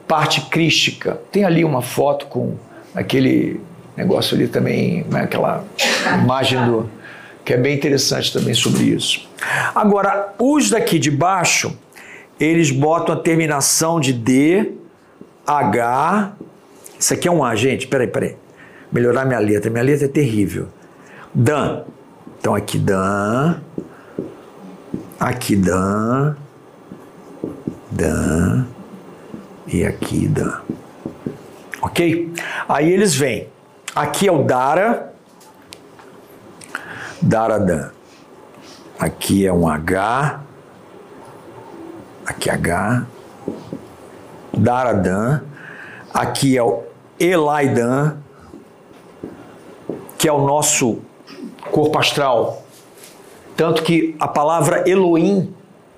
parte 0.08 0.40
crística. 0.42 1.20
Tem 1.30 1.44
ali 1.44 1.64
uma 1.64 1.82
foto 1.82 2.26
com 2.26 2.54
aquele 2.94 3.60
negócio 3.96 4.34
ali 4.34 4.48
também, 4.48 5.04
né, 5.10 5.22
aquela 5.22 5.64
imagem 6.22 6.64
do 6.64 6.88
que 7.44 7.52
é 7.52 7.56
bem 7.56 7.74
interessante 7.74 8.32
também 8.32 8.54
sobre 8.54 8.84
isso. 8.84 9.28
Agora, 9.74 10.34
os 10.38 10.70
daqui 10.70 10.98
de 10.98 11.10
baixo, 11.10 11.76
eles 12.38 12.70
botam 12.70 13.14
a 13.14 13.18
terminação 13.18 13.98
de 13.98 14.12
D, 14.12 14.72
H. 15.58 16.32
Isso 16.98 17.14
aqui 17.14 17.28
é 17.28 17.30
um 17.30 17.42
A, 17.44 17.54
gente. 17.54 17.86
Peraí, 17.86 18.06
peraí. 18.06 18.36
Melhorar 18.92 19.24
minha 19.24 19.38
letra. 19.38 19.70
Minha 19.70 19.84
letra 19.84 20.06
é 20.06 20.08
terrível. 20.08 20.68
Dan. 21.34 21.84
Então 22.38 22.54
aqui 22.54 22.78
Dan. 22.78 23.60
Aqui 25.18 25.56
Dan. 25.56 26.34
Dan 27.90 28.66
e 29.72 29.84
aqui 29.84 30.28
dá. 30.28 30.62
Ok? 31.80 32.32
Aí 32.68 32.92
eles 32.92 33.14
vêm. 33.14 33.48
Aqui 33.94 34.28
é 34.28 34.32
o 34.32 34.42
Dara. 34.42 35.12
Daradan. 37.22 37.90
Aqui 38.98 39.46
é 39.46 39.52
um 39.52 39.68
H. 39.68 40.40
Aqui 42.26 42.50
H. 42.50 43.06
Daradan. 44.60 45.42
Aqui 46.12 46.56
é 46.56 46.62
o 46.62 46.82
Elaidan, 47.18 48.16
que 50.18 50.28
é 50.28 50.32
o 50.32 50.44
nosso 50.44 51.00
corpo 51.70 51.98
astral. 51.98 52.62
Tanto 53.56 53.82
que 53.82 54.16
a 54.18 54.28
palavra 54.28 54.88
Elohim 54.88 55.54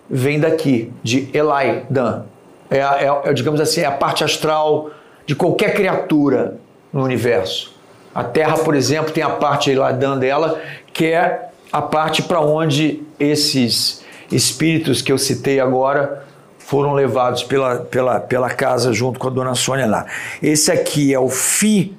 vem 0.09 0.41
daqui, 0.41 0.93
de 1.03 1.29
Elaidan 1.33 2.25
é, 2.73 2.79
é, 2.79 3.21
é, 3.25 3.33
digamos 3.35 3.61
assim, 3.61 3.83
é 3.83 3.85
a 3.85 3.93
parte 3.93 4.25
astral 4.25 4.91
de 5.27 5.35
qualquer 5.35 5.75
criatura 5.75 6.57
no 6.91 7.05
universo. 7.05 7.77
A 8.15 8.25
Terra, 8.25 8.57
por 8.57 8.75
exemplo, 8.75 9.13
tem 9.13 9.23
a 9.23 9.29
parte 9.29 9.75
lá 9.75 9.93
dela, 9.93 10.59
que 10.91 11.07
é 11.07 11.51
a 11.71 11.83
parte 11.83 12.23
para 12.23 12.41
onde 12.41 13.03
esses 13.21 14.03
espíritos 14.31 15.03
que 15.03 15.13
eu 15.13 15.19
citei 15.19 15.61
agora 15.61 16.25
foram 16.67 16.93
levados 16.93 17.43
pela, 17.43 17.77
pela, 17.77 18.21
pela 18.21 18.51
casa 18.51 18.93
junto 18.93 19.19
com 19.19 19.29
a 19.29 19.31
dona 19.31 19.55
Sônia 19.55 19.87
lá. 19.87 20.07
Esse 20.43 20.71
aqui 20.73 21.13
é 21.13 21.19
o 21.19 21.29
Fi 21.29 21.97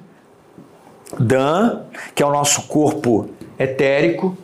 Dan, 1.20 1.82
que 2.16 2.24
é 2.24 2.26
o 2.26 2.32
nosso 2.32 2.64
corpo 2.64 3.30
etérico, 3.60 4.38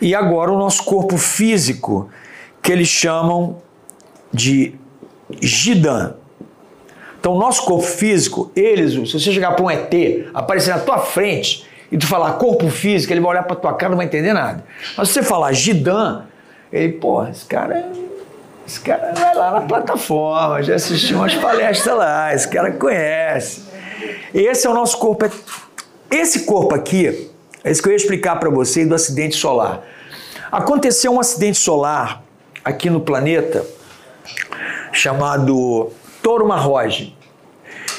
e 0.00 0.14
agora 0.14 0.50
o 0.50 0.58
nosso 0.58 0.84
corpo 0.84 1.16
físico, 1.16 2.10
que 2.62 2.72
eles 2.72 2.88
chamam 2.88 3.56
de 4.32 4.74
Gidan. 5.40 6.14
Então, 7.18 7.34
o 7.34 7.38
nosso 7.38 7.64
corpo 7.64 7.84
físico, 7.84 8.50
eles, 8.56 8.92
se 9.10 9.18
você 9.18 9.32
chegar 9.32 9.52
para 9.52 9.64
um 9.64 9.70
ET, 9.70 9.92
aparecer 10.32 10.74
na 10.74 10.80
tua 10.80 10.98
frente 10.98 11.66
e 11.92 11.98
tu 11.98 12.06
falar 12.06 12.32
corpo 12.34 12.68
físico, 12.70 13.12
ele 13.12 13.20
vai 13.20 13.30
olhar 13.32 13.42
para 13.42 13.56
tua 13.56 13.74
cara 13.74 13.90
e 13.90 13.90
não 13.90 13.96
vai 13.98 14.06
entender 14.06 14.32
nada. 14.32 14.64
Mas 14.96 15.08
se 15.08 15.14
você 15.14 15.22
falar 15.22 15.52
Gidan, 15.52 16.24
ele, 16.72 16.94
pô, 16.94 17.26
esse 17.26 17.44
cara, 17.44 17.90
esse 18.70 18.80
cara 18.82 19.12
vai 19.12 19.34
lá 19.34 19.50
na 19.50 19.60
plataforma, 19.62 20.62
já 20.62 20.76
assistiu 20.76 21.16
umas 21.16 21.34
palestras 21.34 21.96
lá, 21.96 22.32
esse 22.32 22.46
cara 22.46 22.70
conhece. 22.70 23.64
Esse 24.32 24.64
é 24.64 24.70
o 24.70 24.74
nosso 24.74 24.96
corpo. 24.96 25.28
Esse 26.08 26.44
corpo 26.44 26.72
aqui, 26.72 27.32
é 27.64 27.70
isso 27.72 27.82
que 27.82 27.88
eu 27.88 27.92
ia 27.92 27.96
explicar 27.96 28.38
para 28.38 28.48
você 28.48 28.86
do 28.86 28.94
acidente 28.94 29.34
solar. 29.34 29.82
Aconteceu 30.52 31.12
um 31.12 31.18
acidente 31.18 31.58
solar 31.58 32.22
aqui 32.64 32.88
no 32.88 33.00
planeta 33.00 33.66
chamado 34.92 35.90
Toro 36.22 36.46
Marroge. 36.46 37.16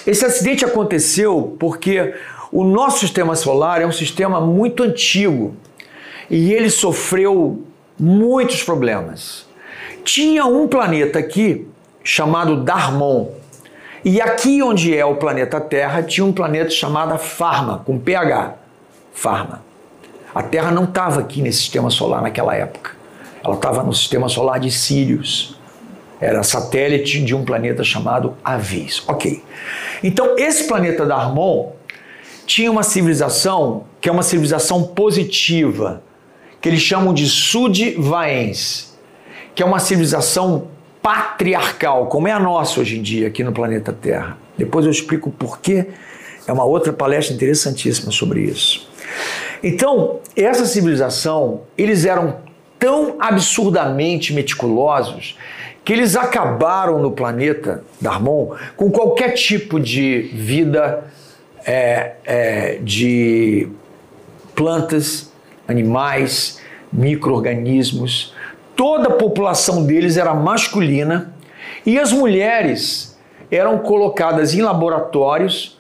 Esse 0.08 0.24
acidente 0.24 0.64
aconteceu 0.64 1.58
porque 1.60 2.16
o 2.50 2.64
nosso 2.64 3.00
sistema 3.00 3.36
solar 3.36 3.82
é 3.82 3.86
um 3.86 3.92
sistema 3.92 4.40
muito 4.40 4.84
antigo 4.84 5.54
e 6.30 6.54
ele 6.54 6.70
sofreu 6.70 7.62
muitos 8.00 8.64
problemas. 8.64 9.51
Tinha 10.04 10.46
um 10.46 10.68
planeta 10.68 11.20
aqui 11.20 11.68
chamado 12.04 12.64
Darmon. 12.64 13.30
E 14.04 14.20
aqui 14.20 14.64
onde 14.64 14.96
é 14.96 15.06
o 15.06 15.16
planeta 15.16 15.62
Terra 15.62 16.02
tinha 16.02 16.26
um 16.26 16.34
planeta 16.34 16.72
chamado 16.72 17.18
Pharma, 17.20 17.84
com 17.86 18.00
PH. 18.00 18.56
Pharma. 19.14 19.64
A 20.34 20.42
Terra 20.42 20.72
não 20.72 20.86
estava 20.86 21.20
aqui 21.20 21.42
nesse 21.42 21.60
sistema 21.60 21.90
solar 21.90 22.22
naquela 22.22 22.56
época. 22.56 22.92
Ela 23.44 23.56
estava 23.56 23.84
no 23.84 23.94
sistema 23.94 24.28
solar 24.28 24.60
de 24.60 24.72
Sirius 24.72 25.60
era 26.22 26.44
satélite 26.44 27.20
de 27.24 27.34
um 27.34 27.44
planeta 27.44 27.84
chamado 27.84 28.38
Avis. 28.44 29.04
Ok. 29.08 29.44
Então, 30.04 30.38
esse 30.38 30.68
planeta 30.68 31.04
Darmon 31.04 31.72
tinha 32.46 32.72
uma 32.72 32.84
civilização 32.84 33.86
que 34.00 34.08
é 34.08 34.12
uma 34.12 34.22
civilização 34.24 34.84
positiva, 34.84 36.04
que 36.62 36.70
eles 36.70 36.82
chamam 36.82 37.14
de 37.14 37.28
Sud-Vaens, 37.28 38.91
que 39.56 39.64
é 39.64 39.66
uma 39.66 39.80
civilização 39.80 40.68
patriarcal, 41.02 42.08
como 42.08 42.28
é 42.28 42.32
a 42.32 42.40
nossa 42.40 42.80
hoje 42.80 43.00
em 43.00 43.02
dia 43.02 43.28
aqui 43.28 43.44
no 43.44 43.52
planeta 43.52 43.92
Terra. 43.92 44.38
Depois 44.58 44.86
eu 44.86 44.92
explico 44.92 45.30
o 45.30 45.32
porquê. 45.32 45.88
É 46.48 46.52
uma 46.52 46.64
outra 46.64 46.92
palestra 46.92 47.36
interessantíssima 47.36 48.12
sobre 48.12 48.42
isso. 48.42 48.90
Então, 49.64 50.20
essa 50.36 50.66
civilização, 50.66 51.62
eles 51.78 52.06
eram 52.06 52.38
tão 52.80 53.16
absurdamente 53.20 54.34
meticulosos 54.34 55.38
que 55.84 55.94
eles 55.94 56.16
acabaram 56.16 57.00
no 57.00 57.12
planeta 57.12 57.84
Darmon 58.00 58.56
com 58.76 58.92
qualquer 58.92 59.34
tipo 59.34 59.80
de 59.80 60.32
vida 60.34 61.04
é, 61.66 62.14
é, 62.24 62.80
de 62.82 63.68
plantas, 64.56 65.32
animais, 65.68 66.60
micro-organismos. 66.92 68.34
Toda 68.82 69.10
a 69.10 69.12
população 69.12 69.86
deles 69.86 70.18
era 70.18 70.34
masculina 70.34 71.36
e 71.86 72.00
as 72.00 72.12
mulheres 72.12 73.16
eram 73.52 73.78
colocadas 73.78 74.56
em 74.56 74.62
laboratórios 74.64 75.80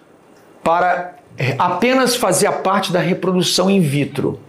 para 0.64 1.16
apenas 1.58 2.16
fazer 2.16 2.46
a 2.46 2.52
parte 2.52 2.94
da 2.94 3.00
reprodução 3.00 3.72
in 3.72 3.80
vitro. 3.80 4.40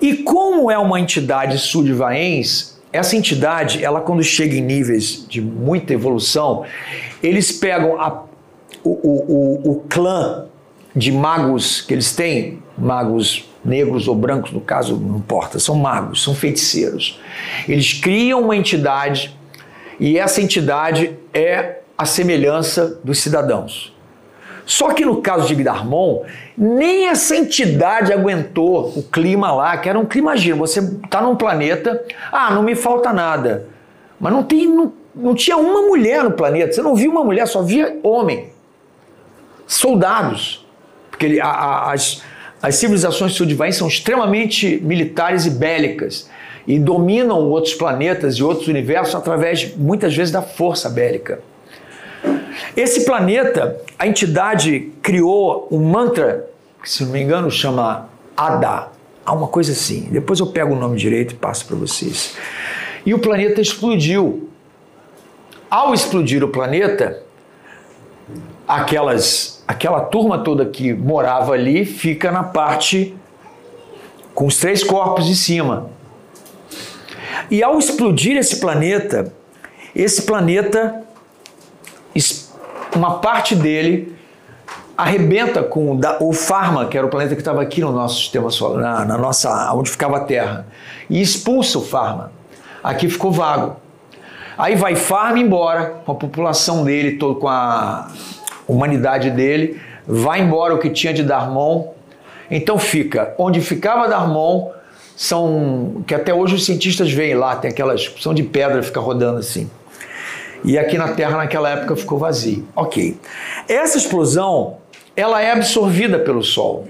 E 0.00 0.16
como 0.16 0.68
é 0.68 0.76
uma 0.76 0.98
entidade 0.98 1.60
sudivaense, 1.60 2.74
essa 2.92 3.14
entidade, 3.14 3.84
ela 3.84 4.00
quando 4.00 4.24
chega 4.24 4.56
em 4.56 4.60
níveis 4.60 5.24
de 5.28 5.40
muita 5.40 5.92
evolução, 5.92 6.64
eles 7.22 7.52
pegam 7.52 8.00
a, 8.00 8.24
o, 8.82 8.90
o, 8.90 9.68
o, 9.68 9.70
o 9.70 9.84
clã 9.88 10.46
de 10.92 11.12
magos 11.12 11.82
que 11.82 11.94
eles 11.94 12.16
têm, 12.16 12.60
magos 12.76 13.48
negros 13.66 14.08
ou 14.08 14.14
brancos, 14.14 14.52
no 14.52 14.60
caso, 14.60 14.96
não 14.96 15.18
importa, 15.18 15.58
são 15.58 15.74
magos, 15.74 16.22
são 16.22 16.34
feiticeiros. 16.34 17.20
Eles 17.68 17.92
criam 17.92 18.42
uma 18.42 18.56
entidade 18.56 19.36
e 19.98 20.18
essa 20.18 20.40
entidade 20.40 21.16
é 21.32 21.80
a 21.96 22.04
semelhança 22.04 23.00
dos 23.02 23.18
cidadãos. 23.18 23.94
Só 24.66 24.92
que 24.92 25.04
no 25.04 25.22
caso 25.22 25.46
de 25.46 25.54
Gdarmon, 25.54 26.24
nem 26.58 27.08
essa 27.08 27.36
entidade 27.36 28.12
aguentou 28.12 28.92
o 28.96 29.02
clima 29.02 29.52
lá, 29.52 29.76
que 29.78 29.88
era 29.88 29.98
um 29.98 30.04
clima 30.04 30.36
giro. 30.36 30.58
Você 30.58 30.80
está 30.80 31.22
num 31.22 31.36
planeta, 31.36 32.04
ah, 32.32 32.50
não 32.50 32.64
me 32.64 32.74
falta 32.74 33.12
nada. 33.12 33.68
Mas 34.18 34.32
não, 34.32 34.42
tem, 34.42 34.66
não, 34.66 34.92
não 35.14 35.34
tinha 35.36 35.56
uma 35.56 35.82
mulher 35.82 36.24
no 36.24 36.32
planeta. 36.32 36.72
Você 36.72 36.82
não 36.82 36.96
viu 36.96 37.12
uma 37.12 37.22
mulher, 37.22 37.46
só 37.46 37.62
via 37.62 37.96
homem. 38.02 38.50
Soldados. 39.68 40.66
Porque 41.10 41.26
ele, 41.26 41.40
a, 41.40 41.46
a, 41.46 41.92
as, 41.92 42.22
as 42.66 42.74
civilizações 42.74 43.34
sudivães 43.34 43.76
são 43.76 43.86
extremamente 43.86 44.80
militares 44.82 45.46
e 45.46 45.50
bélicas 45.50 46.28
e 46.66 46.80
dominam 46.80 47.38
outros 47.38 47.74
planetas 47.74 48.34
e 48.34 48.42
outros 48.42 48.66
universos 48.66 49.14
através, 49.14 49.76
muitas 49.76 50.16
vezes, 50.16 50.32
da 50.32 50.42
força 50.42 50.90
bélica. 50.90 51.38
Esse 52.76 53.04
planeta, 53.04 53.80
a 53.96 54.08
entidade 54.08 54.90
criou 55.00 55.68
um 55.70 55.78
mantra, 55.78 56.50
que 56.82 56.90
se 56.90 57.04
não 57.04 57.12
me 57.12 57.22
engano 57.22 57.48
chama 57.52 58.08
Ada, 58.36 58.88
há 59.24 59.32
uma 59.32 59.46
coisa 59.46 59.70
assim. 59.70 60.08
Depois 60.10 60.40
eu 60.40 60.48
pego 60.48 60.74
o 60.74 60.76
nome 60.76 60.98
direito 60.98 61.34
e 61.34 61.36
passo 61.36 61.66
para 61.66 61.76
vocês. 61.76 62.36
E 63.06 63.14
o 63.14 63.20
planeta 63.20 63.60
explodiu. 63.60 64.50
Ao 65.70 65.94
explodir 65.94 66.42
o 66.42 66.48
planeta, 66.48 67.22
aquelas, 68.66 69.62
aquela 69.66 70.00
turma 70.00 70.38
toda 70.38 70.66
que 70.66 70.92
morava 70.92 71.52
ali 71.52 71.84
fica 71.84 72.30
na 72.30 72.42
parte 72.42 73.14
com 74.34 74.46
os 74.46 74.56
três 74.58 74.84
corpos 74.84 75.28
em 75.28 75.34
cima. 75.34 75.90
E 77.50 77.62
ao 77.62 77.78
explodir 77.78 78.36
esse 78.36 78.60
planeta, 78.60 79.32
esse 79.94 80.22
planeta 80.22 81.02
uma 82.94 83.18
parte 83.18 83.54
dele 83.54 84.16
arrebenta 84.96 85.62
com 85.62 86.00
o 86.20 86.32
Pharma, 86.32 86.86
que 86.86 86.96
era 86.96 87.06
o 87.06 87.10
planeta 87.10 87.34
que 87.34 87.40
estava 87.40 87.60
aqui 87.60 87.82
no 87.82 87.92
nosso 87.92 88.18
sistema 88.18 88.48
solar, 88.48 88.80
na, 88.80 89.04
na, 89.04 89.18
nossa, 89.18 89.72
onde 89.74 89.90
ficava 89.90 90.16
a 90.16 90.20
Terra, 90.20 90.66
e 91.10 91.20
expulsa 91.20 91.78
o 91.78 91.82
Pharma. 91.82 92.32
Aqui 92.82 93.08
ficou 93.08 93.30
vago. 93.30 93.76
Aí 94.56 94.74
vai 94.74 94.96
Pharma 94.96 95.38
embora, 95.38 96.00
com 96.06 96.12
a 96.12 96.14
população 96.14 96.82
dele, 96.82 97.18
todo, 97.18 97.34
com 97.38 97.48
a 97.48 98.08
humanidade 98.68 99.30
dele, 99.30 99.80
vai 100.06 100.40
embora 100.40 100.74
o 100.74 100.78
que 100.78 100.90
tinha 100.90 101.12
de 101.12 101.22
Darmon. 101.22 101.88
Então 102.50 102.78
fica, 102.78 103.34
onde 103.38 103.60
ficava 103.60 104.08
Darmon, 104.08 104.70
são 105.16 106.04
que 106.06 106.14
até 106.14 106.32
hoje 106.32 106.54
os 106.54 106.64
cientistas 106.64 107.12
veem 107.12 107.34
lá, 107.34 107.56
tem 107.56 107.70
aquelas, 107.70 108.12
são 108.20 108.34
de 108.34 108.42
pedra, 108.42 108.82
fica 108.82 109.00
rodando 109.00 109.38
assim 109.38 109.70
e 110.66 110.76
aqui 110.76 110.98
na 110.98 111.08
Terra 111.08 111.36
naquela 111.36 111.70
época 111.70 111.94
ficou 111.94 112.18
vazio. 112.18 112.66
Ok. 112.74 113.16
Essa 113.68 113.96
explosão, 113.96 114.78
ela 115.14 115.40
é 115.40 115.52
absorvida 115.52 116.18
pelo 116.18 116.42
Sol. 116.42 116.88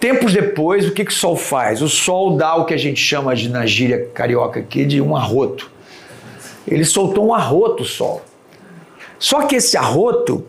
Tempos 0.00 0.32
depois, 0.32 0.88
o 0.88 0.92
que, 0.92 1.04
que 1.04 1.10
o 1.10 1.14
Sol 1.14 1.36
faz? 1.36 1.82
O 1.82 1.88
Sol 1.88 2.36
dá 2.36 2.54
o 2.56 2.64
que 2.64 2.72
a 2.72 2.78
gente 2.78 2.98
chama 2.98 3.36
de, 3.36 3.50
na 3.50 3.66
gíria 3.66 4.08
carioca 4.14 4.58
aqui, 4.60 4.86
de 4.86 5.02
um 5.02 5.14
arroto. 5.14 5.70
Ele 6.66 6.84
soltou 6.84 7.26
um 7.26 7.34
arroto, 7.34 7.82
o 7.82 7.86
Sol. 7.86 8.22
Só 9.18 9.42
que 9.42 9.56
esse 9.56 9.76
arroto, 9.76 10.46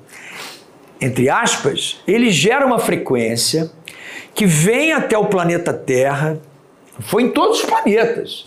entre 1.02 1.30
aspas, 1.30 2.02
ele 2.08 2.30
gera 2.30 2.66
uma 2.66 2.80
frequência 2.80 3.72
que 4.36 4.46
vem 4.46 4.94
até 4.94 5.18
o 5.18 5.26
planeta 5.26 5.74
Terra, 5.74 6.40
foi 7.00 7.24
em 7.24 7.32
todos 7.32 7.60
os 7.60 7.66
planetas, 7.66 8.46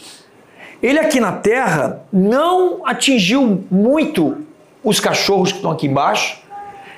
ele 0.83 0.99
aqui 0.99 1.21
na 1.21 1.33
Terra 1.33 2.05
não 2.13 2.87
atingiu 2.87 3.65
muito 3.71 4.45
os 4.83 4.99
cachorros 4.99 5.53
que 5.53 5.59
estão 5.59 5.71
aqui 5.71 5.87
embaixo, 5.87 6.43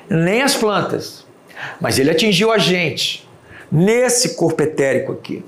nem 0.08 0.42
as 0.42 0.54
plantas, 0.54 1.26
mas 1.80 1.98
ele 1.98 2.10
atingiu 2.10 2.50
a 2.50 2.58
gente 2.58 3.28
nesse 3.70 4.36
corpo 4.36 4.62
etérico 4.62 5.12
aqui. 5.12 5.44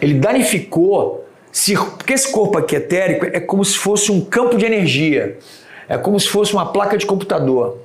Ele 0.00 0.14
danificou, 0.14 1.24
porque 1.96 2.14
esse 2.14 2.32
corpo 2.32 2.58
aqui 2.58 2.74
etérico 2.74 3.26
é 3.26 3.38
como 3.38 3.64
se 3.64 3.78
fosse 3.78 4.10
um 4.10 4.24
campo 4.24 4.56
de 4.56 4.64
energia, 4.64 5.38
é 5.92 5.98
como 5.98 6.18
se 6.18 6.26
fosse 6.26 6.54
uma 6.54 6.72
placa 6.72 6.96
de 6.96 7.04
computador. 7.04 7.76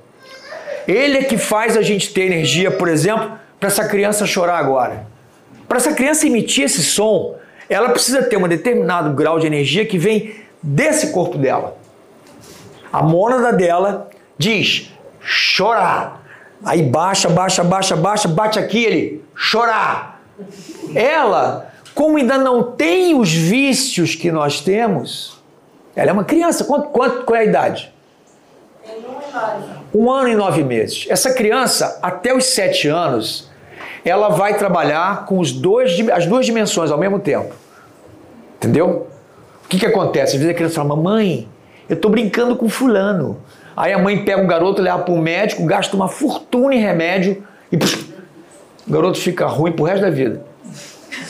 Ele 0.88 1.18
é 1.18 1.24
que 1.24 1.38
faz 1.38 1.76
a 1.76 1.82
gente 1.82 2.14
ter 2.14 2.22
energia, 2.22 2.72
por 2.72 2.88
exemplo, 2.88 3.34
para 3.60 3.68
essa 3.68 3.86
criança 3.86 4.26
chorar 4.26 4.60
agora. 4.60 5.06
Para 5.68 5.76
essa 5.76 5.92
criança 5.92 6.26
emitir 6.26 6.64
esse 6.64 6.82
som, 6.82 7.36
ela 7.70 7.90
precisa 7.90 8.24
ter 8.24 8.38
um 8.38 8.48
determinado 8.48 9.14
grau 9.14 9.38
de 9.40 9.46
energia 9.46 9.86
que 9.86 9.98
vem 9.98 10.36
desse 10.64 11.12
corpo 11.12 11.38
dela. 11.38 11.76
A 12.94 13.04
mônada 13.04 13.52
dela 13.52 14.10
diz 14.38 14.90
chorar. 15.20 16.24
Aí 16.64 16.82
baixa, 16.84 17.28
baixa, 17.28 17.62
baixa, 17.62 17.98
baixa, 17.98 18.28
bate 18.30 18.58
aqui, 18.58 18.86
ele 18.86 19.26
chorar. 19.36 20.22
Ela, 20.96 21.74
como 21.94 22.16
ainda 22.16 22.38
não 22.38 22.72
tem 22.72 23.20
os 23.20 23.34
vícios 23.34 24.16
que 24.16 24.32
nós 24.32 24.62
temos, 24.62 25.38
ela 25.94 26.12
é 26.12 26.14
uma 26.14 26.24
criança. 26.24 26.64
Quanto, 26.64 26.88
quanto, 26.90 27.26
qual 27.26 27.36
é 27.36 27.42
a 27.42 27.44
idade? 27.46 27.97
Um 29.94 30.12
ano 30.12 30.30
e 30.30 30.36
nove 30.36 30.64
meses. 30.64 31.06
Essa 31.10 31.34
criança, 31.34 32.00
até 32.02 32.34
os 32.34 32.46
sete 32.46 32.88
anos, 32.88 33.50
ela 34.04 34.30
vai 34.30 34.58
trabalhar 34.58 35.26
com 35.26 35.40
os 35.40 35.52
dois, 35.52 35.98
as 36.12 36.26
duas 36.26 36.46
dimensões 36.46 36.92
ao 36.92 36.98
mesmo 36.98 37.20
tempo. 37.20 37.54
Entendeu? 38.58 39.08
O 39.66 39.68
que, 39.68 39.80
que 39.80 39.86
acontece? 39.86 40.36
Às 40.36 40.42
vezes 40.42 40.50
a 40.50 40.56
criança 40.56 40.76
fala, 40.76 40.96
mamãe, 40.96 41.48
eu 41.90 41.96
estou 41.96 42.10
brincando 42.10 42.56
com 42.56 42.70
fulano. 42.70 43.38
Aí 43.76 43.94
a 43.94 44.00
mãe 44.00 44.24
pega 44.24 44.42
o 44.42 44.48
garoto, 44.48 44.82
leva 44.82 45.00
para 45.00 45.14
o 45.14 45.18
médico, 45.18 45.64
gasta 45.66 45.96
uma 45.96 46.08
fortuna 46.08 46.74
em 46.74 46.80
remédio 46.80 47.44
e 47.72 47.76
o 47.76 48.92
garoto 48.92 49.20
fica 49.20 49.46
ruim 49.46 49.72
pro 49.72 49.86
resto 49.86 50.02
da 50.02 50.10
vida. 50.10 50.42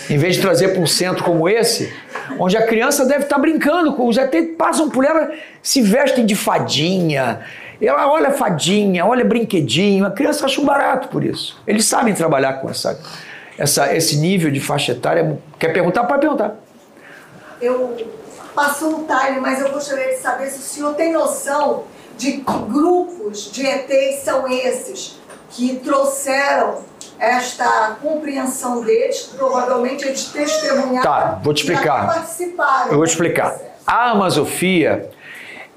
Em 0.09 0.17
vez 0.17 0.35
de 0.35 0.41
trazer 0.41 0.69
para 0.69 0.81
um 0.81 0.87
centro 0.87 1.23
como 1.23 1.49
esse, 1.49 1.91
onde 2.39 2.57
a 2.57 2.65
criança 2.65 3.05
deve 3.05 3.23
estar 3.23 3.35
tá 3.35 3.41
brincando, 3.41 4.11
já 4.11 4.23
até 4.23 4.41
passam 4.43 4.89
por 4.89 5.05
ela, 5.05 5.31
se 5.61 5.81
vestem 5.81 6.25
de 6.25 6.35
fadinha, 6.35 7.41
ela 7.81 8.11
olha 8.11 8.31
fadinha, 8.31 9.05
olha 9.05 9.23
brinquedinho, 9.23 10.05
a 10.05 10.11
criança 10.11 10.45
acha 10.45 10.59
um 10.59 10.65
barato 10.65 11.09
por 11.09 11.23
isso. 11.23 11.61
Eles 11.67 11.85
sabem 11.85 12.13
trabalhar 12.13 12.53
com 12.53 12.69
essa, 12.69 12.99
essa, 13.57 13.95
esse 13.95 14.17
nível 14.17 14.49
de 14.49 14.59
faixa 14.59 14.93
etária. 14.93 15.39
Quer 15.59 15.69
perguntar? 15.69 16.03
Pode 16.05 16.21
perguntar. 16.21 16.55
Eu 17.61 17.95
passou 18.55 19.01
o 19.01 19.07
time, 19.07 19.39
mas 19.39 19.61
eu 19.61 19.71
gostaria 19.71 20.15
de 20.15 20.17
saber 20.17 20.49
se 20.49 20.59
o 20.59 20.63
senhor 20.63 20.95
tem 20.95 21.13
noção 21.13 21.83
de 22.17 22.33
que 22.33 22.59
grupos 22.67 23.51
de 23.51 23.63
ETs 23.65 24.23
são 24.23 24.47
esses 24.47 25.19
que 25.51 25.75
trouxeram 25.77 26.81
esta 27.19 27.97
compreensão 28.01 28.83
deles, 28.83 29.29
provavelmente 29.35 30.05
eles 30.05 30.25
testemunharam. 30.25 31.01
Tá, 31.01 31.39
vou 31.43 31.53
te 31.53 31.63
explicar. 31.63 32.07
Participaram 32.07 32.91
eu 32.91 32.97
vou 32.97 33.05
te 33.05 33.11
explicar. 33.11 33.57
A 33.85 34.11
Amazofia, 34.11 35.09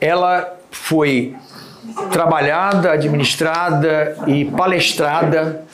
ela 0.01 0.57
foi 0.71 1.37
trabalhada, 2.11 2.93
administrada 2.93 4.17
e 4.27 4.45
palestrada 4.45 5.65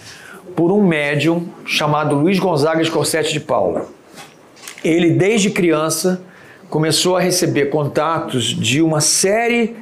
por 0.55 0.73
um 0.73 0.87
médium 0.87 1.49
chamado 1.67 2.15
Luiz 2.15 2.39
Gonzaga 2.39 2.83
Scorsetti 2.85 3.33
de 3.33 3.41
Paula. 3.41 3.87
Ele, 4.85 5.11
desde 5.11 5.51
criança, 5.51 6.23
começou 6.71 7.17
a 7.17 7.21
receber 7.21 7.67
contatos 7.67 8.45
de 8.45 8.81
uma 8.81 9.01
série 9.01 9.77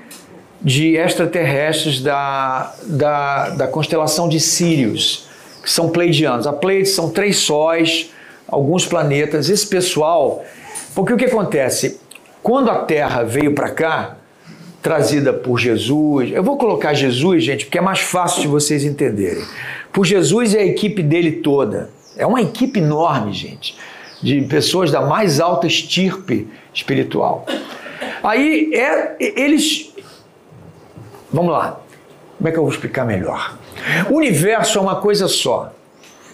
de 0.61 0.97
extraterrestres 0.97 2.01
da, 2.01 2.75
da, 2.85 3.51
da 3.51 3.67
constelação 3.67 4.29
de 4.29 4.41
Sirius, 4.41 5.24
que 5.65 5.71
são 5.71 5.89
pleidianos. 5.89 6.47
A 6.47 6.53
Pleiades 6.53 6.93
são 6.93 7.11
três 7.11 7.39
sóis, 7.39 8.13
alguns 8.47 8.87
planetas. 8.87 9.49
Esse 9.49 9.67
pessoal. 9.67 10.45
Porque 10.95 11.13
o 11.13 11.17
que 11.17 11.25
acontece? 11.25 11.99
Quando 12.43 12.71
a 12.71 12.85
Terra 12.85 13.23
veio 13.23 13.55
para 13.55 13.71
cá, 13.71 14.17
trazida 14.83 15.33
por 15.33 15.59
Jesus. 15.59 16.31
Eu 16.31 16.43
vou 16.43 16.59
colocar 16.59 16.93
Jesus, 16.93 17.43
gente, 17.43 17.65
porque 17.65 17.79
é 17.79 17.81
mais 17.81 18.01
fácil 18.01 18.43
de 18.43 18.49
vocês 18.49 18.85
entenderem. 18.85 19.43
Por 19.91 20.05
Jesus 20.05 20.53
e 20.53 20.59
a 20.59 20.65
equipe 20.65 21.03
dele 21.03 21.33
toda. 21.33 21.89
É 22.17 22.27
uma 22.27 22.43
equipe 22.43 22.79
enorme, 22.79 23.33
gente, 23.33 23.77
de 24.23 24.43
pessoas 24.43 24.91
da 24.91 25.01
mais 25.01 25.41
alta 25.41 25.67
estirpe 25.67 26.47
espiritual. 26.73 27.47
Aí 28.23 28.73
é, 28.75 29.17
eles. 29.19 29.93
Vamos 31.33 31.51
lá. 31.51 31.81
Como 32.37 32.49
é 32.49 32.53
que 32.53 32.59
eu 32.59 32.63
vou 32.63 32.73
explicar 32.73 33.05
melhor? 33.05 33.57
O 34.11 34.17
universo 34.17 34.79
é 34.79 34.81
uma 34.81 34.97
coisa 34.97 35.29
só. 35.29 35.73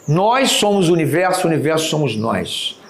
Nós 0.09 0.53
somos 0.53 0.89
o 0.89 0.93
universo, 0.93 1.47
o 1.47 1.51
universo 1.51 1.89
somos 1.89 2.17
nós. 2.17 2.81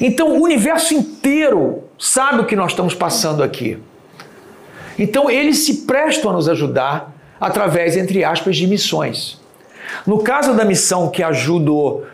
Então 0.00 0.36
o 0.36 0.42
universo 0.42 0.94
inteiro 0.94 1.84
sabe 1.98 2.40
o 2.40 2.44
que 2.44 2.56
nós 2.56 2.72
estamos 2.72 2.94
passando 2.94 3.42
aqui. 3.42 3.78
Então 4.98 5.30
eles 5.30 5.64
se 5.64 5.86
prestam 5.86 6.30
a 6.30 6.34
nos 6.34 6.48
ajudar 6.48 7.14
através, 7.40 7.96
entre 7.96 8.24
aspas, 8.24 8.56
de 8.56 8.66
missões. 8.66 9.40
No 10.06 10.18
caso 10.18 10.54
da 10.54 10.64
missão 10.64 11.08
que 11.08 11.22
ajudou 11.22 12.06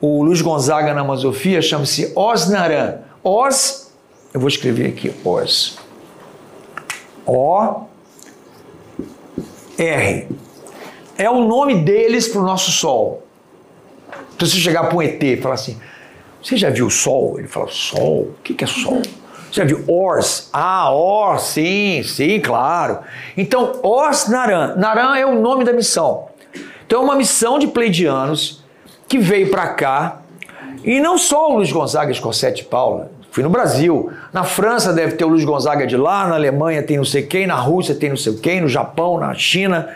o 0.00 0.22
Luiz 0.22 0.40
Gonzaga 0.40 0.94
na 0.94 1.04
Masofia, 1.04 1.60
chama-se 1.60 2.12
Osnaran. 2.16 2.98
Os, 3.22 3.92
eu 4.32 4.40
vou 4.40 4.48
escrever 4.48 4.88
aqui, 4.88 5.12
Os. 5.24 5.78
O 7.26 7.89
R. 9.82 10.28
É 11.16 11.28
o 11.28 11.44
nome 11.44 11.76
deles 11.76 12.28
para 12.28 12.40
o 12.40 12.44
nosso 12.44 12.70
Sol. 12.70 13.26
Então, 14.34 14.46
se 14.46 14.54
você 14.54 14.60
chegar 14.60 14.84
para 14.84 14.96
um 14.96 15.02
ET 15.02 15.22
e 15.22 15.36
falar 15.36 15.54
assim, 15.54 15.78
você 16.42 16.56
já 16.56 16.70
viu 16.70 16.86
o 16.86 16.90
Sol? 16.90 17.38
Ele 17.38 17.48
fala, 17.48 17.68
Sol? 17.68 18.22
O 18.22 18.34
que, 18.42 18.54
que 18.54 18.64
é 18.64 18.66
Sol? 18.66 19.02
Você 19.02 19.60
já 19.60 19.64
viu 19.64 19.84
Ors? 19.88 20.48
Ah, 20.52 20.92
Ors, 20.92 21.42
sim, 21.42 22.02
sim, 22.04 22.40
claro. 22.40 23.00
Então, 23.36 23.80
Ors 23.82 24.28
Naran. 24.28 24.76
Naran 24.76 25.16
é 25.16 25.26
o 25.26 25.40
nome 25.40 25.64
da 25.64 25.72
missão. 25.72 26.28
Então, 26.86 27.00
é 27.00 27.04
uma 27.04 27.16
missão 27.16 27.58
de 27.58 27.66
pleidianos 27.66 28.62
que 29.08 29.18
veio 29.18 29.50
para 29.50 29.68
cá. 29.74 30.22
E 30.84 31.00
não 31.00 31.18
só 31.18 31.50
o 31.50 31.56
Luiz 31.56 31.72
Gonzaga 31.72 32.12
Escorsete 32.12 32.64
Paula. 32.64 33.10
Fui 33.30 33.42
no 33.42 33.50
Brasil. 33.50 34.12
Na 34.32 34.44
França 34.44 34.92
deve 34.92 35.16
ter 35.16 35.24
o 35.24 35.28
Luiz 35.28 35.44
Gonzaga 35.44 35.86
de 35.86 35.96
lá, 35.96 36.26
na 36.26 36.34
Alemanha 36.34 36.82
tem 36.82 36.96
não 36.96 37.04
sei 37.04 37.22
quem, 37.22 37.46
na 37.46 37.54
Rússia 37.54 37.94
tem 37.94 38.10
não 38.10 38.16
sei 38.16 38.34
quem, 38.34 38.60
no 38.60 38.68
Japão, 38.68 39.18
na 39.18 39.34
China. 39.34 39.88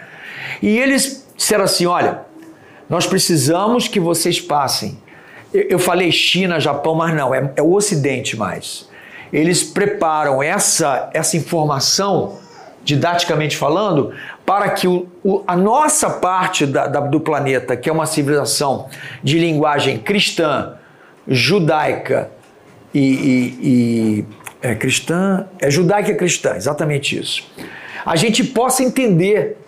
E 0.63 0.79
eles 0.79 1.27
disseram 1.37 1.65
assim: 1.65 1.87
olha, 1.87 2.21
nós 2.89 3.07
precisamos 3.07 3.89
que 3.89 3.99
vocês 4.01 4.41
passem. 4.41 4.99
Eu 5.53 5.79
falei 5.79 6.11
China, 6.11 6.59
Japão, 6.59 6.95
mas 6.95 7.15
não, 7.15 7.35
é, 7.35 7.53
é 7.57 7.63
o 7.63 7.73
Ocidente 7.73 8.37
mais 8.37 8.89
eles 9.35 9.65
preparam 9.65 10.41
essa, 10.41 11.11
essa 11.13 11.37
informação, 11.37 12.39
didaticamente 12.85 13.57
falando, 13.57 14.13
para 14.47 14.71
que 14.71 14.87
o, 14.87 15.09
o, 15.25 15.43
a 15.45 15.57
nossa 15.57 16.09
parte 16.09 16.65
da, 16.65 16.87
da, 16.87 17.01
do 17.01 17.19
planeta, 17.19 17.77
que 17.77 17.91
é 17.91 17.93
uma 17.93 18.07
civilização 18.07 18.89
de 19.25 19.37
linguagem 19.41 19.99
cristã, 19.99 20.75
judaica 21.27 22.31
e, 22.95 23.01
e, 23.01 23.59
e 23.63 24.25
é 24.63 24.75
cristã, 24.75 25.47
é 25.59 25.71
judaica 25.71 26.15
cristã, 26.15 26.55
exatamente 26.55 27.19
isso. 27.19 27.45
A 28.07 28.17
gente 28.17 28.45
possa 28.45 28.83
entender 28.83 29.59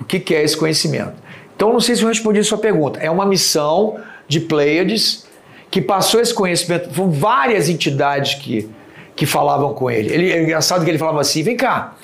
o 0.00 0.04
que, 0.04 0.20
que 0.20 0.34
é 0.34 0.42
esse 0.42 0.56
conhecimento. 0.56 1.14
Então, 1.56 1.72
não 1.72 1.80
sei 1.80 1.96
se 1.96 2.02
eu 2.02 2.08
respondi 2.08 2.38
a 2.38 2.44
sua 2.44 2.58
pergunta. 2.58 3.00
É 3.00 3.10
uma 3.10 3.26
missão 3.26 3.98
de 4.28 4.38
Pleiades 4.40 5.26
que 5.70 5.82
passou 5.82 6.20
esse 6.20 6.32
conhecimento. 6.32 6.92
Foram 6.94 7.10
várias 7.10 7.68
entidades 7.68 8.34
que 8.34 8.70
que 9.18 9.26
falavam 9.26 9.74
com 9.74 9.90
ele. 9.90 10.14
ele. 10.14 10.32
É 10.32 10.40
engraçado 10.40 10.84
que 10.84 10.90
ele 10.90 10.96
falava 10.96 11.20
assim: 11.20 11.42
vem 11.42 11.56
cá, 11.56 11.96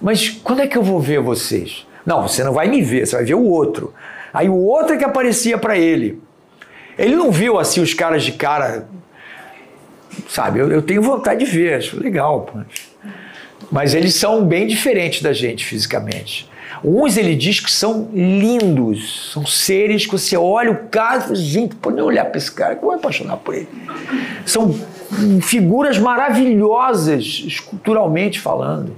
mas 0.00 0.28
quando 0.28 0.60
é 0.60 0.66
que 0.66 0.76
eu 0.76 0.82
vou 0.82 1.00
ver 1.00 1.20
vocês? 1.20 1.86
Não, 2.04 2.26
você 2.26 2.42
não 2.42 2.52
vai 2.52 2.66
me 2.68 2.82
ver, 2.82 3.06
você 3.06 3.14
vai 3.14 3.24
ver 3.24 3.34
o 3.34 3.44
outro. 3.44 3.94
Aí 4.34 4.48
o 4.48 4.56
outro 4.56 4.94
é 4.94 4.98
que 4.98 5.04
aparecia 5.04 5.56
para 5.56 5.78
ele. 5.78 6.20
Ele 6.98 7.14
não 7.14 7.30
viu 7.30 7.58
assim 7.58 7.80
os 7.80 7.94
caras 7.94 8.24
de 8.24 8.32
cara. 8.32 8.88
Sabe, 10.28 10.58
eu, 10.58 10.70
eu 10.70 10.82
tenho 10.82 11.02
vontade 11.02 11.44
de 11.44 11.50
ver, 11.50 11.74
acho 11.74 12.00
legal. 12.02 12.50
Mas 13.70 13.94
eles 13.94 14.14
são 14.14 14.44
bem 14.44 14.66
diferentes 14.66 15.22
da 15.22 15.32
gente 15.32 15.64
fisicamente. 15.64 16.48
Uns 16.84 17.16
ele 17.16 17.34
diz 17.34 17.60
que 17.60 17.70
são 17.70 18.08
lindos, 18.12 19.30
são 19.32 19.44
seres 19.44 20.06
que 20.06 20.12
você 20.12 20.36
olha 20.36 20.70
o 20.70 20.76
fala, 20.92 21.34
gente, 21.34 21.74
pode 21.74 21.96
nem 21.96 22.04
olhar 22.04 22.24
para 22.26 22.38
esse 22.38 22.52
cara, 22.52 22.76
que 22.76 22.82
eu 22.82 22.88
vou 22.88 22.96
apaixonar 22.96 23.36
por 23.38 23.54
ele. 23.54 23.68
São 24.46 24.74
figuras 25.42 25.98
maravilhosas, 25.98 27.42
esculturalmente 27.46 28.38
falando. 28.38 28.94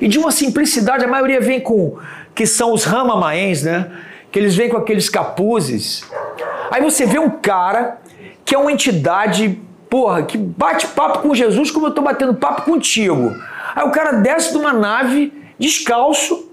E 0.00 0.08
de 0.08 0.18
uma 0.18 0.32
simplicidade, 0.32 1.04
a 1.04 1.08
maioria 1.08 1.40
vem 1.40 1.60
com, 1.60 1.96
que 2.34 2.46
são 2.46 2.72
os 2.72 2.84
ramamaens, 2.84 3.62
né? 3.62 3.90
Que 4.32 4.38
eles 4.38 4.56
vêm 4.56 4.68
com 4.68 4.76
aqueles 4.76 5.08
capuzes. 5.08 6.02
Aí 6.70 6.82
você 6.82 7.06
vê 7.06 7.18
um 7.18 7.30
cara 7.30 7.98
que 8.44 8.54
é 8.54 8.58
uma 8.58 8.72
entidade, 8.72 9.58
porra, 9.94 10.24
que 10.24 10.36
bate 10.36 10.88
papo 10.88 11.20
com 11.20 11.32
Jesus 11.32 11.70
como 11.70 11.86
eu 11.86 11.90
estou 11.90 12.02
batendo 12.02 12.34
papo 12.34 12.62
contigo. 12.62 13.32
Aí 13.76 13.86
o 13.86 13.92
cara 13.92 14.14
desce 14.14 14.50
de 14.50 14.58
uma 14.58 14.72
nave, 14.72 15.32
descalço, 15.56 16.50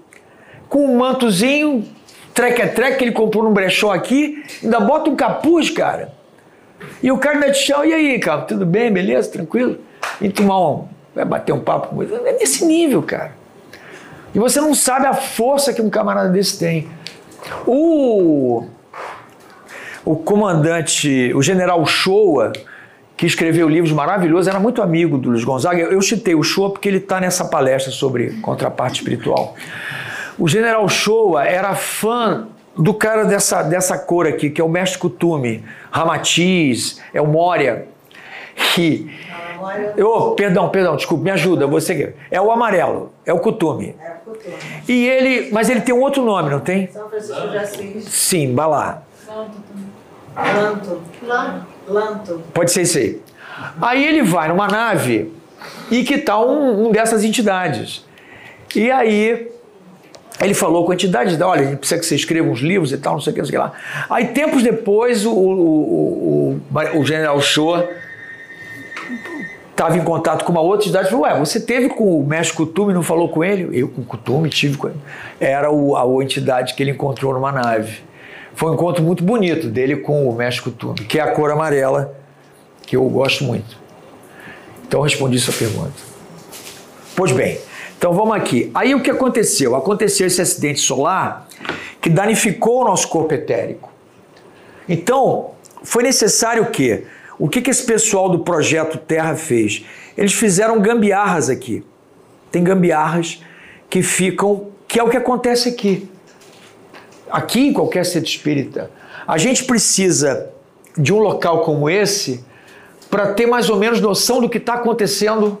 com 0.68 0.86
um 0.86 0.96
mantozinho, 0.96 1.84
treque-treque 2.32 2.98
que 2.98 3.04
ele 3.04 3.10
comprou 3.10 3.42
num 3.42 3.52
brechó 3.52 3.90
aqui, 3.90 4.44
ainda 4.62 4.78
bota 4.78 5.10
um 5.10 5.16
capuz, 5.16 5.70
cara. 5.70 6.12
E 7.02 7.10
o 7.10 7.18
cara 7.18 7.34
ainda 7.34 7.50
te 7.50 7.58
chama, 7.58 7.84
e 7.84 7.92
aí, 7.92 8.18
cara, 8.20 8.42
tudo 8.42 8.64
bem, 8.64 8.92
beleza, 8.92 9.32
tranquilo? 9.32 9.76
E 10.20 10.28
tomar 10.28 10.84
vai 11.12 11.24
bater 11.24 11.52
um 11.52 11.58
papo 11.58 11.88
com 11.88 12.00
ele. 12.00 12.14
É 12.14 12.34
nesse 12.34 12.64
nível, 12.64 13.02
cara. 13.02 13.32
E 14.32 14.38
você 14.38 14.60
não 14.60 14.72
sabe 14.72 15.06
a 15.06 15.14
força 15.14 15.72
que 15.72 15.82
um 15.82 15.90
camarada 15.90 16.28
desse 16.28 16.60
tem. 16.60 16.88
O, 17.66 18.68
o 20.04 20.14
comandante, 20.14 21.32
o 21.34 21.42
general 21.42 21.84
Shoa, 21.84 22.52
que 23.22 23.26
escreveu 23.26 23.68
livros 23.68 23.92
maravilhosos, 23.92 24.48
era 24.48 24.58
muito 24.58 24.82
amigo 24.82 25.16
do 25.16 25.30
Luiz 25.30 25.44
Gonzaga. 25.44 25.80
Eu 25.80 26.02
citei 26.02 26.34
o 26.34 26.42
Shoa 26.42 26.70
porque 26.70 26.88
ele 26.88 26.96
está 26.96 27.20
nessa 27.20 27.44
palestra 27.44 27.92
sobre 27.92 28.32
contraparte 28.40 28.98
espiritual. 28.98 29.54
O 30.36 30.48
general 30.48 30.88
Shoa 30.88 31.44
era 31.44 31.72
fã 31.76 32.48
do 32.76 32.92
cara 32.92 33.24
dessa, 33.24 33.62
dessa 33.62 33.96
cor 33.96 34.26
aqui, 34.26 34.50
que 34.50 34.60
é 34.60 34.64
o 34.64 34.68
mestre 34.68 34.98
Kutume, 34.98 35.64
Ramatiz, 35.92 37.00
é 37.14 37.22
o 37.22 37.26
Moria. 37.28 37.86
Que. 38.74 39.08
Oh, 40.04 40.32
perdão, 40.32 40.68
perdão, 40.70 40.96
desculpa, 40.96 41.22
me 41.22 41.30
ajuda, 41.30 41.64
você 41.68 42.16
É 42.28 42.40
o 42.40 42.50
amarelo, 42.50 43.12
é 43.24 43.32
o 43.32 43.38
Kutume. 43.38 43.94
É 44.00 44.10
o 44.10 44.32
Kutume. 44.32 44.56
E 44.88 45.06
ele. 45.06 45.48
Mas 45.52 45.70
ele 45.70 45.82
tem 45.82 45.94
um 45.94 46.00
outro 46.00 46.24
nome, 46.24 46.50
não 46.50 46.58
tem? 46.58 46.88
São 46.88 47.08
Francisco 47.08 47.48
de 47.50 47.56
Assis. 47.56 48.04
Sim, 48.04 48.52
Balá. 48.52 49.04
Lanto. 51.22 51.71
Lanto. 51.92 52.42
Pode 52.52 52.72
ser 52.72 52.82
isso 52.82 52.98
aí. 52.98 53.20
Aí 53.80 54.04
ele 54.04 54.22
vai 54.22 54.48
numa 54.48 54.66
nave 54.66 55.32
e 55.90 56.02
que 56.04 56.18
tal 56.18 56.48
um, 56.48 56.88
um 56.88 56.92
dessas 56.92 57.22
entidades. 57.22 58.04
E 58.74 58.90
aí 58.90 59.48
ele 60.40 60.54
falou 60.54 60.84
com 60.84 60.92
a 60.92 60.94
entidade, 60.94 61.40
olha, 61.42 61.62
a 61.62 61.64
gente 61.64 61.78
precisa 61.78 62.00
que 62.00 62.06
você 62.06 62.16
escreva 62.16 62.48
uns 62.48 62.60
livros 62.60 62.92
e 62.92 62.98
tal, 62.98 63.14
não 63.14 63.20
sei 63.20 63.30
o 63.30 63.34
que, 63.34 63.40
não 63.40 63.46
sei 63.46 63.58
o 63.58 63.62
que 63.62 63.68
lá. 63.68 63.72
Aí, 64.10 64.28
tempos 64.28 64.62
depois, 64.62 65.24
o, 65.24 65.30
o, 65.30 66.60
o, 66.64 66.98
o 66.98 67.04
general 67.04 67.40
Shoa 67.40 67.88
estava 69.70 69.96
em 69.96 70.02
contato 70.02 70.44
com 70.44 70.52
uma 70.52 70.60
outra 70.60 70.84
entidade 70.84 71.08
e 71.08 71.10
falou, 71.10 71.26
ué, 71.26 71.38
você 71.38 71.60
teve 71.60 71.88
com 71.90 72.18
o 72.18 72.26
mestre 72.26 72.56
Kutume, 72.56 72.92
não 72.92 73.02
falou 73.02 73.28
com 73.28 73.44
ele? 73.44 73.68
Eu 73.78 73.88
com 73.88 74.00
o 74.00 74.04
Kutume 74.04 74.48
tive 74.48 74.76
com 74.76 74.88
ele. 74.88 74.98
Era 75.40 75.70
o, 75.70 75.96
a 75.96 76.24
entidade 76.24 76.74
que 76.74 76.82
ele 76.82 76.90
encontrou 76.90 77.32
numa 77.32 77.52
nave. 77.52 78.02
Foi 78.54 78.70
um 78.70 78.74
encontro 78.74 79.02
muito 79.02 79.24
bonito 79.24 79.68
dele 79.68 79.96
com 79.96 80.28
o 80.28 80.34
mestre 80.34 80.64
Kutume, 80.64 81.00
que 81.06 81.18
é 81.18 81.22
a 81.22 81.32
cor 81.32 81.50
amarela, 81.50 82.14
que 82.86 82.96
eu 82.96 83.04
gosto 83.08 83.44
muito. 83.44 83.78
Então, 84.86 85.00
respondi 85.00 85.38
sua 85.38 85.54
pergunta. 85.54 85.92
Pois 87.16 87.32
bem, 87.32 87.58
então 87.96 88.12
vamos 88.12 88.36
aqui. 88.36 88.70
Aí 88.74 88.94
o 88.94 89.02
que 89.02 89.10
aconteceu? 89.10 89.74
Aconteceu 89.74 90.26
esse 90.26 90.40
acidente 90.40 90.80
solar 90.80 91.48
que 92.00 92.10
danificou 92.10 92.82
o 92.82 92.84
nosso 92.84 93.08
corpo 93.08 93.32
etérico. 93.32 93.90
Então, 94.88 95.52
foi 95.82 96.02
necessário 96.02 96.64
o 96.64 96.66
quê? 96.66 97.04
O 97.38 97.48
que, 97.48 97.60
que 97.60 97.70
esse 97.70 97.84
pessoal 97.84 98.28
do 98.28 98.40
projeto 98.40 98.98
Terra 98.98 99.34
fez? 99.34 99.84
Eles 100.16 100.32
fizeram 100.32 100.80
gambiarras 100.80 101.48
aqui. 101.48 101.84
Tem 102.50 102.62
gambiarras 102.62 103.42
que 103.88 104.02
ficam, 104.02 104.68
que 104.86 104.98
é 104.98 105.02
o 105.02 105.08
que 105.08 105.16
acontece 105.16 105.68
aqui. 105.68 106.08
Aqui 107.32 107.68
em 107.68 107.72
qualquer 107.72 108.04
centro 108.04 108.28
espírita. 108.28 108.90
A 109.26 109.38
gente 109.38 109.64
precisa 109.64 110.50
de 110.96 111.14
um 111.14 111.18
local 111.18 111.62
como 111.62 111.88
esse 111.88 112.44
para 113.10 113.32
ter 113.32 113.46
mais 113.46 113.70
ou 113.70 113.76
menos 113.76 114.00
noção 114.00 114.40
do 114.40 114.48
que 114.50 114.58
está 114.58 114.74
acontecendo 114.74 115.58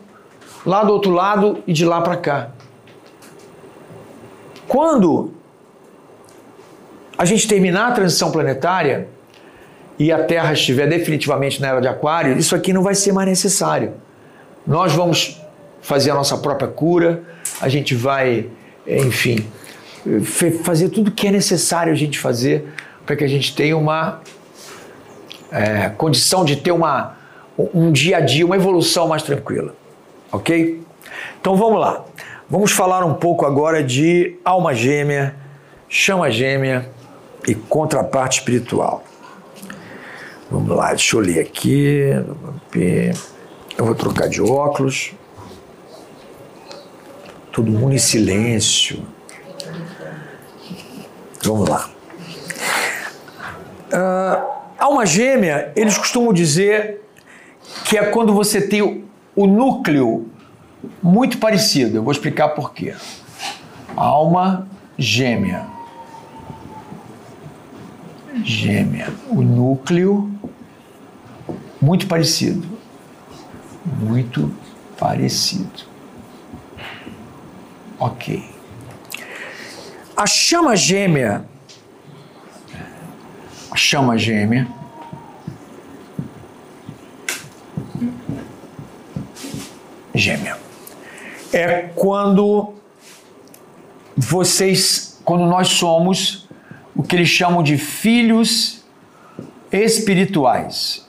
lá 0.66 0.84
do 0.84 0.92
outro 0.92 1.10
lado 1.10 1.62
e 1.66 1.72
de 1.72 1.86
lá 1.86 2.02
para 2.02 2.16
cá. 2.16 2.50
Quando 4.68 5.32
a 7.16 7.24
gente 7.24 7.48
terminar 7.48 7.88
a 7.88 7.92
transição 7.92 8.30
planetária 8.30 9.08
e 9.98 10.12
a 10.12 10.24
Terra 10.24 10.52
estiver 10.52 10.88
definitivamente 10.88 11.60
na 11.60 11.68
era 11.68 11.80
de 11.80 11.88
Aquário, 11.88 12.36
isso 12.38 12.54
aqui 12.54 12.72
não 12.72 12.82
vai 12.82 12.94
ser 12.94 13.12
mais 13.12 13.28
necessário. 13.28 13.94
Nós 14.66 14.92
vamos 14.92 15.40
fazer 15.80 16.10
a 16.10 16.14
nossa 16.14 16.36
própria 16.36 16.68
cura, 16.68 17.22
a 17.60 17.68
gente 17.68 17.94
vai, 17.94 18.48
enfim, 18.86 19.46
fazer 20.62 20.88
tudo 20.88 21.10
que 21.10 21.28
é 21.28 21.30
necessário 21.30 21.92
a 21.92 21.96
gente 21.96 22.18
fazer 22.18 22.66
para 23.06 23.16
que 23.16 23.24
a 23.24 23.28
gente 23.28 23.54
tenha 23.54 23.76
uma 23.76 24.20
é, 25.50 25.88
condição 25.90 26.44
de 26.44 26.56
ter 26.56 26.72
uma, 26.72 27.16
um 27.74 27.90
dia 27.92 28.18
a 28.18 28.20
dia, 28.20 28.44
uma 28.44 28.56
evolução 28.56 29.08
mais 29.08 29.22
tranquila 29.22 29.74
ok? 30.32 30.82
Então 31.40 31.54
vamos 31.54 31.78
lá. 31.78 32.04
Vamos 32.48 32.72
falar 32.72 33.04
um 33.04 33.14
pouco 33.14 33.46
agora 33.46 33.82
de 33.84 34.36
alma 34.44 34.74
gêmea, 34.74 35.36
chama 35.88 36.30
gêmea 36.30 36.90
e 37.46 37.54
contraparte 37.54 38.40
espiritual. 38.40 39.04
Vamos 40.50 40.76
lá, 40.76 40.90
deixa 40.90 41.16
eu 41.16 41.20
ler 41.20 41.40
aqui. 41.40 42.02
Eu 43.76 43.84
vou 43.84 43.94
trocar 43.94 44.28
de 44.28 44.42
óculos. 44.42 45.12
Todo 47.50 47.70
mundo 47.70 47.94
em 47.94 47.98
silêncio. 47.98 49.02
Vamos 51.42 51.68
lá. 51.68 51.90
Uh, 53.92 54.52
alma 54.78 55.04
gêmea, 55.04 55.72
eles 55.74 55.98
costumam 55.98 56.32
dizer 56.32 57.02
que 57.84 57.98
é 57.98 58.04
quando 58.06 58.32
você 58.32 58.60
tem 58.60 59.04
o 59.34 59.46
núcleo 59.46 60.30
muito 61.02 61.38
parecido. 61.38 61.98
Eu 61.98 62.02
vou 62.02 62.12
explicar 62.12 62.50
por 62.50 62.72
quê. 62.72 62.94
Alma 63.96 64.68
gêmea. 64.96 65.66
Gêmea. 68.44 69.12
O 69.28 69.42
núcleo 69.42 70.30
muito 71.80 72.06
parecido. 72.06 72.66
Muito 73.84 74.52
parecido. 74.98 75.90
Ok. 77.98 78.51
A 80.22 80.26
chama 80.26 80.76
gêmea. 80.76 81.44
A 83.72 83.76
chama 83.76 84.16
gêmea 84.16 84.68
gêmea. 90.14 90.56
É 91.52 91.90
quando 91.96 92.74
vocês, 94.16 95.20
quando 95.24 95.44
nós 95.44 95.66
somos 95.66 96.48
o 96.94 97.02
que 97.02 97.16
eles 97.16 97.28
chamam 97.28 97.60
de 97.60 97.76
filhos 97.76 98.84
espirituais. 99.72 101.04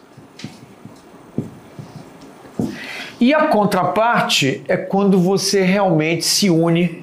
E 3.22 3.32
a 3.32 3.46
contraparte 3.48 4.64
é 4.68 4.76
quando 4.76 5.20
você 5.20 5.62
realmente 5.62 6.26
se 6.26 6.50
une 6.50 7.03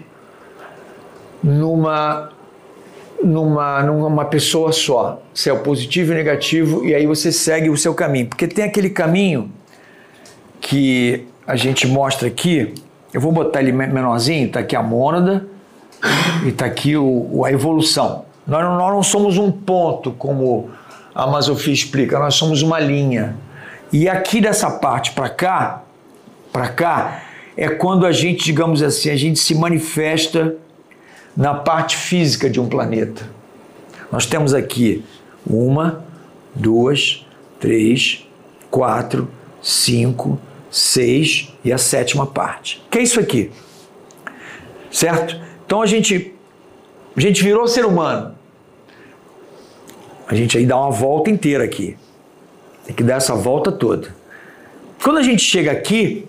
numa 1.42 2.30
numa 3.22 3.82
numa 3.82 4.24
pessoa 4.24 4.72
só, 4.72 5.20
se 5.34 5.50
é 5.50 5.52
o 5.52 5.58
positivo 5.60 6.12
e 6.12 6.14
o 6.14 6.16
negativo, 6.16 6.84
e 6.84 6.94
aí 6.94 7.06
você 7.06 7.30
segue 7.30 7.68
o 7.68 7.76
seu 7.76 7.94
caminho, 7.94 8.28
porque 8.28 8.46
tem 8.46 8.64
aquele 8.64 8.90
caminho 8.90 9.50
que 10.60 11.26
a 11.46 11.56
gente 11.56 11.86
mostra 11.86 12.28
aqui, 12.28 12.74
eu 13.12 13.20
vou 13.20 13.32
botar 13.32 13.60
ele 13.60 13.72
menorzinho, 13.72 14.46
está 14.46 14.60
aqui 14.60 14.76
a 14.76 14.82
mônada 14.82 15.46
e 16.44 16.48
está 16.48 16.66
aqui 16.66 16.96
o, 16.96 17.44
a 17.44 17.52
evolução. 17.52 18.24
Nós 18.46 18.62
não, 18.64 18.76
nós 18.76 18.92
não 18.92 19.02
somos 19.02 19.36
um 19.36 19.50
ponto, 19.50 20.12
como 20.12 20.70
a 21.14 21.26
Masofia 21.26 21.72
explica, 21.74 22.18
nós 22.18 22.34
somos 22.34 22.62
uma 22.62 22.78
linha. 22.78 23.36
E 23.92 24.08
aqui 24.08 24.40
dessa 24.40 24.70
parte 24.70 25.12
para 25.12 25.28
cá, 25.28 25.82
para 26.52 26.68
cá, 26.68 27.22
é 27.56 27.68
quando 27.68 28.06
a 28.06 28.12
gente, 28.12 28.44
digamos 28.44 28.82
assim, 28.82 29.10
a 29.10 29.16
gente 29.16 29.38
se 29.38 29.54
manifesta 29.54 30.54
na 31.40 31.54
parte 31.54 31.96
física 31.96 32.50
de 32.50 32.60
um 32.60 32.68
planeta. 32.68 33.26
Nós 34.12 34.26
temos 34.26 34.52
aqui 34.52 35.02
uma, 35.46 36.04
duas, 36.54 37.26
três, 37.58 38.28
quatro, 38.70 39.26
cinco, 39.62 40.38
seis 40.70 41.50
e 41.64 41.72
a 41.72 41.78
sétima 41.78 42.26
parte. 42.26 42.84
Que 42.90 42.98
é 42.98 43.02
isso 43.02 43.18
aqui? 43.18 43.50
Certo? 44.90 45.40
Então 45.64 45.80
a 45.80 45.86
gente, 45.86 46.34
a 47.16 47.20
gente 47.20 47.42
virou 47.42 47.66
ser 47.66 47.86
humano. 47.86 48.34
A 50.28 50.34
gente 50.34 50.58
aí 50.58 50.66
dá 50.66 50.76
uma 50.76 50.90
volta 50.90 51.30
inteira 51.30 51.64
aqui. 51.64 51.96
Tem 52.84 52.94
que 52.94 53.02
dar 53.02 53.14
essa 53.14 53.34
volta 53.34 53.72
toda. 53.72 54.14
Quando 55.02 55.16
a 55.16 55.22
gente 55.22 55.42
chega 55.42 55.72
aqui, 55.72 56.28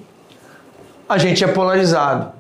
a 1.10 1.18
gente 1.18 1.44
é 1.44 1.48
polarizado. 1.48 2.32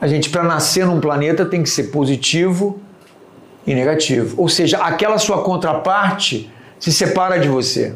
A 0.00 0.06
gente, 0.06 0.30
para 0.30 0.42
nascer 0.42 0.86
num 0.86 1.00
planeta, 1.00 1.44
tem 1.44 1.62
que 1.62 1.68
ser 1.68 1.84
positivo 1.84 2.80
e 3.66 3.74
negativo. 3.74 4.40
Ou 4.40 4.48
seja, 4.48 4.78
aquela 4.78 5.18
sua 5.18 5.42
contraparte 5.42 6.50
se 6.78 6.92
separa 6.92 7.38
de 7.38 7.48
você. 7.48 7.94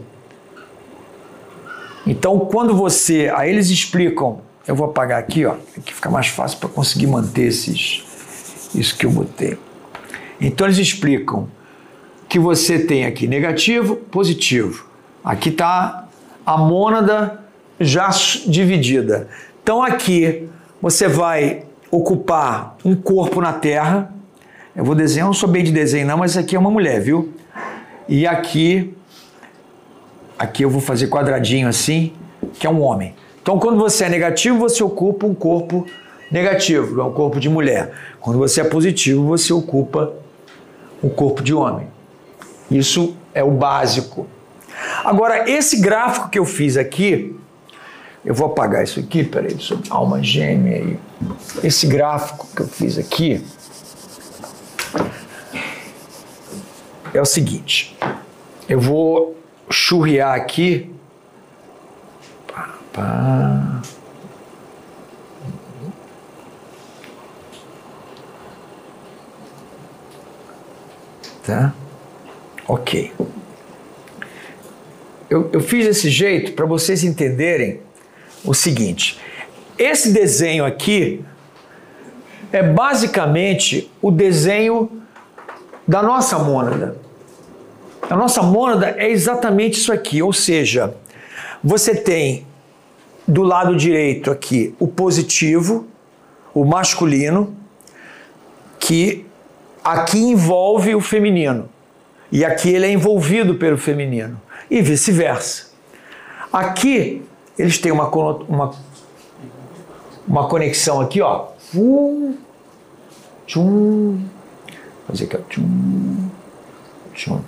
Então, 2.06 2.38
quando 2.40 2.74
você. 2.74 3.30
Aí 3.34 3.50
eles 3.50 3.70
explicam. 3.70 4.40
Eu 4.66 4.74
vou 4.74 4.86
apagar 4.86 5.18
aqui, 5.18 5.44
ó. 5.44 5.54
Aqui 5.76 5.92
fica 5.92 6.10
mais 6.10 6.28
fácil 6.28 6.58
para 6.58 6.68
conseguir 6.68 7.06
manter 7.06 7.46
esses, 7.46 8.04
isso 8.74 8.96
que 8.96 9.06
eu 9.06 9.10
botei. 9.10 9.58
Então, 10.40 10.66
eles 10.66 10.78
explicam 10.78 11.48
que 12.28 12.38
você 12.38 12.78
tem 12.78 13.04
aqui 13.04 13.26
negativo, 13.26 13.96
positivo. 13.96 14.86
Aqui 15.24 15.48
está 15.50 16.08
a 16.46 16.56
mônada 16.56 17.40
já 17.78 18.10
dividida. 18.46 19.28
Então, 19.62 19.82
aqui 19.82 20.48
você 20.80 21.08
vai 21.08 21.64
ocupar 21.90 22.76
um 22.84 22.94
corpo 22.94 23.40
na 23.40 23.52
Terra. 23.52 24.12
Eu 24.74 24.84
vou 24.84 24.94
desenhar, 24.94 25.26
não 25.26 25.34
sou 25.34 25.48
bem 25.48 25.64
de 25.64 25.72
desenho, 25.72 26.06
não, 26.06 26.16
mas 26.16 26.36
aqui 26.36 26.54
é 26.54 26.58
uma 26.58 26.70
mulher, 26.70 27.00
viu? 27.00 27.32
E 28.08 28.26
aqui 28.26 28.94
Aqui 30.40 30.62
eu 30.62 30.70
vou 30.70 30.80
fazer 30.80 31.08
quadradinho 31.08 31.68
assim, 31.68 32.14
que 32.54 32.66
é 32.66 32.70
um 32.70 32.80
homem. 32.80 33.14
Então, 33.42 33.58
quando 33.58 33.76
você 33.76 34.04
é 34.04 34.08
negativo, 34.08 34.58
você 34.58 34.82
ocupa 34.82 35.26
um 35.26 35.34
corpo 35.34 35.86
negativo, 36.30 36.98
é 36.98 37.04
um 37.04 37.12
corpo 37.12 37.38
de 37.38 37.46
mulher. 37.46 37.92
Quando 38.18 38.38
você 38.38 38.62
é 38.62 38.64
positivo, 38.64 39.26
você 39.26 39.52
ocupa 39.52 40.14
um 41.04 41.10
corpo 41.10 41.42
de 41.42 41.52
homem. 41.52 41.88
Isso 42.70 43.14
é 43.34 43.44
o 43.44 43.50
básico. 43.50 44.26
Agora, 45.04 45.50
esse 45.50 45.78
gráfico 45.78 46.30
que 46.30 46.38
eu 46.38 46.46
fiz 46.46 46.78
aqui, 46.78 47.36
eu 48.24 48.34
vou 48.34 48.48
apagar 48.48 48.84
isso 48.84 49.00
aqui, 49.00 49.24
peraí, 49.24 49.58
sobre 49.58 49.90
alma 49.90 50.22
gêmea 50.22 50.76
aí. 50.76 50.98
Esse 51.64 51.86
gráfico 51.86 52.46
que 52.54 52.62
eu 52.62 52.68
fiz 52.68 52.98
aqui 52.98 53.42
é 57.14 57.20
o 57.20 57.24
seguinte. 57.24 57.96
Eu 58.68 58.78
vou 58.78 59.36
churriar 59.70 60.34
aqui. 60.34 60.92
Pá, 62.46 62.74
pá. 62.92 63.82
Tá? 71.46 71.74
Ok. 72.68 73.12
Eu, 75.30 75.48
eu 75.52 75.60
fiz 75.60 75.86
desse 75.86 76.10
jeito 76.10 76.52
para 76.52 76.66
vocês 76.66 77.02
entenderem 77.02 77.80
o 78.44 78.54
seguinte: 78.54 79.18
esse 79.78 80.12
desenho 80.12 80.64
aqui 80.64 81.24
é 82.52 82.62
basicamente 82.62 83.90
o 84.02 84.10
desenho 84.10 84.90
da 85.86 86.02
nossa 86.02 86.38
mônada. 86.38 86.96
A 88.08 88.16
nossa 88.16 88.42
mônada 88.42 88.94
é 88.98 89.08
exatamente 89.08 89.78
isso 89.78 89.92
aqui, 89.92 90.22
ou 90.22 90.32
seja, 90.32 90.94
você 91.62 91.94
tem 91.94 92.46
do 93.26 93.42
lado 93.42 93.76
direito 93.76 94.30
aqui 94.30 94.74
o 94.80 94.88
positivo, 94.88 95.86
o 96.52 96.64
masculino, 96.64 97.56
que 98.78 99.24
aqui 99.84 100.18
envolve 100.18 100.94
o 100.94 101.00
feminino. 101.00 101.68
E 102.32 102.44
aqui 102.44 102.70
ele 102.70 102.86
é 102.86 102.92
envolvido 102.92 103.54
pelo 103.54 103.78
feminino. 103.78 104.40
E 104.70 104.82
vice-versa. 104.82 105.70
Aqui 106.52 107.22
eles 107.60 107.78
têm 107.78 107.92
uma, 107.92 108.08
uma, 108.08 108.70
uma 110.26 110.48
conexão 110.48 111.00
aqui, 111.00 111.20
ó. 111.20 111.46
tchum, 113.46 114.24
fazer 115.06 115.24
aqui, 115.24 115.36
ó. 115.36 115.40
Tchum, 115.48 116.28
tchum. 117.14 117.40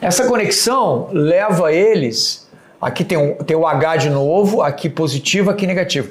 Essa 0.00 0.26
conexão 0.26 1.08
leva 1.12 1.72
eles. 1.72 2.46
Aqui 2.80 3.04
tem, 3.04 3.16
um, 3.16 3.34
tem 3.36 3.56
o 3.56 3.66
H 3.66 3.96
de 3.96 4.10
novo, 4.10 4.60
aqui 4.60 4.90
positivo, 4.90 5.50
aqui 5.50 5.66
negativo. 5.66 6.10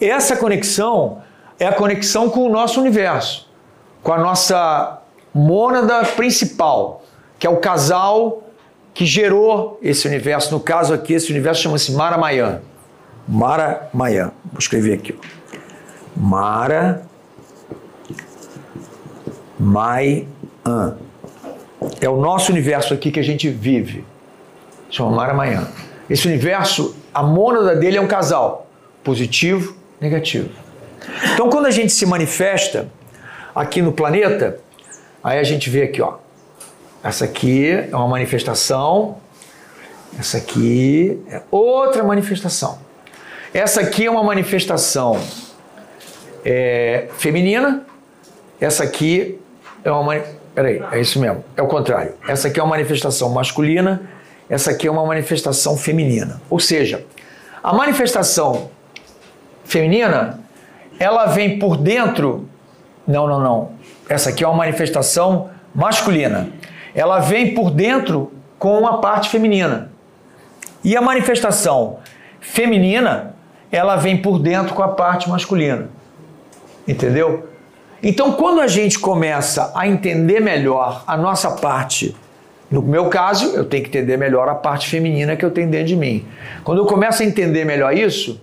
Essa 0.00 0.36
conexão 0.36 1.22
é 1.58 1.66
a 1.66 1.72
conexão 1.72 2.30
com 2.30 2.46
o 2.46 2.48
nosso 2.48 2.80
universo, 2.80 3.48
com 4.02 4.12
a 4.12 4.18
nossa 4.18 5.02
mônada 5.34 6.04
principal, 6.04 7.02
que 7.38 7.46
é 7.46 7.50
o 7.50 7.56
casal 7.56 8.44
que 8.92 9.04
gerou 9.04 9.78
esse 9.82 10.06
universo. 10.06 10.52
No 10.52 10.60
caso 10.60 10.94
aqui, 10.94 11.14
esse 11.14 11.32
universo 11.32 11.62
chama-se 11.62 11.92
Mara 11.92 12.16
Mayan. 12.16 12.62
Mara 13.28 13.88
Mayan. 13.92 14.32
Vou 14.44 14.58
escrever 14.58 14.94
aqui. 14.94 15.14
Ó. 15.18 16.20
Mara 16.20 17.02
Mayan. 19.58 20.26
É 22.00 22.08
o 22.08 22.16
nosso 22.16 22.52
universo 22.52 22.94
aqui 22.94 23.10
que 23.10 23.20
a 23.20 23.24
gente 23.24 23.48
vive. 23.48 24.04
Chama 24.90 25.10
Mar 25.10 25.30
Amanhã. 25.30 25.66
Esse 26.08 26.28
universo, 26.28 26.94
a 27.12 27.22
mônada 27.22 27.74
dele 27.74 27.96
é 27.96 28.00
um 28.00 28.06
casal. 28.06 28.66
Positivo, 29.02 29.76
negativo. 30.00 30.50
Então, 31.32 31.50
quando 31.50 31.66
a 31.66 31.70
gente 31.70 31.92
se 31.92 32.06
manifesta 32.06 32.88
aqui 33.54 33.82
no 33.82 33.92
planeta, 33.92 34.58
aí 35.22 35.38
a 35.38 35.42
gente 35.42 35.68
vê 35.68 35.82
aqui, 35.82 36.00
ó. 36.00 36.14
Essa 37.02 37.26
aqui 37.26 37.68
é 37.70 37.94
uma 37.94 38.08
manifestação, 38.08 39.18
essa 40.18 40.38
aqui 40.38 41.20
é 41.28 41.42
outra 41.50 42.02
manifestação. 42.02 42.78
Essa 43.54 43.82
aqui 43.82 44.04
é 44.04 44.10
uma 44.10 44.24
manifestação 44.24 45.16
é, 46.44 47.06
feminina, 47.16 47.86
essa 48.60 48.82
aqui 48.82 49.38
é 49.84 49.92
uma. 49.92 50.20
Peraí, 50.52 50.82
é 50.90 51.00
isso 51.00 51.20
mesmo, 51.20 51.44
é 51.56 51.62
o 51.62 51.68
contrário. 51.68 52.14
Essa 52.26 52.48
aqui 52.48 52.58
é 52.58 52.62
uma 52.64 52.70
manifestação 52.70 53.30
masculina, 53.30 54.02
essa 54.50 54.72
aqui 54.72 54.88
é 54.88 54.90
uma 54.90 55.06
manifestação 55.06 55.76
feminina. 55.76 56.42
Ou 56.50 56.58
seja, 56.58 57.06
a 57.62 57.72
manifestação 57.72 58.72
feminina, 59.64 60.40
ela 60.98 61.26
vem 61.26 61.56
por 61.56 61.76
dentro. 61.76 62.48
Não, 63.06 63.28
não, 63.28 63.38
não. 63.38 63.72
Essa 64.08 64.30
aqui 64.30 64.42
é 64.42 64.48
uma 64.48 64.56
manifestação 64.56 65.50
masculina. 65.72 66.48
Ela 66.92 67.20
vem 67.20 67.54
por 67.54 67.70
dentro 67.70 68.32
com 68.58 68.84
a 68.84 68.98
parte 68.98 69.28
feminina. 69.30 69.92
E 70.82 70.96
a 70.96 71.00
manifestação 71.00 72.00
feminina, 72.40 73.33
ela 73.74 73.96
vem 73.96 74.16
por 74.16 74.38
dentro 74.38 74.72
com 74.72 74.82
a 74.84 74.88
parte 74.88 75.28
masculina. 75.28 75.88
Entendeu? 76.86 77.48
Então, 78.00 78.32
quando 78.32 78.60
a 78.60 78.68
gente 78.68 78.98
começa 79.00 79.72
a 79.74 79.88
entender 79.88 80.38
melhor 80.38 81.02
a 81.08 81.16
nossa 81.16 81.50
parte, 81.50 82.14
no 82.70 82.80
meu 82.82 83.08
caso, 83.08 83.46
eu 83.56 83.64
tenho 83.64 83.82
que 83.82 83.88
entender 83.88 84.16
melhor 84.16 84.48
a 84.48 84.54
parte 84.54 84.88
feminina 84.88 85.34
que 85.34 85.44
eu 85.44 85.50
tenho 85.50 85.68
dentro 85.68 85.88
de 85.88 85.96
mim. 85.96 86.24
Quando 86.62 86.78
eu 86.78 86.86
começo 86.86 87.22
a 87.22 87.26
entender 87.26 87.64
melhor 87.64 87.92
isso, 87.96 88.40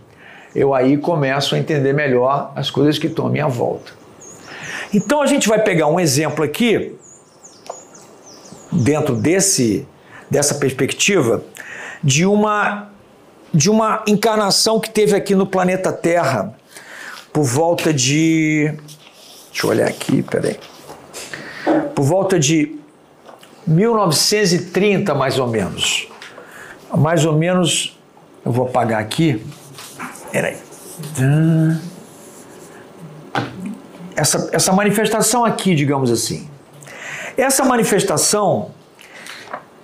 eu 0.53 0.73
aí 0.73 0.97
começo 0.97 1.55
a 1.55 1.59
entender 1.59 1.93
melhor 1.93 2.51
as 2.53 2.69
coisas 2.69 2.99
que 2.99 3.07
estão 3.07 3.27
à 3.27 3.29
minha 3.29 3.47
volta. 3.47 3.93
Então 4.93 5.21
a 5.21 5.27
gente 5.27 5.47
vai 5.47 5.63
pegar 5.63 5.87
um 5.87 5.97
exemplo 5.99 6.43
aqui, 6.43 6.93
dentro 8.69 9.15
desse, 9.15 9.87
dessa 10.29 10.55
perspectiva, 10.55 11.41
de 12.03 12.25
uma, 12.25 12.90
de 13.53 13.69
uma 13.69 14.03
encarnação 14.07 14.79
que 14.79 14.89
teve 14.89 15.15
aqui 15.15 15.35
no 15.35 15.45
planeta 15.45 15.91
Terra, 15.91 16.53
por 17.33 17.43
volta 17.43 17.93
de. 17.93 18.73
Deixa 19.51 19.65
eu 19.65 19.69
olhar 19.69 19.87
aqui, 19.87 20.23
peraí. 20.23 20.59
Por 21.93 22.03
volta 22.03 22.39
de 22.39 22.75
1930, 23.67 25.13
mais 25.13 25.37
ou 25.37 25.47
menos. 25.47 26.07
Mais 26.95 27.25
ou 27.25 27.33
menos, 27.33 27.97
eu 28.45 28.51
vou 28.51 28.67
apagar 28.67 29.01
aqui. 29.01 29.45
Peraí. 30.31 30.57
Essa, 34.15 34.49
essa 34.51 34.73
manifestação 34.73 35.45
aqui, 35.45 35.75
digamos 35.75 36.11
assim. 36.11 36.49
Essa 37.37 37.63
manifestação, 37.63 38.71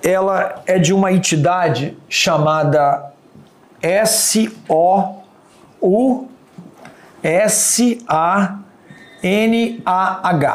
ela 0.03 0.61
é 0.65 0.77
de 0.77 0.93
uma 0.93 1.11
entidade 1.11 1.97
chamada 2.09 3.13
S-O-U 3.81 5.17
S-A-N-A-H, 7.23 8.63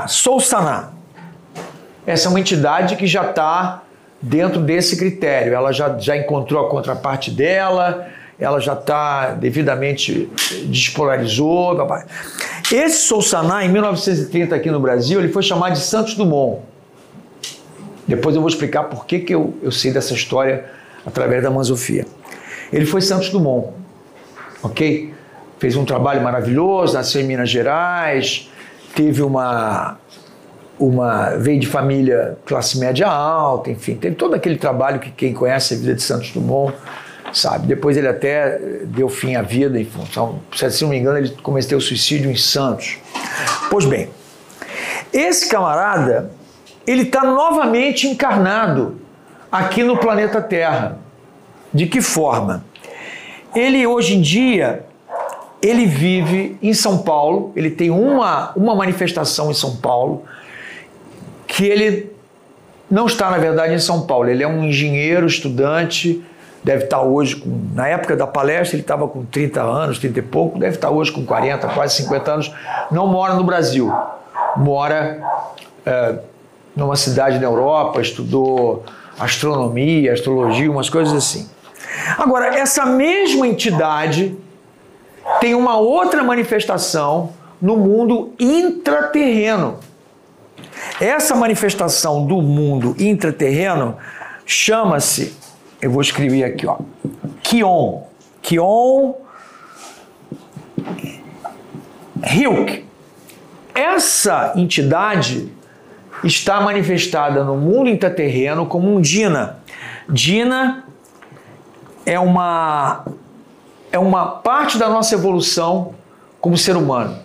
Soussaná. 0.08 0.90
Essa 2.06 2.28
é 2.28 2.30
uma 2.30 2.40
entidade 2.40 2.96
que 2.96 3.06
já 3.06 3.28
está 3.28 3.82
dentro 4.20 4.60
desse 4.60 4.96
critério. 4.96 5.54
Ela 5.54 5.72
já, 5.72 5.98
já 5.98 6.16
encontrou 6.16 6.66
a 6.66 6.70
contraparte 6.70 7.30
dela, 7.30 8.08
ela 8.38 8.58
já 8.60 8.72
está 8.72 9.32
devidamente 9.32 10.30
despolarizou. 10.64 11.76
Papai. 11.76 12.04
Esse 12.70 13.06
Soussaná, 13.06 13.64
em 13.64 13.68
1930 13.68 14.54
aqui 14.54 14.70
no 14.70 14.80
Brasil, 14.80 15.20
ele 15.20 15.32
foi 15.32 15.42
chamado 15.42 15.74
de 15.74 15.80
Santos 15.80 16.14
Dumont. 16.14 16.62
Depois 18.06 18.34
eu 18.34 18.40
vou 18.40 18.48
explicar 18.48 18.84
por 18.84 19.06
que, 19.06 19.20
que 19.20 19.34
eu, 19.34 19.54
eu 19.62 19.70
sei 19.70 19.92
dessa 19.92 20.14
história 20.14 20.64
através 21.06 21.42
da 21.42 21.50
Manzofia. 21.50 22.06
Ele 22.72 22.86
foi 22.86 23.00
Santos 23.00 23.28
Dumont, 23.28 23.68
ok? 24.62 25.12
fez 25.62 25.76
um 25.76 25.84
trabalho 25.84 26.20
maravilhoso, 26.20 26.94
nasceu 26.94 27.20
em 27.20 27.24
Minas 27.24 27.48
Gerais, 27.48 28.50
teve 28.96 29.22
uma 29.22 29.96
uma 30.76 31.36
veio 31.36 31.60
de 31.60 31.68
família 31.68 32.36
classe 32.44 32.80
média 32.80 33.06
alta, 33.06 33.70
enfim, 33.70 33.94
teve 33.94 34.16
todo 34.16 34.34
aquele 34.34 34.56
trabalho 34.56 34.98
que 34.98 35.12
quem 35.12 35.32
conhece 35.32 35.74
a 35.74 35.76
vida 35.76 35.94
de 35.94 36.02
Santos 36.02 36.32
Dumont 36.32 36.74
sabe. 37.32 37.68
Depois 37.68 37.96
ele 37.96 38.08
até 38.08 38.58
deu 38.86 39.08
fim 39.08 39.36
à 39.36 39.42
vida 39.42 39.80
em 39.80 39.84
função, 39.84 40.40
se 40.52 40.82
não 40.82 40.90
me 40.90 40.98
engano, 40.98 41.18
ele 41.18 41.28
cometeu 41.44 41.80
suicídio 41.80 42.28
em 42.28 42.34
Santos. 42.34 42.98
Pois 43.70 43.84
bem, 43.84 44.10
esse 45.12 45.48
camarada, 45.48 46.32
ele 46.84 47.02
está 47.02 47.22
novamente 47.22 48.08
encarnado 48.08 48.96
aqui 49.52 49.84
no 49.84 49.96
planeta 49.96 50.42
Terra. 50.42 50.98
De 51.72 51.86
que 51.86 52.00
forma? 52.00 52.64
Ele 53.54 53.86
hoje 53.86 54.16
em 54.16 54.20
dia 54.20 54.84
ele 55.62 55.86
vive 55.86 56.58
em 56.60 56.74
São 56.74 56.98
Paulo, 56.98 57.52
ele 57.54 57.70
tem 57.70 57.88
uma, 57.88 58.50
uma 58.56 58.74
manifestação 58.74 59.48
em 59.50 59.54
São 59.54 59.76
Paulo, 59.76 60.24
que 61.46 61.64
ele 61.64 62.10
não 62.90 63.06
está, 63.06 63.30
na 63.30 63.38
verdade, 63.38 63.72
em 63.72 63.78
São 63.78 64.02
Paulo. 64.02 64.28
Ele 64.28 64.42
é 64.42 64.48
um 64.48 64.64
engenheiro, 64.64 65.24
estudante, 65.24 66.20
deve 66.64 66.84
estar 66.84 67.00
hoje, 67.02 67.36
com, 67.36 67.48
na 67.74 67.86
época 67.86 68.16
da 68.16 68.26
palestra, 68.26 68.74
ele 68.74 68.82
estava 68.82 69.06
com 69.06 69.24
30 69.24 69.62
anos, 69.62 69.98
30 70.00 70.18
e 70.18 70.22
pouco, 70.22 70.58
deve 70.58 70.74
estar 70.74 70.90
hoje 70.90 71.12
com 71.12 71.24
40, 71.24 71.68
quase 71.68 71.94
50 71.94 72.32
anos. 72.32 72.52
Não 72.90 73.06
mora 73.06 73.34
no 73.34 73.44
Brasil, 73.44 73.92
mora 74.56 75.22
é, 75.86 76.18
numa 76.74 76.96
cidade 76.96 77.38
na 77.38 77.44
Europa, 77.44 78.00
estudou 78.00 78.84
astronomia, 79.18 80.12
astrologia, 80.12 80.70
umas 80.70 80.90
coisas 80.90 81.14
assim. 81.14 81.48
Agora, 82.18 82.56
essa 82.56 82.86
mesma 82.86 83.46
entidade 83.46 84.36
tem 85.40 85.54
uma 85.54 85.76
outra 85.76 86.22
manifestação 86.22 87.32
no 87.60 87.76
mundo 87.76 88.32
intraterreno. 88.38 89.78
Essa 91.00 91.34
manifestação 91.34 92.26
do 92.26 92.40
mundo 92.42 92.94
intraterreno 92.98 93.96
chama-se, 94.44 95.36
eu 95.80 95.90
vou 95.90 96.02
escrever 96.02 96.44
aqui, 96.44 96.66
ó, 96.66 96.78
Kion. 97.42 98.02
Kion 98.40 99.14
Hilk. 102.24 102.84
Essa 103.74 104.52
entidade 104.56 105.50
está 106.22 106.60
manifestada 106.60 107.42
no 107.42 107.56
mundo 107.56 107.88
intraterreno 107.88 108.66
como 108.66 108.94
um 108.94 109.00
Dina. 109.00 109.58
Dina 110.08 110.84
é 112.04 112.18
uma 112.18 113.04
é 113.92 113.98
uma 113.98 114.26
parte 114.26 114.78
da 114.78 114.88
nossa 114.88 115.14
evolução 115.14 115.94
como 116.40 116.56
ser 116.56 116.76
humano. 116.76 117.16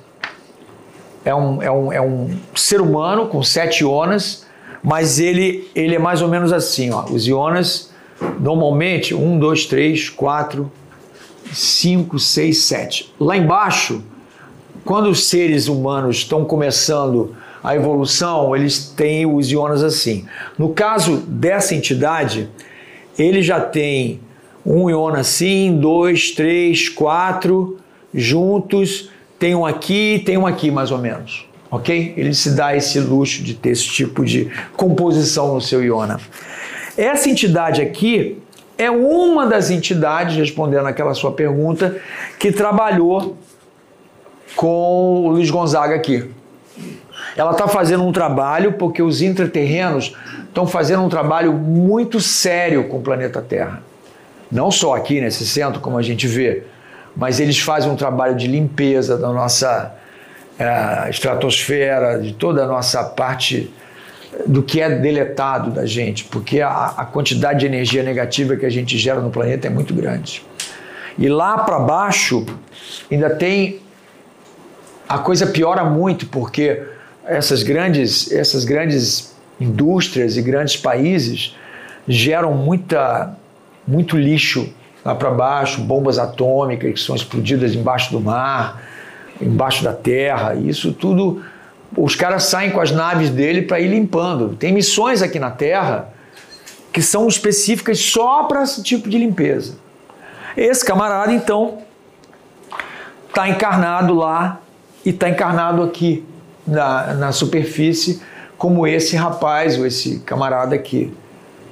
É 1.24 1.34
um, 1.34 1.62
é 1.62 1.72
um, 1.72 1.94
é 1.94 2.02
um 2.02 2.38
ser 2.56 2.82
humano 2.82 3.28
com 3.28 3.42
sete 3.42 3.84
ionas, 3.84 4.46
mas 4.84 5.20
ele, 5.20 5.70
ele 5.74 5.96
é 5.96 6.00
mais 6.00 6.22
ou 6.22 6.28
menos 6.28 6.52
assim. 6.54 6.92
Ó. 6.92 7.06
Os 7.06 7.26
ionas, 7.26 7.92
normalmente, 8.40 9.14
um, 9.14 9.40
dois, 9.40 9.66
três, 9.66 10.10
quatro, 10.10 10.72
cinco, 11.54 12.20
seis, 12.20 12.64
sete. 12.64 13.14
Lá 13.20 13.36
embaixo, 13.36 14.04
quando 14.86 15.10
os 15.10 15.28
seres 15.28 15.68
humanos 15.68 16.18
estão 16.18 16.46
começando 16.46 17.36
a 17.64 17.76
evolução, 17.76 18.56
eles 18.56 18.88
têm 18.90 19.26
os 19.26 19.52
ionas 19.52 19.84
assim. 19.84 20.26
No 20.58 20.70
caso 20.70 21.18
dessa 21.18 21.76
entidade, 21.76 22.50
ele 23.18 23.42
já 23.42 23.60
tem 23.60 24.22
um 24.68 24.90
iona 24.90 25.20
assim, 25.20 25.78
dois, 25.80 26.32
três, 26.32 26.90
quatro 26.90 27.78
juntos, 28.14 29.10
tem 29.40 29.56
um 29.56 29.66
aqui, 29.66 30.22
tem 30.26 30.38
um 30.38 30.46
aqui 30.46 30.70
mais 30.70 30.92
ou 30.92 30.98
menos, 30.98 31.48
ok? 31.72 32.14
Ele 32.18 32.34
se 32.34 32.52
dá 32.52 32.76
esse 32.76 33.00
luxo 33.00 33.42
de 33.44 33.54
ter 33.54 33.70
esse 33.70 33.88
tipo 33.88 34.26
de 34.26 34.52
composição 34.76 35.54
no 35.54 35.62
seu 35.62 35.82
iona. 35.82 36.20
Essa 36.98 37.30
entidade 37.30 37.82
aqui 37.82 38.40
é 38.78 38.92
uma 38.92 39.46
das 39.46 39.72
entidades, 39.72 40.36
respondendo 40.36 40.86
aquela 40.86 41.14
sua 41.14 41.32
pergunta, 41.32 41.96
que 42.38 42.52
trabalhou 42.52 43.38
com 44.58 45.28
o 45.28 45.30
Luiz 45.30 45.50
Gonzaga 45.50 45.96
aqui. 45.96 46.26
Ela 47.38 47.52
está 47.52 47.70
fazendo 47.70 48.04
um 48.04 48.12
trabalho 48.12 48.74
porque 48.74 49.02
os 49.02 49.22
intraterrenos 49.22 50.14
estão 50.46 50.68
fazendo 50.68 51.04
um 51.04 51.10
trabalho 51.10 51.54
muito 51.54 52.20
sério 52.20 52.90
com 52.90 52.98
o 52.98 53.02
planeta 53.02 53.42
Terra 53.42 53.82
não 54.52 54.72
só 54.72 54.96
aqui 54.96 55.20
nesse 55.22 55.46
centro, 55.46 55.80
como 55.80 55.98
a 55.98 56.02
gente 56.02 56.28
vê, 56.28 56.64
mas 57.16 57.40
eles 57.40 57.60
fazem 57.60 57.90
um 57.92 57.96
trabalho 57.96 58.36
de 58.36 58.48
limpeza 58.48 59.18
da 59.18 59.32
nossa 59.34 59.96
é, 60.60 61.10
estratosfera, 61.10 62.20
de 62.20 62.34
toda 62.34 62.64
a 62.64 62.68
nossa 62.68 63.04
parte 63.04 63.72
do 64.46 64.62
que 64.62 64.82
é 64.82 64.90
deletado 64.90 65.72
da 65.72 65.86
gente, 65.86 66.26
porque 66.26 66.62
a, 66.62 66.94
a 66.98 67.06
quantidade 67.06 67.62
de 67.62 67.66
energia 67.66 68.04
negativa 68.04 68.56
que 68.56 68.66
a 68.66 68.70
gente 68.70 68.98
gera 68.98 69.20
no 69.20 69.30
planeta 69.30 69.68
é 69.68 69.70
muito 69.70 69.94
grande. 69.94 70.46
E 71.18 71.28
lá 71.28 71.58
para 71.58 71.80
baixo 71.80 72.46
ainda 73.12 73.30
tem 73.30 73.82
a 75.10 75.18
coisa 75.18 75.48
piora 75.48 75.84
muito 75.84 76.28
porque 76.28 76.84
essas 77.26 77.64
grandes, 77.64 78.32
essas 78.32 78.64
grandes 78.64 79.36
indústrias 79.60 80.38
e 80.38 80.42
grandes 80.42 80.78
países 80.78 81.56
geram 82.08 82.54
muita, 82.54 83.36
muito 83.88 84.18
lixo 84.18 84.70
lá 85.04 85.16
para 85.16 85.32
baixo, 85.32 85.82
bombas 85.82 86.20
atômicas 86.20 86.94
que 86.94 87.00
são 87.00 87.16
explodidas 87.16 87.74
embaixo 87.74 88.12
do 88.12 88.20
mar, 88.20 88.84
embaixo 89.42 89.84
da 89.84 89.94
terra, 89.94 90.56
isso 90.56 90.92
tudo 90.92 91.42
os 91.96 92.16
caras 92.16 92.44
saem 92.44 92.72
com 92.72 92.82
as 92.82 92.92
naves 92.92 93.30
dele 93.30 93.62
para 93.62 93.80
ir 93.80 93.88
limpando. 93.88 94.56
Tem 94.56 94.74
missões 94.74 95.22
aqui 95.22 95.40
na 95.40 95.52
Terra 95.52 96.10
que 96.92 97.02
são 97.02 97.28
específicas 97.28 98.00
só 98.00 98.44
para 98.44 98.64
esse 98.64 98.82
tipo 98.82 99.08
de 99.08 99.18
limpeza. 99.18 99.76
Esse 100.56 100.84
camarada, 100.84 101.32
então, 101.32 101.80
está 103.30 103.48
encarnado 103.48 104.16
lá 104.16 104.60
e 105.06 105.12
está 105.12 105.30
encarnado 105.30 105.84
aqui 105.84 106.26
na, 106.66 107.14
na 107.14 107.32
superfície, 107.32 108.22
como 108.58 108.88
esse 108.88 109.16
rapaz 109.16 109.78
ou 109.78 109.86
esse 109.86 110.20
camarada 110.20 110.74
aqui. 110.74 111.14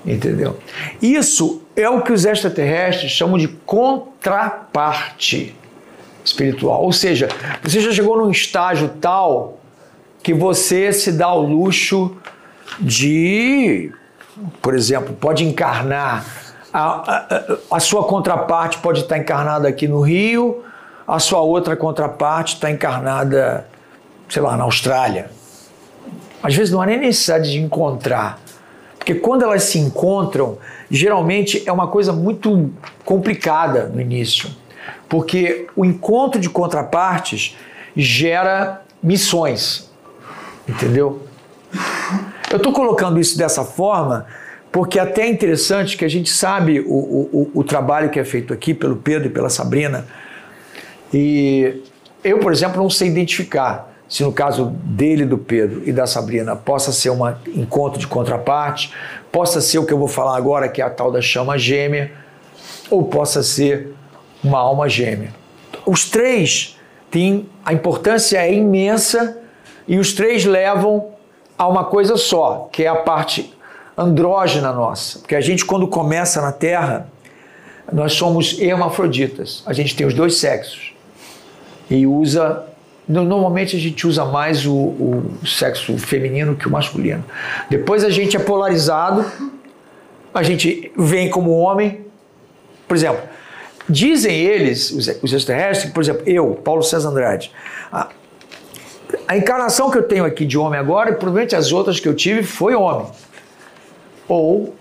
Entendeu? 0.06 0.60
Isso 1.02 1.64
é 1.76 1.90
o 1.90 2.02
que 2.02 2.14
os 2.14 2.26
extraterrestres 2.26 3.12
chamam 3.12 3.38
de 3.38 3.48
contraparte 3.48 5.56
espiritual. 6.24 6.84
Ou 6.84 6.92
seja, 6.92 7.28
você 7.62 7.80
já 7.80 7.92
chegou 7.92 8.18
num 8.18 8.32
estágio 8.32 8.90
tal 9.02 9.60
que 10.24 10.34
você 10.34 10.92
se 10.92 11.12
dá 11.12 11.32
o 11.34 11.42
luxo 11.42 12.16
de, 12.80 13.92
por 14.62 14.76
exemplo, 14.76 15.14
pode 15.14 15.44
encarnar, 15.44 16.26
a, 16.74 16.82
a, 16.82 17.58
a 17.72 17.80
sua 17.80 18.06
contraparte 18.06 18.80
pode 18.80 19.02
estar 19.02 19.18
encarnada 19.18 19.68
aqui 19.68 19.88
no 19.88 20.02
Rio, 20.02 20.64
a 21.08 21.20
sua 21.20 21.42
outra 21.42 21.76
contraparte 21.76 22.56
está 22.56 22.72
encarnada, 22.72 23.68
sei 24.28 24.42
lá, 24.42 24.58
na 24.58 24.64
Austrália. 24.64 25.30
Às 26.42 26.56
vezes 26.56 26.74
não 26.74 26.82
há 26.82 26.86
nem 26.86 27.00
necessidade 27.00 27.52
de 27.52 27.60
encontrar, 27.60 28.40
porque 29.06 29.14
quando 29.14 29.44
elas 29.44 29.62
se 29.66 29.78
encontram, 29.78 30.58
geralmente 30.90 31.62
é 31.68 31.72
uma 31.72 31.88
coisa 31.88 32.12
muito 32.12 32.72
complicada 33.04 33.86
no 33.86 34.02
início, 34.02 34.50
porque 35.08 35.68
o 35.76 35.86
encontro 35.86 36.42
de 36.42 36.50
contrapartes 36.50 37.56
gera 37.96 38.82
missões. 39.04 39.92
Entendeu? 40.68 41.22
Eu 42.50 42.58
estou 42.58 42.74
colocando 42.74 43.20
isso 43.20 43.38
dessa 43.38 43.64
forma 43.64 44.26
porque 44.72 44.98
até 44.98 45.22
é 45.22 45.30
interessante 45.30 45.96
que 45.96 46.04
a 46.04 46.10
gente 46.10 46.32
sabe 46.32 46.80
o, 46.80 46.92
o, 46.92 47.52
o 47.54 47.64
trabalho 47.64 48.10
que 48.10 48.20
é 48.20 48.26
feito 48.26 48.52
aqui 48.52 48.74
pelo 48.74 48.96
Pedro 48.96 49.28
e 49.28 49.32
pela 49.32 49.50
Sabrina. 49.50 50.08
E 51.14 51.84
eu, 52.24 52.40
por 52.40 52.52
exemplo, 52.52 52.82
não 52.82 52.90
sei 52.90 53.08
identificar 53.10 53.95
se 54.08 54.24
no 54.24 54.32
caso 54.32 54.66
dele, 54.84 55.26
do 55.26 55.38
Pedro 55.38 55.82
e 55.86 55.92
da 55.92 56.06
Sabrina, 56.06 56.56
possa 56.56 56.92
ser 56.92 57.10
um 57.10 57.28
encontro 57.56 58.00
de 58.00 58.08
contraparte, 58.08 58.94
possa 59.32 59.60
ser 59.60 59.80
o 59.80 59.86
que 59.86 59.94
eu 59.94 59.98
vou 59.98 60.08
falar 60.08 60.38
agora, 60.38 60.70
que 60.70 60.82
é 60.82 60.86
a 60.86 60.90
tal 60.90 61.12
da 61.12 61.22
chama 61.22 61.58
gêmea, 61.58 62.12
ou 62.90 63.06
possa 63.06 63.42
ser 63.42 63.94
uma 64.44 64.60
alma 64.60 64.88
gêmea. 64.88 65.34
Os 65.86 66.10
três 66.10 66.78
têm, 67.10 67.50
a 67.64 67.74
importância 67.74 68.38
é 68.38 68.54
imensa 68.54 69.38
e 69.88 69.98
os 69.98 70.14
três 70.14 70.46
levam 70.46 71.12
a 71.58 71.68
uma 71.68 71.86
coisa 71.86 72.18
só, 72.18 72.70
que 72.72 72.84
é 72.84 72.88
a 72.88 72.96
parte 72.96 73.54
andrógena 73.98 74.72
nossa. 74.72 75.20
Porque 75.20 75.36
a 75.36 75.42
gente, 75.42 75.66
quando 75.66 75.88
começa 75.88 76.42
na 76.42 76.52
Terra, 76.52 77.08
nós 77.92 78.14
somos 78.14 78.60
hermafroditas. 78.60 79.64
A 79.66 79.74
gente 79.74 79.96
tem 79.96 80.06
os 80.06 80.14
dois 80.14 80.38
sexos. 80.38 80.94
E 81.90 82.06
usa. 82.06 82.66
Normalmente 83.08 83.76
a 83.76 83.80
gente 83.80 84.08
usa 84.08 84.26
mais 84.26 84.66
o, 84.66 84.74
o 84.74 85.40
sexo 85.46 85.98
feminino 85.98 86.56
que 86.56 86.68
o 86.68 86.72
masculino. 86.72 87.24
Depois 87.70 88.04
a 88.04 88.10
gente 88.10 88.36
é 88.36 88.40
polarizado, 88.40 89.26
a 90.34 90.42
gente 90.42 90.92
vem 90.98 91.30
como 91.30 91.52
homem. 91.52 92.02
Por 92.88 92.98
exemplo, 92.98 93.22
dizem 93.88 94.36
eles, 94.36 94.92
os, 94.92 95.34
extraterrestres, 95.34 95.94
por 95.94 96.02
exemplo, 96.02 96.24
eu, 96.26 96.60
Paulo 96.64 96.82
César 96.82 97.10
Andrade, 97.10 97.52
a 99.28 99.38
encarnação 99.38 99.90
que 99.90 99.98
eu 99.98 100.04
tenho 100.04 100.26
aqui 100.26 100.46
de 100.46 100.58
homem 100.58 100.80
agora, 100.80 101.12
e 101.12 101.14
provavelmente 101.14 101.56
as 101.56 101.72
outras 101.72 102.00
que 102.00 102.08
eu 102.08 102.16
tive, 102.16 102.44
foi 102.44 102.76
homem. 102.76 103.08
Ou 104.28 104.76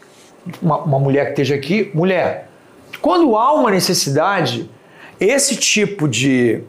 uma, 0.61 0.79
uma 0.79 0.99
mulher 0.99 1.27
que 1.27 1.31
esteja 1.33 1.55
aqui, 1.55 1.91
mulher. 1.95 2.49
Quando 3.01 3.37
há 3.37 3.53
uma 3.53 3.71
necessidade, 3.71 4.71
esse 5.21 5.57
tipo 5.57 6.09
de 6.09 6.63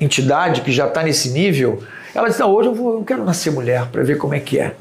entidade 0.00 0.60
que 0.60 0.72
já 0.72 0.86
está 0.86 1.02
nesse 1.02 1.30
nível, 1.30 1.82
ela 2.14 2.28
diz: 2.28 2.38
Não, 2.38 2.50
hoje 2.52 2.68
eu, 2.68 2.74
vou, 2.74 2.98
eu 2.98 3.04
quero 3.04 3.24
nascer 3.24 3.50
mulher 3.50 3.86
para 3.86 4.02
ver 4.02 4.16
como 4.16 4.34
é 4.34 4.40
que 4.40 4.58
é, 4.58 4.74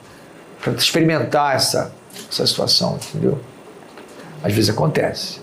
para 0.62 0.74
experimentar 0.74 1.56
essa, 1.56 1.94
essa 2.30 2.46
situação, 2.46 2.98
entendeu? 3.02 3.40
Às 4.44 4.54
vezes 4.54 4.70
acontece. 4.70 5.40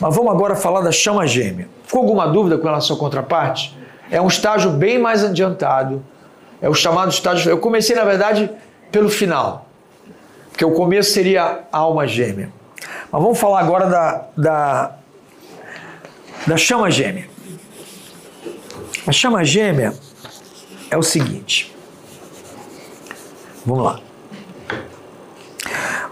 Mas 0.00 0.14
vamos 0.14 0.32
agora 0.32 0.54
falar 0.54 0.80
da 0.80 0.92
chama 0.92 1.26
gêmea. 1.26 1.68
Ficou 1.84 2.02
alguma 2.02 2.26
dúvida 2.26 2.56
com 2.56 2.64
relação 2.64 2.96
à 2.96 2.98
contraparte? 2.98 3.76
É 4.10 4.20
um 4.20 4.28
estágio 4.28 4.70
bem 4.70 4.98
mais 4.98 5.24
adiantado. 5.24 6.04
É 6.60 6.68
o 6.68 6.74
chamado 6.74 7.10
estágio. 7.10 7.50
Eu 7.50 7.58
comecei, 7.58 7.96
na 7.96 8.04
verdade, 8.04 8.50
pelo 8.92 9.08
final. 9.08 9.66
Porque 10.50 10.64
o 10.64 10.72
começo 10.72 11.10
seria 11.10 11.60
a 11.72 11.78
alma 11.78 12.06
gêmea. 12.06 12.50
Mas 13.10 13.22
vamos 13.22 13.38
falar 13.38 13.60
agora 13.60 13.86
da, 13.86 14.24
da, 14.36 14.92
da 16.46 16.56
chama 16.56 16.90
gêmea. 16.90 17.26
A 19.08 19.12
chama 19.12 19.42
gêmea 19.42 19.94
é 20.90 20.96
o 20.98 21.02
seguinte. 21.02 21.74
Vamos 23.64 23.82
lá. 23.82 24.00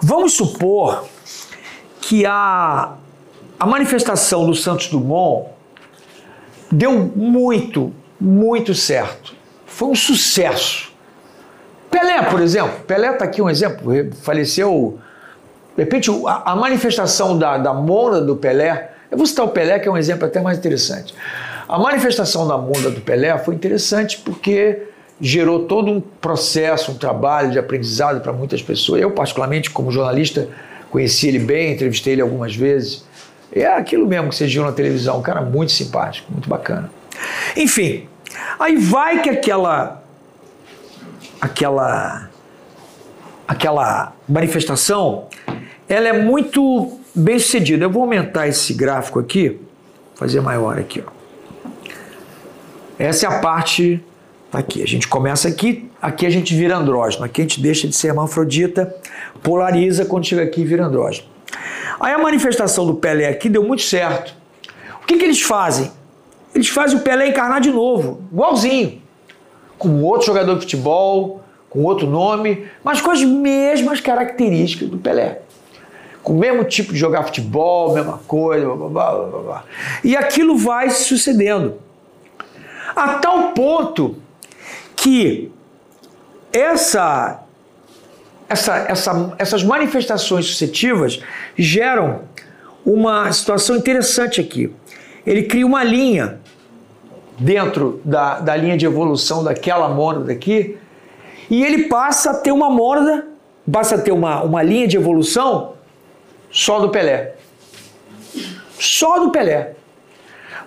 Vamos 0.00 0.32
supor 0.32 1.06
que 2.00 2.24
a, 2.24 2.94
a 3.60 3.66
manifestação 3.66 4.46
do 4.46 4.54
Santos 4.54 4.86
Dumont 4.86 5.50
deu 6.72 6.92
muito, 7.14 7.92
muito 8.18 8.72
certo. 8.72 9.36
Foi 9.66 9.88
um 9.88 9.94
sucesso. 9.94 10.90
Pelé, 11.90 12.22
por 12.22 12.40
exemplo, 12.40 12.80
Pelé 12.86 13.12
está 13.12 13.26
aqui 13.26 13.42
um 13.42 13.50
exemplo, 13.50 13.92
faleceu. 14.22 14.98
De 15.76 15.82
repente, 15.82 16.10
a, 16.26 16.52
a 16.52 16.56
manifestação 16.56 17.36
da, 17.36 17.58
da 17.58 17.74
mona 17.74 18.22
do 18.22 18.36
Pelé, 18.36 18.92
eu 19.10 19.18
vou 19.18 19.26
citar 19.26 19.44
o 19.44 19.50
Pelé, 19.50 19.78
que 19.78 19.86
é 19.86 19.92
um 19.92 19.98
exemplo 19.98 20.26
até 20.26 20.40
mais 20.40 20.56
interessante. 20.56 21.14
A 21.68 21.78
manifestação 21.78 22.46
da 22.46 22.56
mona 22.56 22.90
do 22.90 23.00
Pelé 23.00 23.36
foi 23.38 23.54
interessante 23.54 24.18
porque 24.18 24.84
gerou 25.20 25.64
todo 25.64 25.90
um 25.90 26.00
processo, 26.00 26.92
um 26.92 26.94
trabalho 26.94 27.50
de 27.50 27.58
aprendizado 27.58 28.20
para 28.20 28.32
muitas 28.32 28.62
pessoas. 28.62 29.02
Eu, 29.02 29.10
particularmente, 29.10 29.70
como 29.70 29.90
jornalista, 29.90 30.48
conheci 30.90 31.26
ele 31.28 31.40
bem, 31.40 31.72
entrevistei 31.72 32.12
ele 32.12 32.22
algumas 32.22 32.54
vezes. 32.54 33.04
É 33.52 33.66
aquilo 33.66 34.06
mesmo 34.06 34.28
que 34.28 34.36
vocês 34.36 34.52
viram 34.52 34.66
na 34.66 34.72
televisão, 34.72 35.18
um 35.18 35.22
cara 35.22 35.40
muito 35.40 35.72
simpático, 35.72 36.30
muito 36.30 36.48
bacana. 36.48 36.90
Enfim, 37.56 38.06
aí 38.60 38.76
vai 38.76 39.22
que 39.22 39.30
aquela 39.30 40.02
aquela 41.40 42.28
aquela 43.48 44.12
manifestação, 44.28 45.26
ela 45.88 46.08
é 46.08 46.12
muito 46.12 47.00
bem 47.14 47.38
sucedida. 47.38 47.84
Eu 47.84 47.90
vou 47.90 48.02
aumentar 48.02 48.46
esse 48.46 48.74
gráfico 48.74 49.18
aqui, 49.18 49.58
fazer 50.14 50.40
maior 50.40 50.78
aqui, 50.78 51.02
ó. 51.04 51.15
Essa 52.98 53.26
é 53.26 53.28
a 53.28 53.38
parte 53.40 54.02
tá 54.50 54.58
aqui. 54.58 54.82
A 54.82 54.86
gente 54.86 55.06
começa 55.08 55.48
aqui, 55.48 55.90
aqui 56.00 56.26
a 56.26 56.30
gente 56.30 56.54
vira 56.54 56.76
andrógeno, 56.76 57.24
aqui 57.24 57.42
a 57.42 57.44
gente 57.44 57.60
deixa 57.60 57.86
de 57.86 57.94
ser 57.94 58.08
hermafrodita, 58.08 58.94
polariza 59.42 60.04
quando 60.04 60.24
chega 60.24 60.42
aqui 60.42 60.64
vira 60.64 60.86
andrógeno. 60.86 61.26
Aí 62.00 62.12
a 62.12 62.18
manifestação 62.18 62.86
do 62.86 62.94
Pelé 62.94 63.28
aqui 63.28 63.48
deu 63.48 63.62
muito 63.62 63.82
certo. 63.82 64.34
O 65.02 65.06
que, 65.06 65.16
que 65.16 65.24
eles 65.24 65.40
fazem? 65.42 65.90
Eles 66.54 66.68
fazem 66.68 66.98
o 66.98 67.02
Pelé 67.02 67.28
encarnar 67.28 67.60
de 67.60 67.70
novo, 67.70 68.22
igualzinho, 68.32 69.00
com 69.78 70.02
outro 70.02 70.26
jogador 70.26 70.54
de 70.54 70.60
futebol, 70.60 71.42
com 71.68 71.82
outro 71.84 72.06
nome, 72.06 72.66
mas 72.82 73.00
com 73.00 73.10
as 73.10 73.22
mesmas 73.22 74.00
características 74.00 74.88
do 74.88 74.98
Pelé. 74.98 75.40
Com 76.22 76.32
o 76.32 76.38
mesmo 76.38 76.64
tipo 76.64 76.92
de 76.92 76.98
jogar 76.98 77.22
futebol, 77.22 77.94
mesma 77.94 78.18
coisa, 78.26 78.66
blá, 78.66 78.88
blá, 78.88 79.14
blá, 79.14 79.42
blá. 79.42 79.64
E 80.02 80.16
aquilo 80.16 80.56
vai 80.56 80.90
se 80.90 81.04
sucedendo. 81.04 81.85
A 82.96 83.18
tal 83.18 83.52
ponto 83.52 84.16
que 84.96 85.52
essa 86.52 87.46
essa, 88.48 88.76
essa, 88.88 89.34
essas 89.38 89.62
manifestações 89.62 90.46
suscetivas 90.46 91.20
geram 91.56 92.22
uma 92.84 93.30
situação 93.32 93.76
interessante 93.76 94.40
aqui. 94.40 94.72
Ele 95.26 95.42
cria 95.42 95.66
uma 95.66 95.82
linha 95.82 96.40
dentro 97.38 98.00
da, 98.04 98.38
da 98.38 98.56
linha 98.56 98.76
de 98.76 98.86
evolução 98.86 99.42
daquela 99.42 99.88
mônada 99.88 100.32
aqui, 100.32 100.78
e 101.50 101.64
ele 101.64 101.84
passa 101.84 102.30
a 102.30 102.34
ter 102.34 102.52
uma 102.52 102.70
mônada, 102.70 103.26
passa 103.70 103.96
a 103.96 103.98
ter 103.98 104.12
uma, 104.12 104.42
uma 104.42 104.62
linha 104.62 104.86
de 104.86 104.96
evolução 104.96 105.74
só 106.50 106.78
do 106.80 106.88
Pelé. 106.88 107.34
Só 108.78 109.18
do 109.18 109.30
Pelé. 109.30 109.74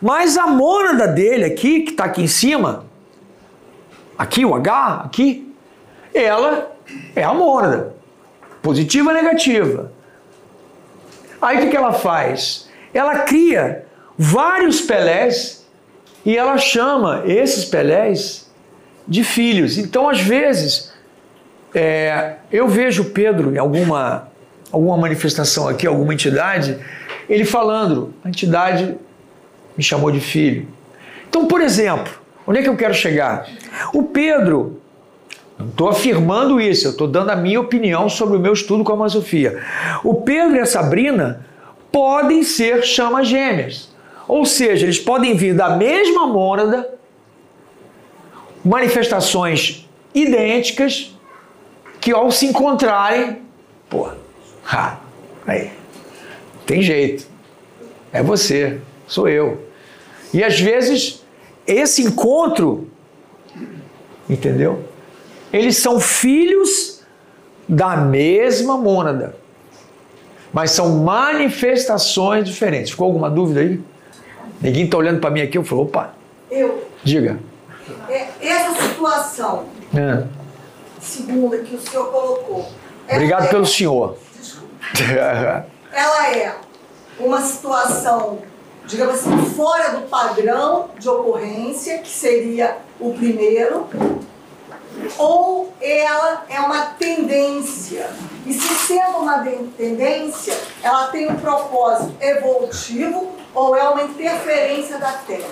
Mas 0.01 0.37
a 0.37 0.47
mônada 0.47 1.07
dele 1.07 1.45
aqui, 1.45 1.81
que 1.81 1.91
está 1.91 2.05
aqui 2.05 2.21
em 2.21 2.27
cima, 2.27 2.85
aqui 4.17 4.45
o 4.45 4.55
H, 4.55 5.01
aqui, 5.05 5.53
ela 6.13 6.71
é 7.15 7.23
a 7.23 7.33
mônada, 7.33 7.93
positiva 8.61 9.09
ou 9.09 9.15
negativa. 9.15 9.91
Aí 11.41 11.65
o 11.65 11.69
que, 11.69 11.75
ela 11.75 11.93
faz? 11.93 12.69
Ela 12.93 13.19
cria 13.19 13.85
vários 14.17 14.81
Pelés 14.81 15.65
e 16.25 16.37
ela 16.37 16.57
chama 16.57 17.23
esses 17.25 17.65
Pelés 17.65 18.49
de 19.07 19.23
filhos. 19.23 19.77
Então, 19.77 20.09
às 20.09 20.21
vezes, 20.21 20.93
é, 21.73 22.35
eu 22.51 22.67
vejo 22.67 23.05
Pedro 23.05 23.53
em 23.53 23.57
alguma, 23.57 24.29
alguma 24.71 24.97
manifestação 24.97 25.67
aqui, 25.67 25.87
alguma 25.87 26.13
entidade, 26.13 26.77
ele 27.29 27.45
falando, 27.45 28.13
a 28.23 28.29
entidade 28.29 28.97
me 29.79 29.83
chamou 29.83 30.11
de 30.11 30.19
filho. 30.19 30.67
Então, 31.29 31.47
por 31.47 31.61
exemplo, 31.61 32.11
onde 32.45 32.59
é 32.59 32.61
que 32.61 32.67
eu 32.67 32.75
quero 32.75 32.93
chegar? 32.93 33.47
O 33.93 34.03
Pedro, 34.03 34.81
não 35.57 35.69
estou 35.69 35.87
afirmando 35.87 36.59
isso, 36.59 36.85
eu 36.85 36.91
estou 36.91 37.07
dando 37.07 37.29
a 37.29 37.35
minha 37.37 37.61
opinião 37.61 38.09
sobre 38.09 38.35
o 38.35 38.39
meu 38.41 38.51
estudo 38.51 38.83
com 38.83 39.01
a 39.01 39.07
Sofia. 39.07 39.63
O 40.03 40.15
Pedro 40.15 40.57
e 40.57 40.59
a 40.59 40.65
Sabrina 40.65 41.45
podem 41.93 42.43
ser 42.43 42.83
chamas 42.83 43.29
gêmeas. 43.29 43.89
Ou 44.27 44.45
seja, 44.45 44.85
eles 44.85 44.99
podem 44.99 45.33
vir 45.33 45.55
da 45.55 45.69
mesma 45.77 46.27
mônada, 46.27 46.93
manifestações 48.65 49.87
idênticas, 50.13 51.17
que 52.01 52.11
ao 52.11 52.29
se 52.31 52.47
encontrarem, 52.47 53.41
pô, 53.89 54.09
ha, 54.65 54.97
aí, 55.47 55.71
tem 56.65 56.81
jeito. 56.81 57.25
É 58.11 58.21
você, 58.21 58.81
sou 59.07 59.29
eu. 59.29 59.68
E 60.33 60.43
às 60.43 60.59
vezes 60.59 61.23
esse 61.65 62.01
encontro, 62.03 62.89
entendeu? 64.29 64.83
Eles 65.51 65.77
são 65.77 65.99
filhos 65.99 67.01
da 67.67 67.95
mesma 67.97 68.77
mônada, 68.77 69.35
mas 70.53 70.71
são 70.71 70.97
manifestações 70.99 72.45
diferentes. 72.45 72.91
Ficou 72.91 73.05
alguma 73.07 73.29
dúvida 73.29 73.59
aí? 73.61 73.79
Ninguém 74.61 74.85
está 74.85 74.97
olhando 74.97 75.19
para 75.19 75.29
mim 75.29 75.41
aqui, 75.41 75.57
eu 75.57 75.63
falo, 75.63 75.83
opa. 75.83 76.13
Eu. 76.51 76.87
Diga. 77.03 77.39
É, 78.09 78.27
essa 78.41 78.87
situação, 78.87 79.65
É. 79.95 80.23
segunda, 80.99 81.57
que 81.59 81.75
o 81.75 81.79
senhor 81.79 82.05
colocou. 82.11 82.67
Obrigado 83.09 83.45
é- 83.45 83.47
pelo 83.47 83.65
senhor. 83.65 84.17
Desculpa. 84.39 85.65
Ela 85.91 86.35
é 86.35 86.55
uma 87.19 87.41
situação, 87.41 88.39
digamos 88.89 89.15
assim, 89.15 89.37
fora 89.55 89.89
do 89.89 90.07
padrão 90.07 90.89
de 90.97 91.07
ocorrência, 91.07 91.99
que 91.99 92.09
seria 92.09 92.77
o 92.99 93.13
primeiro, 93.13 93.87
ou 95.17 95.71
ela 95.79 96.43
é 96.49 96.59
uma 96.59 96.81
tendência. 96.97 98.07
E 98.45 98.53
se 98.53 98.73
sendo 98.87 99.19
uma 99.19 99.45
tendência, 99.77 100.57
ela 100.83 101.07
tem 101.07 101.31
um 101.31 101.35
propósito 101.35 102.11
evolutivo 102.19 103.31
ou 103.53 103.77
é 103.77 103.87
uma 103.87 104.01
interferência 104.01 104.97
da 104.97 105.11
Terra? 105.11 105.49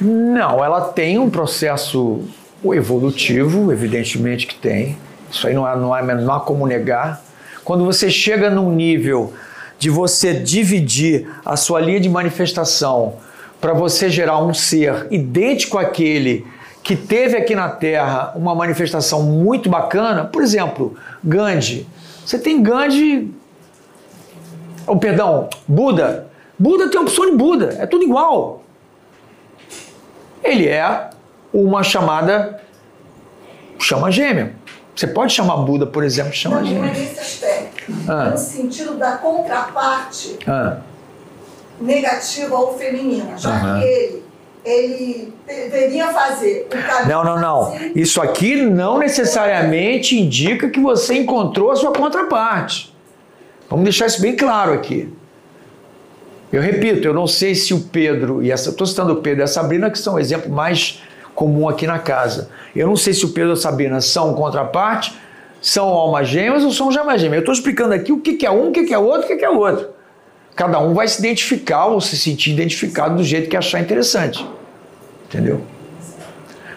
Não, 0.00 0.64
ela 0.64 0.80
tem 0.88 1.18
um 1.18 1.28
processo 1.28 2.22
evolutivo, 2.64 3.70
evidentemente 3.70 4.46
que 4.46 4.54
tem. 4.54 4.98
Isso 5.30 5.46
aí 5.46 5.52
não 5.52 5.66
há, 5.66 5.76
não 5.76 5.92
há, 5.92 6.02
não 6.02 6.34
há 6.34 6.40
como 6.40 6.66
negar. 6.66 7.22
Quando 7.62 7.84
você 7.84 8.10
chega 8.10 8.48
num 8.48 8.72
nível 8.72 9.34
de 9.84 9.90
você 9.90 10.32
dividir 10.32 11.28
a 11.44 11.58
sua 11.58 11.78
linha 11.78 12.00
de 12.00 12.08
manifestação 12.08 13.16
para 13.60 13.74
você 13.74 14.08
gerar 14.08 14.42
um 14.42 14.54
ser 14.54 15.08
idêntico 15.10 15.76
àquele 15.76 16.46
que 16.82 16.96
teve 16.96 17.36
aqui 17.36 17.54
na 17.54 17.68
Terra 17.68 18.32
uma 18.34 18.54
manifestação 18.54 19.22
muito 19.24 19.68
bacana, 19.68 20.24
por 20.24 20.42
exemplo, 20.42 20.96
Gandhi. 21.22 21.86
Você 22.24 22.38
tem 22.38 22.62
Gandhi 22.62 23.30
oh, 24.86 24.96
perdão, 24.96 25.50
Buda. 25.68 26.28
Buda 26.58 26.88
tem 26.88 26.98
a 26.98 27.02
opção 27.02 27.30
de 27.30 27.36
Buda, 27.36 27.76
é 27.78 27.84
tudo 27.84 28.04
igual. 28.04 28.62
Ele 30.42 30.66
é 30.66 31.10
uma 31.52 31.82
chamada 31.82 32.58
chama 33.78 34.10
gêmea. 34.10 34.54
Você 34.96 35.06
pode 35.06 35.34
chamar 35.34 35.58
Buda, 35.58 35.84
por 35.84 36.02
exemplo, 36.04 36.32
chama 36.32 36.64
gêmea. 36.64 36.90
Ah. 38.08 38.30
No 38.30 38.38
sentido 38.38 38.94
da 38.96 39.12
contraparte 39.18 40.38
Ah, 40.46 40.78
negativa 41.80 42.54
ou 42.56 42.78
feminina, 42.78 43.36
já 43.36 43.50
Aham. 43.50 43.80
que 43.80 43.86
ele, 43.86 44.22
ele 44.64 45.32
deveria 45.46 46.08
fazer 46.08 46.66
o 46.66 46.70
caminho. 46.70 47.08
Não, 47.08 47.24
não, 47.24 47.40
não. 47.40 47.76
Isso 47.94 48.20
aqui 48.22 48.56
não 48.62 48.98
necessariamente 48.98 50.18
indica 50.18 50.70
que 50.70 50.80
você 50.80 51.14
encontrou 51.18 51.70
a 51.70 51.76
sua 51.76 51.92
contraparte. 51.92 52.94
Vamos 53.68 53.84
deixar 53.84 54.06
isso 54.06 54.20
bem 54.22 54.36
claro 54.36 54.72
aqui. 54.72 55.12
Eu 56.52 56.62
repito, 56.62 57.06
eu 57.08 57.12
não 57.12 57.26
sei 57.26 57.54
se 57.54 57.74
o 57.74 57.80
Pedro 57.80 58.42
e 58.42 58.50
essa, 58.52 58.70
estou 58.70 58.86
citando 58.86 59.12
o 59.14 59.16
Pedro 59.16 59.40
e 59.40 59.44
a 59.44 59.46
Sabrina 59.48 59.90
que 59.90 59.98
são 59.98 60.14
o 60.14 60.18
exemplo 60.20 60.50
mais 60.52 61.02
comum 61.34 61.68
aqui 61.68 61.86
na 61.86 61.98
casa. 61.98 62.48
Eu 62.76 62.86
não 62.86 62.94
sei 62.96 63.12
se 63.12 63.24
o 63.24 63.30
Pedro 63.30 63.50
e 63.50 63.52
a 63.54 63.56
Sabrina 63.56 64.00
são 64.00 64.34
contraparte, 64.34 65.18
são 65.64 65.88
almas 65.88 66.28
gêmeas 66.28 66.62
ou 66.62 66.70
são 66.70 66.92
gemas 66.92 67.18
gêmeas. 67.18 67.36
Eu 67.36 67.40
estou 67.40 67.54
explicando 67.54 67.94
aqui 67.94 68.12
o 68.12 68.20
que 68.20 68.34
que 68.34 68.44
é 68.44 68.50
um, 68.50 68.68
o 68.68 68.70
que 68.70 68.84
que 68.84 68.92
é 68.92 68.98
outro, 68.98 69.24
o 69.24 69.26
que 69.26 69.36
que 69.36 69.44
é 69.46 69.48
outro. 69.48 69.88
Cada 70.54 70.78
um 70.78 70.92
vai 70.92 71.08
se 71.08 71.18
identificar 71.20 71.86
ou 71.86 72.02
se 72.02 72.18
sentir 72.18 72.52
identificado 72.52 73.16
do 73.16 73.24
jeito 73.24 73.48
que 73.48 73.56
achar 73.56 73.80
interessante. 73.80 74.46
Entendeu? 75.24 75.62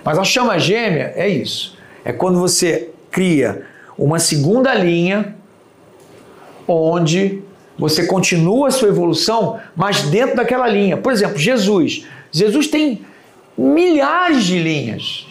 Mas 0.06 0.18
a 0.18 0.24
chama 0.24 0.58
gêmea 0.58 1.12
é 1.18 1.28
isso. 1.28 1.78
É 2.06 2.14
quando 2.14 2.40
você 2.40 2.90
cria 3.12 3.64
uma 3.98 4.20
segunda 4.20 4.74
linha 4.74 5.36
onde 6.66 7.42
você 7.78 8.06
continua 8.06 8.70
a 8.70 8.72
sua 8.72 8.88
evolução, 8.88 9.60
mas 9.76 10.04
dentro 10.04 10.38
daquela 10.38 10.66
linha. 10.66 10.96
Por 10.96 11.12
exemplo, 11.12 11.38
Jesus. 11.38 12.06
Jesus 12.32 12.68
tem 12.68 13.02
milhares 13.58 14.46
de 14.46 14.58
linhas. 14.58 15.28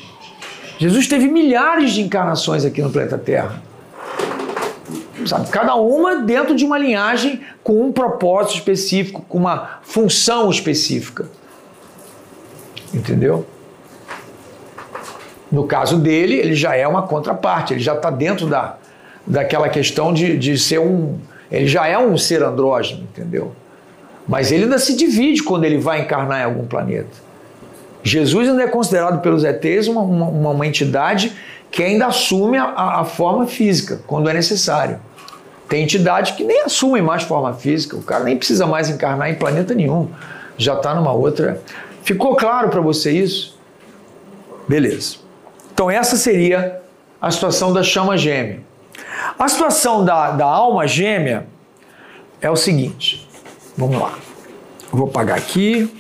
Jesus 0.79 1.09
teve 1.09 1.29
milhares 1.29 1.93
de 1.93 2.03
encarnações 2.03 2.64
aqui 2.64 2.83
no 2.83 2.91
planeta 2.91 3.16
Terra. 3.16 3.62
Sabe, 5.27 5.49
cada 5.49 5.74
uma 5.74 6.16
dentro 6.16 6.55
de 6.55 6.64
uma 6.64 6.79
linhagem 6.79 7.41
com 7.62 7.83
um 7.83 7.91
propósito 7.91 8.57
específico, 8.57 9.24
com 9.29 9.39
uma 9.39 9.81
função 9.83 10.51
específica. 10.51 11.27
Entendeu? 12.93 13.47
No 15.51 15.66
caso 15.66 15.99
dele, 15.99 16.35
ele 16.35 16.55
já 16.55 16.77
é 16.77 16.87
uma 16.87 17.03
contraparte, 17.03 17.72
ele 17.72 17.81
já 17.81 17.95
está 17.95 18.11
dentro 18.11 18.47
da, 18.47 18.77
daquela 19.27 19.68
questão 19.68 20.12
de, 20.12 20.37
de 20.37 20.59
ser 20.59 20.79
um. 20.79 21.18
Ele 21.51 21.66
já 21.66 21.87
é 21.87 21.99
um 21.99 22.18
ser 22.18 22.43
andrógeno, 22.43 23.03
entendeu? 23.03 23.53
Mas 24.29 24.53
ele 24.53 24.64
ainda 24.64 24.79
se 24.79 24.97
divide 24.97 25.43
quando 25.43 25.64
ele 25.64 25.79
vai 25.79 26.03
encarnar 26.03 26.41
em 26.41 26.45
algum 26.45 26.66
planeta. 26.66 27.26
Jesus 28.07 28.48
ainda 28.48 28.62
é 28.62 28.68
considerado 28.68 29.20
pelos 29.20 29.42
ETs 29.42 29.88
uma, 29.88 30.00
uma, 30.00 30.50
uma 30.50 30.66
entidade 30.66 31.36
que 31.72 31.82
ainda 31.82 32.07
assume 32.07 32.57
a, 32.57 33.00
a 33.00 33.04
forma 33.04 33.48
física 33.48 34.00
quando 34.07 34.30
é 34.30 34.32
necessário. 34.32 35.00
Tem 35.68 35.82
entidade 35.82 36.34
que 36.34 36.44
nem 36.44 36.62
assume 36.62 37.02
mais 37.02 37.24
forma 37.24 37.52
física, 37.52 37.96
o 37.96 38.02
cara 38.02 38.22
nem 38.22 38.36
precisa 38.36 38.64
mais 38.64 38.88
encarnar 38.88 39.28
em 39.28 39.34
planeta 39.34 39.74
nenhum, 39.74 40.09
já 40.57 40.74
está 40.74 40.94
numa 40.94 41.12
outra. 41.12 41.61
Ficou 42.04 42.36
claro 42.36 42.68
para 42.68 42.80
você 42.80 43.11
isso? 43.11 43.59
Beleza. 44.68 45.16
Então, 45.74 45.90
essa 45.90 46.16
seria 46.16 46.80
a 47.20 47.28
situação 47.32 47.72
da 47.72 47.82
chama 47.82 48.16
gêmea. 48.16 48.61
A 49.36 49.48
situação 49.48 50.04
da, 50.04 50.30
da 50.30 50.46
alma 50.46 50.86
gêmea 50.86 51.48
é 52.40 52.48
o 52.48 52.54
seguinte: 52.54 53.28
vamos 53.76 54.00
lá. 54.00 54.14
Vou 54.92 55.09
apagar 55.09 55.36
aqui. 55.36 55.92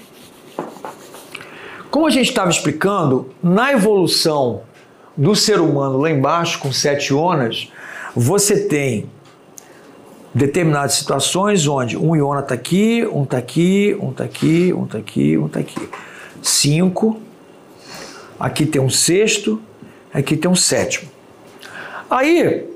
Como 1.96 2.06
a 2.06 2.10
gente 2.10 2.28
estava 2.28 2.50
explicando, 2.50 3.30
na 3.42 3.72
evolução 3.72 4.64
do 5.16 5.34
ser 5.34 5.60
humano 5.60 5.96
lá 5.96 6.10
embaixo, 6.10 6.58
com 6.58 6.70
sete 6.70 7.14
onas, 7.14 7.72
você 8.14 8.68
tem 8.68 9.08
determinadas 10.34 10.92
situações 10.92 11.66
onde 11.66 11.96
um 11.96 12.14
iona 12.14 12.40
está 12.40 12.52
aqui, 12.52 13.08
um 13.10 13.22
está 13.22 13.38
aqui, 13.38 13.96
um 13.98 14.10
está 14.10 14.24
aqui, 14.24 14.74
um 14.74 14.84
está 14.84 14.98
aqui, 14.98 15.38
um 15.38 15.46
está 15.46 15.60
aqui. 15.60 15.88
Cinco. 16.42 17.18
Aqui 18.38 18.66
tem 18.66 18.82
um 18.82 18.90
sexto, 18.90 19.58
aqui 20.12 20.36
tem 20.36 20.50
um 20.50 20.54
sétimo. 20.54 21.10
Aí, 22.10 22.68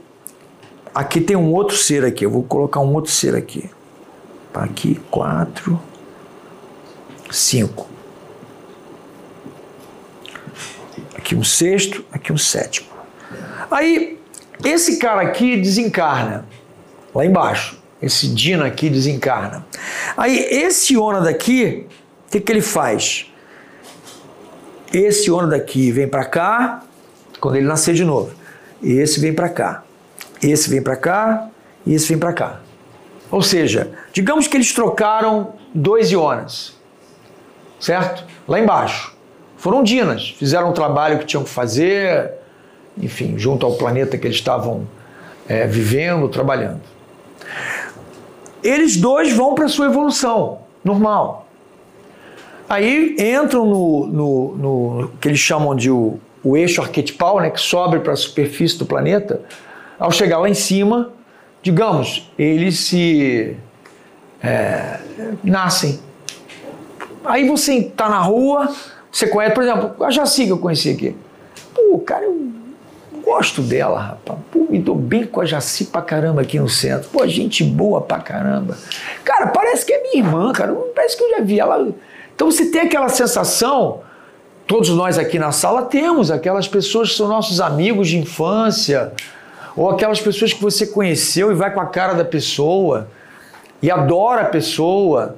aqui 0.95 1.21
tem 1.21 1.37
um 1.37 1.53
outro 1.53 1.77
ser 1.77 2.07
aqui. 2.07 2.25
Eu 2.25 2.31
vou 2.31 2.43
colocar 2.43 2.81
um 2.81 2.95
outro 2.95 3.13
ser 3.13 3.35
aqui. 3.35 3.69
Aqui, 4.55 4.99
quatro, 5.11 5.79
cinco. 7.31 7.90
Aqui 11.31 11.37
um 11.37 11.45
sexto, 11.45 12.05
aqui 12.11 12.33
um 12.33 12.37
sétimo. 12.37 12.89
Aí, 13.71 14.19
esse 14.65 14.99
cara 14.99 15.23
aqui 15.23 15.57
desencarna, 15.57 16.45
lá 17.15 17.25
embaixo. 17.25 17.79
Esse 18.03 18.27
Dina 18.27 18.67
aqui 18.67 18.91
desencarna. 18.91 19.65
Aí, 20.17 20.37
esse 20.37 20.95
Iona 20.95 21.21
daqui, 21.21 21.87
o 22.27 22.31
que, 22.33 22.41
que 22.41 22.51
ele 22.51 22.61
faz? 22.61 23.27
Esse 24.93 25.29
Iona 25.29 25.47
daqui 25.47 25.93
vem 25.93 26.09
para 26.09 26.25
cá, 26.25 26.83
quando 27.39 27.55
ele 27.55 27.67
nascer 27.69 27.95
de 27.95 28.05
novo. 28.05 28.35
Esse 28.83 29.21
vem 29.21 29.33
para 29.33 29.49
cá. 29.49 29.85
Esse 30.43 30.69
vem 30.69 30.83
para 30.83 30.97
cá 30.97 31.49
e 31.87 31.95
esse 31.95 32.09
vem 32.09 32.19
para 32.19 32.33
cá. 32.33 32.61
Ou 33.31 33.41
seja, 33.41 33.93
digamos 34.13 34.49
que 34.49 34.57
eles 34.57 34.73
trocaram 34.73 35.55
dois 35.73 36.11
ionas, 36.11 36.75
certo? 37.79 38.25
Lá 38.49 38.59
embaixo. 38.59 39.20
Foram 39.61 39.83
dinas, 39.83 40.31
fizeram 40.39 40.71
o 40.71 40.73
trabalho 40.73 41.19
que 41.19 41.27
tinham 41.27 41.45
que 41.45 41.51
fazer, 41.51 42.33
enfim, 42.97 43.35
junto 43.37 43.67
ao 43.67 43.75
planeta 43.75 44.17
que 44.17 44.27
eles 44.27 44.39
estavam 44.39 44.89
é, 45.47 45.67
vivendo, 45.67 46.27
trabalhando. 46.31 46.81
Eles 48.63 48.97
dois 48.97 49.35
vão 49.35 49.55
para 49.55 49.69
sua 49.69 49.85
evolução 49.85 50.61
normal. 50.83 51.47
Aí 52.71 53.15
entram 53.19 53.67
no, 53.67 54.07
no, 54.07 54.57
no 54.57 55.11
que 55.21 55.29
eles 55.29 55.41
chamam 55.41 55.77
de 55.77 55.91
o, 55.91 56.19
o 56.43 56.57
eixo 56.57 56.81
arquetipal, 56.81 57.39
né, 57.39 57.51
que 57.51 57.61
sobe 57.61 58.01
para 58.01 58.15
a 58.15 58.17
superfície 58.17 58.79
do 58.79 58.87
planeta. 58.87 59.43
Ao 59.99 60.11
chegar 60.11 60.39
lá 60.39 60.49
em 60.49 60.55
cima, 60.55 61.13
digamos, 61.63 62.33
eles 62.39 62.79
se 62.79 63.59
é, 64.43 65.01
nascem. 65.45 66.01
Aí 67.23 67.47
você 67.47 67.75
está 67.75 68.09
na 68.09 68.21
rua, 68.21 68.75
você 69.11 69.27
conhece, 69.27 69.55
por 69.55 69.65
exemplo, 69.65 70.05
a 70.05 70.11
Jaci 70.11 70.47
que 70.47 70.53
eu 70.53 70.59
conheci 70.59 70.91
aqui. 70.91 71.17
Pô, 71.75 71.99
cara, 71.99 72.25
eu 72.25 72.51
gosto 73.25 73.61
dela, 73.61 74.01
rapaz. 74.01 74.39
Pô, 74.51 74.67
me 74.69 74.79
dou 74.79 74.95
bem 74.95 75.25
com 75.27 75.41
a 75.41 75.45
Jaci 75.45 75.87
pra 75.87 76.01
caramba 76.03 76.43
aqui 76.43 76.59
no 76.59 76.69
centro. 76.69 77.09
Pô, 77.11 77.27
gente 77.27 77.65
boa 77.65 78.01
pra 78.01 78.19
caramba. 78.19 78.77
Cara, 79.25 79.49
parece 79.49 79.85
que 79.85 79.93
é 79.93 80.03
minha 80.03 80.25
irmã, 80.25 80.53
cara. 80.53 80.73
Parece 80.95 81.17
que 81.17 81.25
eu 81.25 81.31
já 81.31 81.41
vi 81.41 81.59
ela. 81.59 81.89
Então 82.35 82.51
você 82.51 82.67
tem 82.71 82.83
aquela 82.83 83.09
sensação, 83.09 84.01
todos 84.67 84.89
nós 84.91 85.19
aqui 85.19 85.39
na 85.39 85.53
sala 85.53 85.83
temos, 85.83 86.31
aquelas 86.31 86.67
pessoas 86.67 87.11
que 87.11 87.17
são 87.17 87.29
nossos 87.29 87.61
amigos 87.61 88.09
de 88.09 88.19
infância, 88.19 89.13
ou 89.77 89.91
aquelas 89.91 90.21
pessoas 90.21 90.53
que 90.53 90.63
você 90.63 90.87
conheceu 90.87 91.51
e 91.51 91.55
vai 91.55 91.73
com 91.73 91.81
a 91.81 91.87
cara 91.87 92.15
da 92.15 92.25
pessoa 92.25 93.09
e 93.83 93.91
adora 93.91 94.43
a 94.43 94.47
pessoa. 94.47 95.37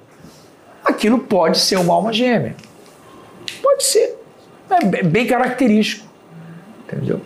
Aquilo 0.85 1.18
pode 1.18 1.59
ser 1.59 1.77
uma 1.77 1.95
alma 1.95 2.12
gêmea. 2.12 2.55
Pode 3.61 3.85
ser. 3.85 4.17
É 4.71 5.03
bem 5.03 5.27
característico. 5.27 6.07
Entendeu? 6.87 7.21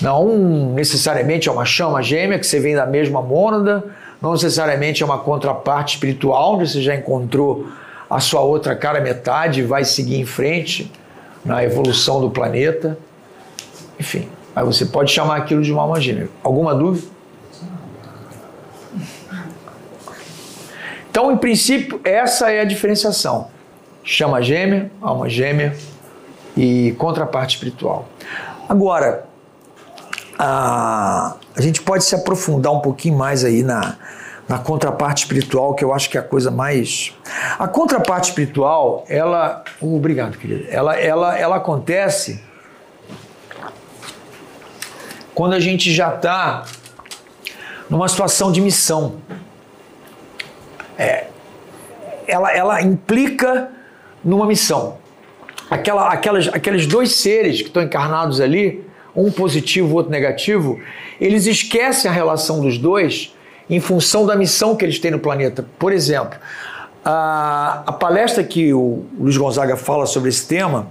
Não 0.00 0.72
necessariamente 0.72 1.48
é 1.48 1.52
uma 1.52 1.64
chama 1.64 2.02
gêmea 2.02 2.38
que 2.38 2.46
você 2.46 2.58
vem 2.58 2.74
da 2.74 2.86
mesma 2.86 3.20
mônada, 3.20 3.84
não 4.20 4.32
necessariamente 4.32 5.02
é 5.02 5.06
uma 5.06 5.18
contraparte 5.18 5.94
espiritual, 5.94 6.54
onde 6.54 6.70
você 6.70 6.80
já 6.80 6.94
encontrou 6.94 7.68
a 8.08 8.18
sua 8.18 8.40
outra 8.40 8.74
cara 8.74 9.00
metade 9.00 9.60
e 9.60 9.62
vai 9.62 9.84
seguir 9.84 10.18
em 10.18 10.24
frente 10.24 10.90
na 11.44 11.62
evolução 11.62 12.20
do 12.20 12.30
planeta. 12.30 12.98
Enfim, 13.98 14.28
aí 14.56 14.64
você 14.64 14.86
pode 14.86 15.12
chamar 15.12 15.36
aquilo 15.36 15.62
de 15.62 15.72
uma 15.72 15.82
alma 15.82 16.00
gêmea. 16.00 16.28
Alguma 16.42 16.74
dúvida? 16.74 17.06
Então, 21.10 21.32
em 21.32 21.36
princípio, 21.36 22.00
essa 22.04 22.50
é 22.50 22.60
a 22.60 22.64
diferenciação. 22.64 23.48
Chama 24.02 24.42
gêmea, 24.42 24.90
alma 25.00 25.28
gêmea 25.28 25.76
e 26.56 26.92
contraparte 26.98 27.56
espiritual. 27.56 28.08
Agora, 28.68 29.24
a, 30.38 31.36
a 31.56 31.60
gente 31.60 31.82
pode 31.82 32.04
se 32.04 32.14
aprofundar 32.14 32.72
um 32.72 32.80
pouquinho 32.80 33.16
mais 33.16 33.44
aí 33.44 33.62
na, 33.62 33.96
na 34.48 34.58
contraparte 34.58 35.24
espiritual, 35.24 35.74
que 35.74 35.84
eu 35.84 35.92
acho 35.92 36.08
que 36.08 36.16
é 36.16 36.20
a 36.20 36.24
coisa 36.24 36.50
mais. 36.50 37.14
A 37.58 37.68
contraparte 37.68 38.30
espiritual, 38.30 39.04
ela. 39.08 39.62
Uh, 39.80 39.96
obrigado, 39.96 40.38
querido. 40.38 40.66
Ela, 40.70 40.96
ela, 40.96 41.38
ela 41.38 41.56
acontece 41.56 42.42
quando 45.34 45.54
a 45.54 45.60
gente 45.60 45.92
já 45.92 46.14
está 46.14 46.64
numa 47.88 48.08
situação 48.08 48.50
de 48.50 48.60
missão. 48.60 49.16
É, 50.98 51.26
ela, 52.26 52.52
ela 52.52 52.82
implica 52.82 53.70
numa 54.24 54.46
missão. 54.46 54.98
Aquela, 55.70 56.08
aquelas, 56.08 56.48
aqueles 56.48 56.86
dois 56.86 57.12
seres 57.12 57.60
que 57.60 57.68
estão 57.68 57.82
encarnados 57.82 58.40
ali, 58.40 58.84
um 59.14 59.30
positivo, 59.30 59.94
outro 59.94 60.10
negativo, 60.10 60.80
eles 61.20 61.46
esquecem 61.46 62.10
a 62.10 62.14
relação 62.14 62.60
dos 62.60 62.78
dois 62.78 63.34
em 63.68 63.78
função 63.78 64.26
da 64.26 64.34
missão 64.34 64.74
que 64.74 64.84
eles 64.84 64.98
têm 64.98 65.12
no 65.12 65.18
planeta. 65.20 65.64
Por 65.78 65.92
exemplo, 65.92 66.38
a, 67.04 67.82
a, 67.86 67.92
palestra 67.92 68.42
que 68.42 68.74
o 68.74 69.04
Luiz 69.18 69.36
Gonzaga 69.36 69.76
fala 69.76 70.06
sobre 70.06 70.28
esse 70.28 70.46
tema, 70.46 70.88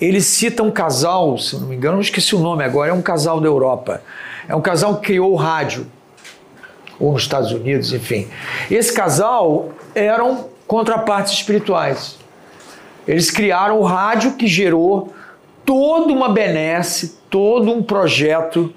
ele 0.00 0.20
cita 0.20 0.62
um 0.62 0.70
casal, 0.70 1.36
se 1.36 1.56
não 1.56 1.66
me 1.66 1.76
engano, 1.76 1.94
não 1.94 2.00
esqueci 2.00 2.34
o 2.34 2.38
nome 2.38 2.64
agora, 2.64 2.90
é 2.90 2.94
um 2.94 3.02
casal 3.02 3.40
da 3.40 3.48
Europa. 3.48 4.00
É 4.48 4.54
um 4.54 4.60
casal 4.60 4.96
que 4.96 5.06
criou 5.06 5.32
o 5.32 5.36
rádio, 5.36 5.86
ou 6.98 7.12
nos 7.12 7.22
Estados 7.22 7.50
Unidos, 7.50 7.92
enfim. 7.92 8.28
Esse 8.70 8.92
casal 8.92 9.70
eram 9.94 10.46
contrapartes 10.66 11.32
espirituais. 11.32 12.19
Eles 13.10 13.28
criaram 13.28 13.80
o 13.80 13.82
rádio 13.82 14.34
que 14.34 14.46
gerou 14.46 15.12
toda 15.66 16.12
uma 16.12 16.28
benesse, 16.28 17.18
todo 17.28 17.68
um 17.72 17.82
projeto 17.82 18.72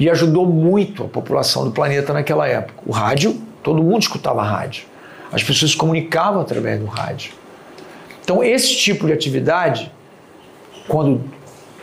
e 0.00 0.08
ajudou 0.08 0.46
muito 0.46 1.04
a 1.04 1.08
população 1.08 1.66
do 1.66 1.70
planeta 1.70 2.14
naquela 2.14 2.48
época. 2.48 2.80
O 2.86 2.90
rádio, 2.90 3.38
todo 3.62 3.82
mundo 3.82 4.00
escutava 4.00 4.42
rádio. 4.42 4.86
As 5.30 5.42
pessoas 5.42 5.72
se 5.72 5.76
comunicavam 5.76 6.40
através 6.40 6.80
do 6.80 6.86
rádio. 6.86 7.34
Então, 8.22 8.42
esse 8.42 8.78
tipo 8.78 9.06
de 9.06 9.12
atividade, 9.12 9.92
quando 10.88 11.22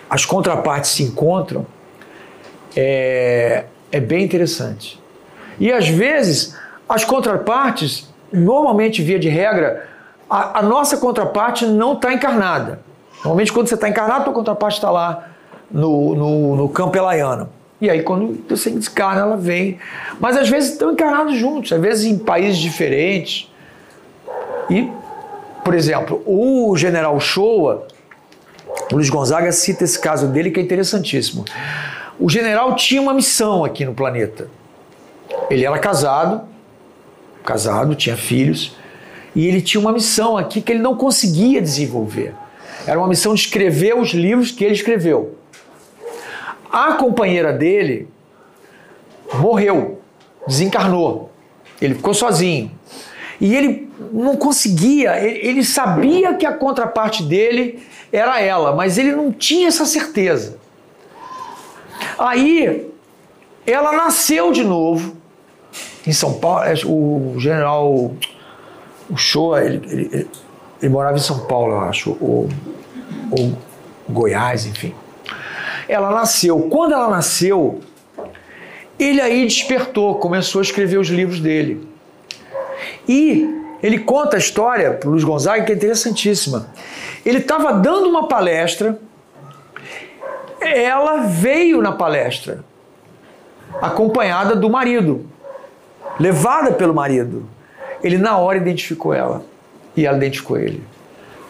as 0.09 0.25
contrapartes 0.25 0.89
se 0.89 1.03
encontram, 1.03 1.63
é, 2.75 3.65
é 3.91 3.99
bem 3.99 4.23
interessante. 4.23 4.99
E 5.59 5.71
às 5.71 5.87
vezes, 5.87 6.57
as 6.89 7.05
contrapartes, 7.05 8.11
normalmente, 8.33 9.03
via 9.03 9.19
de 9.19 9.29
regra, 9.29 9.90
a, 10.31 10.59
a 10.59 10.61
nossa 10.61 10.95
contraparte 10.95 11.65
não 11.65 11.93
está 11.93 12.13
encarnada. 12.13 12.79
Normalmente, 13.17 13.51
quando 13.51 13.67
você 13.67 13.75
está 13.75 13.89
encarnado, 13.89 14.21
a 14.21 14.23
tua 14.23 14.33
contraparte 14.33 14.77
está 14.77 14.89
lá 14.89 15.27
no, 15.69 16.15
no, 16.15 16.55
no 16.55 16.69
campo 16.69 16.97
elaiano. 16.97 17.49
E 17.81 17.89
aí, 17.89 18.01
quando 18.01 18.41
você 18.47 18.69
encarna, 18.69 19.21
ela 19.21 19.37
vem. 19.37 19.77
Mas 20.19 20.37
às 20.37 20.47
vezes 20.47 20.71
estão 20.71 20.91
encarnados 20.91 21.35
juntos, 21.35 21.73
às 21.73 21.81
vezes 21.81 22.05
em 22.05 22.17
países 22.17 22.57
diferentes. 22.57 23.51
E, 24.69 24.89
por 25.65 25.73
exemplo, 25.73 26.21
o 26.25 26.75
general 26.77 27.19
Showa, 27.19 27.87
o 28.91 28.95
Luiz 28.95 29.09
Gonzaga 29.09 29.51
cita 29.51 29.83
esse 29.83 29.99
caso 29.99 30.27
dele 30.27 30.49
que 30.49 30.59
é 30.59 30.63
interessantíssimo. 30.63 31.43
O 32.19 32.29
general 32.29 32.75
tinha 32.75 33.01
uma 33.01 33.13
missão 33.13 33.65
aqui 33.65 33.83
no 33.83 33.93
planeta. 33.93 34.47
Ele 35.49 35.65
era 35.65 35.77
casado, 35.79 36.41
casado, 37.43 37.95
tinha 37.95 38.15
filhos, 38.15 38.75
e 39.35 39.47
ele 39.47 39.61
tinha 39.61 39.79
uma 39.79 39.91
missão 39.91 40.37
aqui 40.37 40.61
que 40.61 40.71
ele 40.71 40.81
não 40.81 40.95
conseguia 40.95 41.61
desenvolver. 41.61 42.33
Era 42.85 42.99
uma 42.99 43.07
missão 43.07 43.33
de 43.33 43.41
escrever 43.41 43.95
os 43.95 44.09
livros 44.09 44.51
que 44.51 44.63
ele 44.63 44.73
escreveu. 44.73 45.37
A 46.71 46.93
companheira 46.93 47.53
dele 47.53 48.07
morreu, 49.33 50.01
desencarnou. 50.47 51.31
Ele 51.81 51.95
ficou 51.95 52.13
sozinho. 52.13 52.71
E 53.39 53.55
ele 53.55 53.89
não 54.11 54.35
conseguia, 54.35 55.17
ele 55.19 55.63
sabia 55.63 56.35
que 56.35 56.45
a 56.45 56.53
contraparte 56.53 57.23
dele 57.23 57.81
era 58.11 58.39
ela, 58.39 58.75
mas 58.75 58.97
ele 58.97 59.13
não 59.13 59.31
tinha 59.31 59.67
essa 59.67 59.85
certeza. 59.85 60.59
Aí 62.19 62.87
ela 63.65 63.93
nasceu 63.93 64.51
de 64.51 64.63
novo 64.63 65.15
em 66.05 66.11
São 66.11 66.33
Paulo. 66.33 66.63
É, 66.63 66.73
o 66.85 67.35
general 67.39 68.13
o 69.11 69.17
Shoa, 69.17 69.63
ele, 69.63 69.81
ele, 69.89 70.29
ele, 70.81 70.91
morava 70.91 71.17
em 71.17 71.21
São 71.21 71.39
Paulo, 71.45 71.73
eu 71.73 71.79
acho, 71.81 72.17
ou, 72.21 72.49
ou 73.31 73.53
Goiás, 74.09 74.65
enfim 74.65 74.93
ela 75.91 76.09
nasceu. 76.11 76.57
Quando 76.69 76.93
ela 76.93 77.09
nasceu, 77.09 77.81
ele 78.97 79.19
aí 79.19 79.43
despertou, 79.43 80.15
começou 80.15 80.59
a 80.59 80.61
escrever 80.61 80.97
os 80.97 81.09
livros 81.09 81.41
dele. 81.41 81.85
E 83.05 83.45
ele 83.83 83.99
conta 83.99 84.37
a 84.37 84.39
história 84.39 84.93
para 84.93 85.09
Luiz 85.09 85.23
Gonzaga 85.25 85.65
que 85.65 85.71
é 85.73 85.75
interessantíssima. 85.75 86.69
Ele 87.25 87.39
estava 87.39 87.73
dando 87.73 88.07
uma 88.07 88.29
palestra, 88.29 88.97
ela 90.61 91.23
veio 91.23 91.81
na 91.81 91.91
palestra, 91.91 92.63
acompanhada 93.81 94.55
do 94.55 94.69
marido, 94.69 95.25
levada 96.17 96.71
pelo 96.71 96.93
marido. 96.93 97.49
Ele 98.03 98.17
na 98.17 98.37
hora 98.37 98.57
identificou 98.57 99.13
ela 99.13 99.43
e 99.95 100.05
ela 100.05 100.17
identificou 100.17 100.57
ele. 100.57 100.83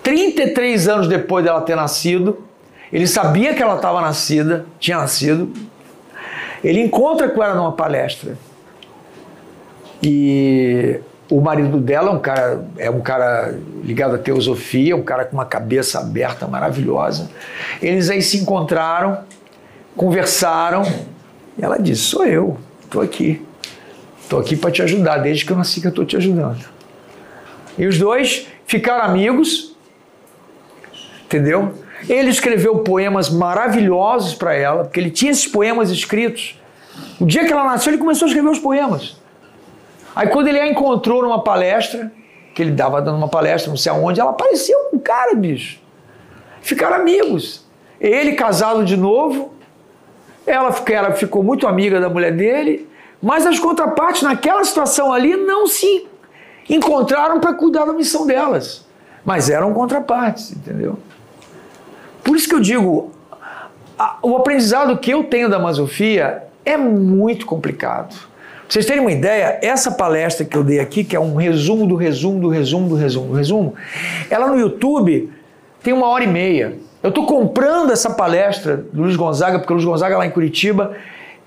33 0.04 0.88
anos 0.88 1.08
depois 1.08 1.46
dela 1.46 1.62
ter 1.62 1.76
nascido, 1.76 2.44
ele 2.92 3.08
sabia 3.08 3.54
que 3.54 3.62
ela 3.62 3.76
estava 3.76 4.02
nascida, 4.02 4.66
tinha 4.80 4.98
nascido. 4.98 5.52
Ele 6.64 6.82
encontra 6.82 7.30
com 7.30 7.44
ela 7.44 7.56
numa 7.56 7.72
palestra. 7.72 8.38
E 10.04 11.00
o 11.30 11.40
marido 11.40 11.78
dela 11.78 12.10
é 12.10 12.14
um 12.14 12.20
cara, 12.20 12.66
é 12.78 12.90
um 12.90 13.02
cara 13.02 13.56
ligado 13.84 14.16
à 14.16 14.18
teosofia, 14.18 14.96
um 14.96 15.04
cara 15.04 15.26
com 15.26 15.34
uma 15.38 15.46
cabeça 15.46 16.00
aberta, 16.00 16.48
maravilhosa. 16.48 17.30
Eles 17.82 18.10
aí 18.10 18.22
se 18.22 18.38
encontraram 18.38 19.20
conversaram. 19.96 20.84
E 21.58 21.64
ela 21.64 21.78
disse: 21.78 22.04
Sou 22.04 22.26
eu, 22.26 22.58
estou 22.84 23.02
aqui. 23.02 23.46
Estou 24.32 24.40
aqui 24.40 24.56
para 24.56 24.72
te 24.72 24.82
ajudar, 24.82 25.18
desde 25.18 25.44
que 25.44 25.52
eu 25.52 25.58
nasci 25.58 25.82
que 25.82 25.88
eu 25.88 25.90
estou 25.90 26.06
te 26.06 26.16
ajudando. 26.16 26.64
E 27.78 27.86
os 27.86 28.00
dois 28.00 28.48
ficaram 28.66 29.04
amigos, 29.04 29.76
entendeu? 31.26 31.74
Ele 32.08 32.30
escreveu 32.30 32.80
poemas 32.80 33.30
maravilhosos 33.30 34.34
para 34.34 34.54
ela, 34.54 34.86
porque 34.86 35.02
ele 35.02 35.12
tinha 35.12 35.34
esses 35.34 35.48
poemas 35.48 35.92
escritos. 35.92 36.58
O 37.20 37.26
dia 37.26 37.46
que 37.46 37.52
ela 37.52 37.66
nasceu, 37.66 37.92
ele 37.92 38.02
começou 38.02 38.26
a 38.26 38.30
escrever 38.30 38.48
os 38.48 38.60
poemas. 38.60 39.20
Aí 40.16 40.30
quando 40.30 40.48
ele 40.48 40.62
a 40.62 40.66
encontrou 40.66 41.22
numa 41.22 41.44
palestra, 41.44 42.10
que 42.56 42.62
ele 42.62 42.72
dava 42.72 43.02
dando 43.02 43.18
uma 43.18 43.28
palestra, 43.28 43.70
não 43.70 43.76
sei 43.76 43.92
aonde, 43.92 44.22
ela 44.22 44.30
apareceu 44.30 44.80
com 44.92 44.96
um 44.96 45.00
cara, 45.02 45.36
bicho. 45.36 45.78
Ficaram 46.62 46.96
amigos. 46.96 47.68
Ele 48.00 48.32
casado 48.32 48.86
de 48.86 48.96
novo, 48.96 49.54
ela, 50.48 50.74
ela 50.90 51.12
ficou 51.12 51.44
muito 51.44 51.68
amiga 51.68 52.00
da 52.00 52.08
mulher 52.08 52.32
dele, 52.32 52.90
mas 53.22 53.46
as 53.46 53.60
contrapartes 53.60 54.24
naquela 54.24 54.64
situação 54.64 55.14
ali 55.14 55.36
não 55.36 55.68
se 55.68 56.08
encontraram 56.70 57.40
para 57.40 57.54
cuidar 57.54 57.86
da 57.86 57.94
missão 57.94 58.26
delas. 58.26 58.86
Mas 59.24 59.50
eram 59.50 59.74
contrapartes, 59.74 60.52
entendeu? 60.52 60.98
Por 62.24 62.36
isso 62.36 62.48
que 62.48 62.56
eu 62.56 62.60
digo, 62.60 63.12
a, 63.98 64.18
o 64.22 64.36
aprendizado 64.36 64.98
que 64.98 65.12
eu 65.12 65.24
tenho 65.24 65.50
da 65.50 65.60
masofia 65.60 66.44
é 66.66 66.78
muito 66.78 67.46
complicado. 67.46 68.16
Pra 68.16 68.76
vocês 68.76 68.86
terem 68.86 69.02
uma 69.02 69.12
ideia, 69.12 69.60
essa 69.62 69.92
palestra 69.92 70.46
que 70.46 70.56
eu 70.56 70.64
dei 70.64 70.80
aqui, 70.80 71.04
que 71.04 71.16
é 71.16 71.20
um 71.20 71.36
resumo 71.36 71.86
do 71.86 71.96
resumo 71.96 72.40
do 72.40 72.48
resumo 72.48 72.90
do 72.90 72.96
resumo 72.96 73.28
do 73.28 73.34
resumo, 73.34 73.76
ela 74.30 74.48
no 74.48 74.58
YouTube 74.58 75.32
tem 75.84 75.94
uma 75.94 76.08
hora 76.08 76.24
e 76.24 76.28
meia. 76.28 76.78
Eu 77.04 77.10
estou 77.10 77.26
comprando 77.26 77.92
essa 77.92 78.12
palestra 78.12 78.78
do 78.78 79.02
Luiz 79.02 79.16
Gonzaga, 79.16 79.60
porque 79.60 79.74
o 79.74 79.76
Luiz 79.76 79.86
Gonzaga 79.86 80.18
lá 80.18 80.26
em 80.26 80.32
Curitiba, 80.32 80.96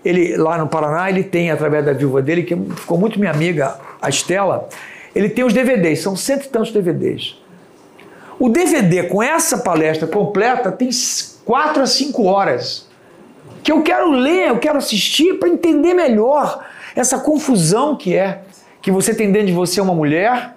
ele 0.05 0.37
lá 0.37 0.59
no 0.59 0.69
Paraná, 0.69 1.09
ele 1.09 1.25
tem, 1.25 1.51
através 1.51 1.85
da 1.85 1.93
viúva 1.93 2.21
dele, 2.21 2.43
que 2.43 2.55
ficou 2.77 2.99
muito 2.99 3.19
minha 3.19 3.31
amiga, 3.31 3.79
a 4.01 4.09
Estela, 4.09 4.69
ele 5.15 5.29
tem 5.29 5.45
os 5.45 5.53
DVDs, 5.53 6.01
são 6.01 6.15
cento 6.15 6.45
e 6.45 6.49
tantos 6.49 6.73
DVDs. 6.73 7.39
O 8.39 8.49
DVD 8.49 9.05
com 9.05 9.23
essa 9.23 9.59
palestra 9.59 10.07
completa 10.09 10.71
tem 10.73 10.91
quatro 11.45 11.83
a 11.83 11.87
cinco 11.87 12.25
horas. 12.25 12.89
Que 13.63 13.73
eu 13.73 13.83
quero 13.83 14.11
ler, 14.11 14.49
eu 14.49 14.59
quero 14.59 14.77
assistir 14.77 15.35
para 15.39 15.49
entender 15.49 15.95
melhor 15.95 16.67
essa 16.95 17.19
confusão 17.19 17.97
que 17.97 18.15
é. 18.15 18.43
Que 18.83 18.91
você 18.91 19.15
tem 19.15 19.33
dentro 19.33 19.47
de 19.47 19.53
você 19.55 19.81
uma 19.81 19.95
mulher, 19.95 20.55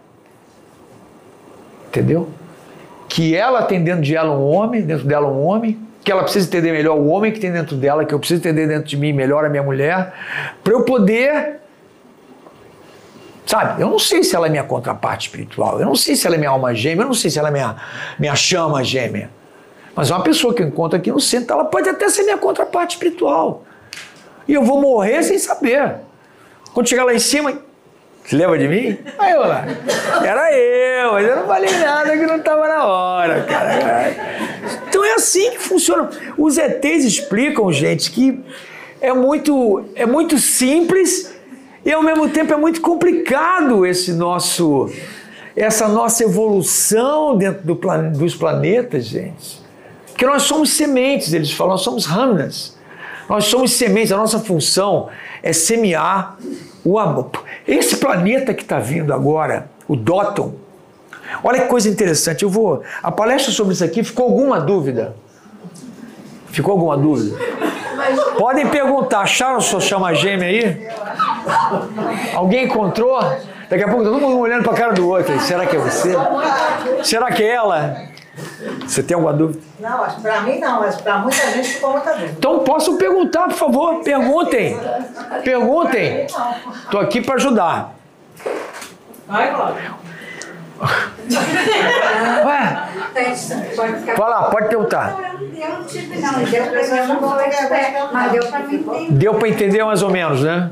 entendeu? 1.88 2.28
Que 3.08 3.34
ela 3.36 3.64
tem 3.64 3.82
dentro 3.82 4.02
de 4.02 4.16
ela 4.16 4.38
um 4.38 4.44
homem, 4.44 4.82
dentro 4.82 5.08
dela 5.08 5.28
um 5.28 5.46
homem, 5.46 5.80
que 6.08 6.12
ela 6.14 6.24
precisa 6.24 6.48
entender 6.48 6.72
melhor 6.72 6.98
o 6.98 7.08
homem 7.08 7.34
que 7.34 7.38
tem 7.38 7.52
dentro 7.52 7.76
dela, 7.76 8.06
que 8.06 8.14
eu 8.14 8.18
preciso 8.18 8.40
entender 8.40 8.66
dentro 8.66 8.86
de 8.86 8.96
mim 8.96 9.12
melhor 9.12 9.44
a 9.44 9.50
minha 9.50 9.62
mulher, 9.62 10.14
para 10.64 10.72
eu 10.72 10.84
poder 10.84 11.60
Sabe? 13.46 13.82
Eu 13.82 13.90
não 13.90 14.00
sei 14.00 14.24
se 14.24 14.36
ela 14.36 14.48
é 14.48 14.50
minha 14.50 14.64
contraparte 14.64 15.28
espiritual, 15.28 15.80
eu 15.80 15.86
não 15.86 15.96
sei 15.96 16.16
se 16.16 16.26
ela 16.26 16.36
é 16.36 16.38
minha 16.38 16.50
alma 16.50 16.74
gêmea, 16.74 17.04
eu 17.04 17.08
não 17.08 17.14
sei 17.14 17.30
se 17.30 17.40
ela 17.40 17.50
é 17.50 17.52
minha, 17.52 17.76
minha 18.20 18.36
chama 18.36 18.84
gêmea. 18.84 19.30
Mas 19.96 20.10
uma 20.10 20.22
pessoa 20.22 20.54
que 20.54 20.62
eu 20.62 20.68
encontro 20.68 20.98
aqui 20.98 21.12
no 21.12 21.20
centro, 21.20 21.54
ela 21.54 21.66
pode 21.66 21.88
até 21.90 22.10
ser 22.10 22.24
minha 22.24 22.38
contraparte 22.38 22.96
espiritual. 22.96 23.64
E 24.48 24.54
eu 24.54 24.64
vou 24.64 24.82
morrer 24.82 25.24
sem 25.24 25.38
saber. 25.40 25.96
Quando 26.74 26.88
chegar 26.88 27.06
lá 27.06 27.14
em 27.14 27.20
cima, 27.20 27.54
você 28.24 28.36
lembra 28.36 28.58
de 28.58 28.68
mim? 28.68 28.98
Aí 29.18 29.32
eu 29.32 29.42
lá. 29.42 29.64
Era 30.26 30.54
eu, 30.54 31.14
mas 31.14 31.28
eu 31.28 31.36
não 31.38 31.48
falei 31.48 31.72
nada 31.80 32.18
que 32.18 32.26
não 32.26 32.36
estava 32.38 32.68
na 32.68 32.86
hora, 32.86 33.44
cara. 33.44 34.47
É 35.08 35.14
assim 35.14 35.52
que 35.52 35.60
funciona. 35.60 36.10
Os 36.38 36.58
ETs 36.58 37.06
explicam, 37.06 37.72
gente, 37.72 38.12
que 38.12 38.44
é 39.00 39.14
muito, 39.14 39.86
é 39.96 40.06
muito 40.06 40.38
simples 40.38 41.34
e 41.86 41.92
ao 41.94 42.04
mesmo 42.04 42.28
tempo 42.28 42.54
é 42.54 42.58
muito 42.58 42.82
complicado 42.82 43.86
esse 43.86 44.12
nosso, 44.12 44.92
essa 45.56 45.88
nossa 45.88 46.26
evolução 46.26 47.38
dentro 47.38 47.66
do 47.66 47.76
plan, 47.76 48.10
dos 48.10 48.36
planetas, 48.36 49.06
gente. 49.06 49.62
Que 50.18 50.26
nós 50.26 50.44
somos 50.44 50.72
sementes, 50.72 51.32
eles 51.32 51.54
falam, 51.54 51.74
nós 51.74 51.82
somos 51.82 52.06
ranas. 52.06 52.76
Nós 53.30 53.46
somos 53.46 53.72
sementes, 53.74 54.12
a 54.12 54.18
nossa 54.18 54.40
função 54.40 55.08
é 55.42 55.54
semear 55.54 56.38
o 56.84 57.00
amor. 57.00 57.32
Esse 57.66 57.96
planeta 57.96 58.54
que 58.54 58.64
está 58.64 58.80
vindo 58.80 59.14
agora, 59.14 59.70
o 59.88 59.96
Dóton, 59.96 60.56
olha 61.44 61.62
que 61.62 61.68
coisa 61.68 61.90
interessante. 61.90 62.44
Eu 62.44 62.50
vou. 62.50 62.84
A 63.02 63.12
palestra 63.12 63.52
sobre 63.52 63.74
isso 63.74 63.84
aqui 63.84 64.04
ficou 64.04 64.26
alguma 64.26 64.60
dúvida? 64.60 65.16
Ficou 66.48 66.74
alguma 66.74 66.98
dúvida? 66.98 67.38
Podem 68.38 68.68
perguntar, 68.68 69.20
acharam 69.22 69.60
sua 69.60 69.80
chama 69.80 70.14
gêmea 70.14 70.48
aí? 70.48 70.88
Alguém 72.34 72.66
encontrou? 72.66 73.20
Daqui 73.70 73.84
a 73.84 73.88
pouco 73.88 74.04
todo 74.04 74.20
mundo 74.20 74.40
olhando 74.40 74.64
para 74.64 74.74
a 74.74 74.76
cara 74.76 74.94
do 74.94 75.08
outro. 75.08 75.40
Será 75.42 75.66
que 75.66 75.76
é 75.76 75.80
você? 75.80 76.16
Será 77.04 77.32
que 77.32 77.44
é 77.44 77.54
ela? 77.54 77.98
Você 78.86 79.04
tem 79.04 79.16
alguma 79.16 79.34
dúvida? 79.34 79.60
Não, 79.80 80.06
para 80.22 80.42
mim 80.42 80.60
não, 80.60 80.80
mas 80.80 81.02
para 81.02 81.18
muita 81.18 81.52
gente 81.52 81.70
ficou 81.70 81.92
muita 81.92 82.12
dúvida. 82.12 82.34
Então 82.38 82.60
posso 82.60 82.98
perguntar, 82.98 83.44
por 83.46 83.56
favor? 83.56 84.04
Perguntem. 84.04 84.80
Perguntem. 85.44 86.28
Estou 86.84 87.02
aqui 87.02 87.22
para 87.22 87.36
ajudar. 87.36 87.96
Ué? 92.46 92.88
Lá, 94.18 94.44
pode 94.44 94.70
perguntar. 94.70 95.18
Deu 99.10 99.36
para 99.36 99.50
entender 99.50 99.84
mais 99.84 100.04
ou 100.04 100.10
menos, 100.10 100.44
né? 100.44 100.72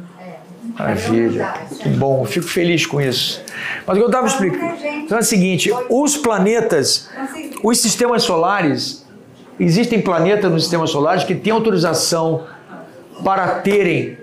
Maravilha. 0.78 1.53
Que 1.80 1.89
bom, 1.89 2.26
fico 2.26 2.47
feliz 2.47 2.86
com 2.86 2.99
isso. 2.99 3.41
Mas 3.86 3.95
o 3.95 3.99
que 3.99 4.03
eu 4.03 4.08
estava 4.08 4.28
explicando 4.28 4.76
então 4.84 5.18
é 5.18 5.22
o 5.22 5.24
seguinte: 5.24 5.72
os 5.89 6.18
planetas, 6.18 7.10
os 7.64 7.80
sistemas 7.80 8.24
solares, 8.24 9.06
existem 9.60 10.01
planetas 10.01 10.51
nos 10.51 10.64
sistemas 10.64 10.89
solares 10.89 11.24
que 11.24 11.34
têm 11.34 11.53
autorização 11.53 12.43
para 13.24 13.47
terem 13.60 14.18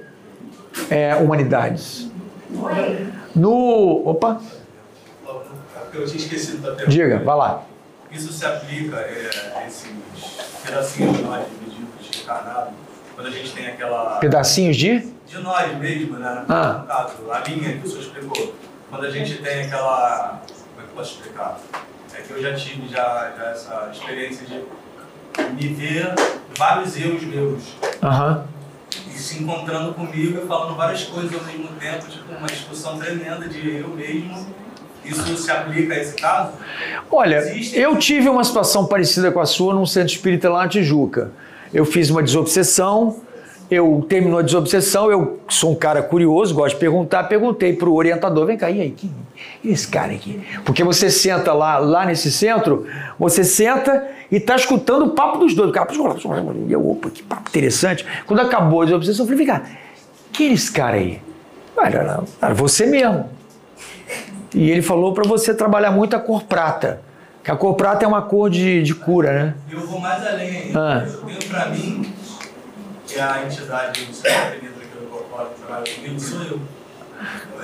é, 0.90 1.16
humanidades. 1.16 2.10
No. 3.34 4.02
Opa! 4.06 4.40
Eu 5.92 6.06
tinha 6.06 6.16
esquecido 6.16 6.58
da 6.62 6.68
pergunta. 6.68 6.90
Diga, 6.90 7.18
vai 7.18 7.36
lá. 7.36 7.62
Isso 8.10 8.32
se 8.32 8.44
aplica, 8.44 8.96
é, 8.96 9.64
esses 9.66 9.90
pedacinhos 10.64 11.16
de 11.16 11.22
nós 11.22 11.44
divididos, 11.48 12.22
encarnados, 12.22 12.74
quando 13.14 13.26
a 13.26 13.30
gente 13.30 13.52
tem 13.52 13.66
aquela. 13.66 14.18
Pedacinhos 14.18 14.76
de? 14.76 15.12
de 15.32 15.38
nós 15.38 15.78
mesmo, 15.78 16.18
né? 16.18 16.44
Ah. 16.48 16.78
No 16.80 16.86
caso, 16.86 17.30
a 17.30 17.38
linha 17.40 17.78
que 17.78 17.86
o 17.86 17.90
senhor 17.90 18.02
explicou. 18.02 18.54
Quando 18.90 19.06
a 19.06 19.10
gente 19.10 19.38
tem 19.38 19.62
aquela. 19.62 20.42
Como 20.74 20.80
é 20.80 20.82
que 20.82 20.90
eu 20.90 20.94
posso 20.94 21.12
explicar? 21.14 21.58
É 22.14 22.20
que 22.20 22.30
eu 22.30 22.42
já 22.42 22.54
tive 22.54 22.88
já, 22.88 23.32
já 23.36 23.44
essa 23.50 23.90
experiência 23.90 24.46
de 24.46 24.62
me 25.54 25.68
ver 25.74 26.14
vários 26.56 26.96
erros 26.96 27.22
meus. 27.22 27.62
Uhum. 28.02 28.44
E 29.06 29.18
se 29.18 29.42
encontrando 29.42 29.94
comigo 29.94 30.42
e 30.42 30.46
falando 30.46 30.76
várias 30.76 31.04
coisas 31.04 31.32
ao 31.34 31.44
mesmo 31.44 31.68
tempo, 31.78 32.06
tipo 32.06 32.34
uma 32.34 32.46
discussão 32.46 32.98
tremenda 32.98 33.48
de 33.48 33.78
eu 33.78 33.88
mesmo. 33.88 34.54
Isso 35.04 35.36
se 35.36 35.50
aplica 35.50 35.94
a 35.94 35.98
esse 35.98 36.14
caso? 36.14 36.52
Olha, 37.10 37.38
Existe? 37.38 37.78
eu 37.78 37.96
tive 37.96 38.28
uma 38.28 38.44
situação 38.44 38.86
parecida 38.86 39.30
com 39.32 39.40
a 39.40 39.46
sua 39.46 39.74
num 39.74 39.86
centro 39.86 40.12
espírita 40.12 40.48
lá 40.48 40.62
na 40.62 40.68
Tijuca. 40.68 41.30
Eu 41.72 41.84
fiz 41.84 42.10
uma 42.10 42.22
desobsessão 42.22 43.20
eu 43.72 44.04
terminou 44.06 44.38
a 44.38 44.42
desobsessão, 44.42 45.10
eu 45.10 45.40
sou 45.48 45.72
um 45.72 45.74
cara 45.74 46.02
curioso, 46.02 46.54
gosto 46.54 46.74
de 46.74 46.80
perguntar, 46.80 47.24
perguntei 47.24 47.72
para 47.72 47.88
o 47.88 47.94
orientador, 47.94 48.44
vem 48.44 48.58
cá, 48.58 48.70
e 48.70 48.82
aí, 48.82 48.90
quem 48.90 49.10
é 49.64 49.68
esse 49.68 49.88
cara 49.88 50.12
aqui? 50.12 50.42
Porque 50.62 50.84
você 50.84 51.08
senta 51.08 51.54
lá, 51.54 51.78
lá 51.78 52.04
nesse 52.04 52.30
centro, 52.30 52.86
você 53.18 53.42
senta 53.42 54.06
e 54.30 54.36
está 54.36 54.56
escutando 54.56 55.06
o 55.06 55.10
papo 55.10 55.38
dos 55.38 55.54
dois. 55.54 55.70
O 55.70 55.72
cara, 55.72 55.88
e 56.68 56.72
eu, 56.72 56.86
opa, 56.86 57.08
que 57.08 57.22
papo 57.22 57.48
interessante. 57.48 58.04
Quando 58.26 58.40
acabou 58.40 58.82
a 58.82 58.84
desobsessão, 58.84 59.24
eu 59.24 59.30
falei, 59.30 59.46
vem 59.46 59.54
cá, 59.54 59.62
quem 60.30 60.50
é 60.50 60.52
esse 60.52 60.70
cara 60.70 60.96
aí? 60.98 61.22
Era 62.42 62.52
você 62.52 62.84
mesmo. 62.84 63.30
E 64.54 64.70
ele 64.70 64.82
falou 64.82 65.14
para 65.14 65.24
você 65.24 65.54
trabalhar 65.54 65.90
muito 65.90 66.14
a 66.14 66.20
cor 66.20 66.42
prata. 66.42 67.00
Que 67.42 67.50
a 67.50 67.56
cor 67.56 67.74
prata 67.74 68.04
é 68.04 68.08
uma 68.08 68.22
cor 68.22 68.48
de, 68.48 68.82
de 68.82 68.94
cura, 68.94 69.32
né? 69.32 69.54
Eu 69.70 69.80
vou 69.80 69.98
mais 69.98 70.24
além. 70.26 70.72
Ah. 70.74 71.04
Eu 71.04 71.20
tenho 71.22 71.44
para 71.48 71.68
mim 71.70 72.12
que 73.06 73.18
a 73.18 73.44
entidade 73.44 74.04
do 74.04 74.14
céu 74.14 74.32
penetra 74.32 74.84
aqui 74.84 74.98
no 75.00 75.06
corpóreo 75.08 75.48
que 75.50 75.60
trabalha 75.60 75.94
comigo 75.94 76.20
sou 76.20 76.42
eu. 76.42 76.60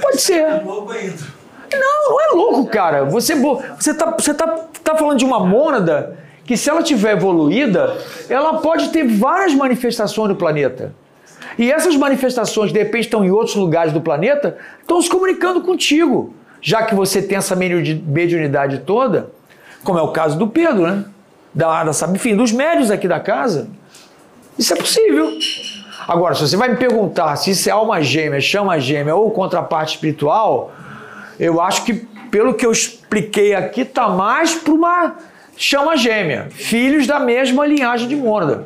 Pode 0.00 0.20
ser. 0.20 0.40
É 0.40 0.62
louco 0.62 0.92
ainda. 0.92 1.38
Não, 1.72 2.10
não 2.10 2.20
é 2.20 2.28
louco, 2.34 2.66
cara. 2.70 3.04
Você, 3.04 3.34
você, 3.34 3.94
tá, 3.94 4.10
você 4.10 4.34
tá, 4.34 4.46
tá 4.82 4.96
falando 4.96 5.18
de 5.18 5.24
uma 5.24 5.40
mônada 5.40 6.18
que, 6.44 6.56
se 6.56 6.70
ela 6.70 6.82
tiver 6.82 7.12
evoluída, 7.12 7.96
ela 8.28 8.58
pode 8.58 8.88
ter 8.88 9.06
várias 9.06 9.54
manifestações 9.54 10.28
no 10.28 10.36
planeta. 10.36 10.94
E 11.58 11.70
essas 11.70 11.94
manifestações, 11.96 12.72
de 12.72 12.78
repente, 12.78 13.04
estão 13.04 13.24
em 13.24 13.30
outros 13.30 13.56
lugares 13.56 13.92
do 13.92 14.00
planeta, 14.00 14.56
estão 14.80 15.00
se 15.02 15.10
comunicando 15.10 15.60
contigo. 15.60 16.34
Já 16.60 16.82
que 16.82 16.94
você 16.94 17.22
tem 17.22 17.38
essa 17.38 17.54
mediunidade 17.56 18.78
toda, 18.78 19.30
como 19.84 19.98
é 19.98 20.02
o 20.02 20.08
caso 20.08 20.38
do 20.38 20.48
Pedro, 20.48 20.86
né? 20.86 21.04
Da, 21.54 21.84
da, 21.84 21.92
enfim, 22.12 22.36
dos 22.36 22.52
médios 22.52 22.90
aqui 22.90 23.08
da 23.08 23.20
casa. 23.20 23.68
Isso 24.58 24.72
é 24.72 24.76
possível. 24.76 25.30
Agora, 26.06 26.34
se 26.34 26.40
você 26.40 26.56
vai 26.56 26.68
me 26.68 26.76
perguntar 26.76 27.36
se 27.36 27.50
isso 27.50 27.68
é 27.68 27.72
alma 27.72 28.02
gêmea, 28.02 28.40
chama 28.40 28.78
gêmea 28.80 29.14
ou 29.14 29.30
contraparte 29.30 29.94
espiritual, 29.94 30.72
eu 31.38 31.60
acho 31.60 31.84
que, 31.84 31.94
pelo 32.30 32.54
que 32.54 32.66
eu 32.66 32.72
expliquei 32.72 33.54
aqui, 33.54 33.84
tá 33.84 34.08
mais 34.08 34.54
para 34.54 34.72
uma 34.72 35.16
chama 35.56 35.96
gêmea, 35.96 36.48
filhos 36.50 37.06
da 37.06 37.18
mesma 37.18 37.66
linhagem 37.66 38.08
de 38.08 38.16
Mônada. 38.16 38.64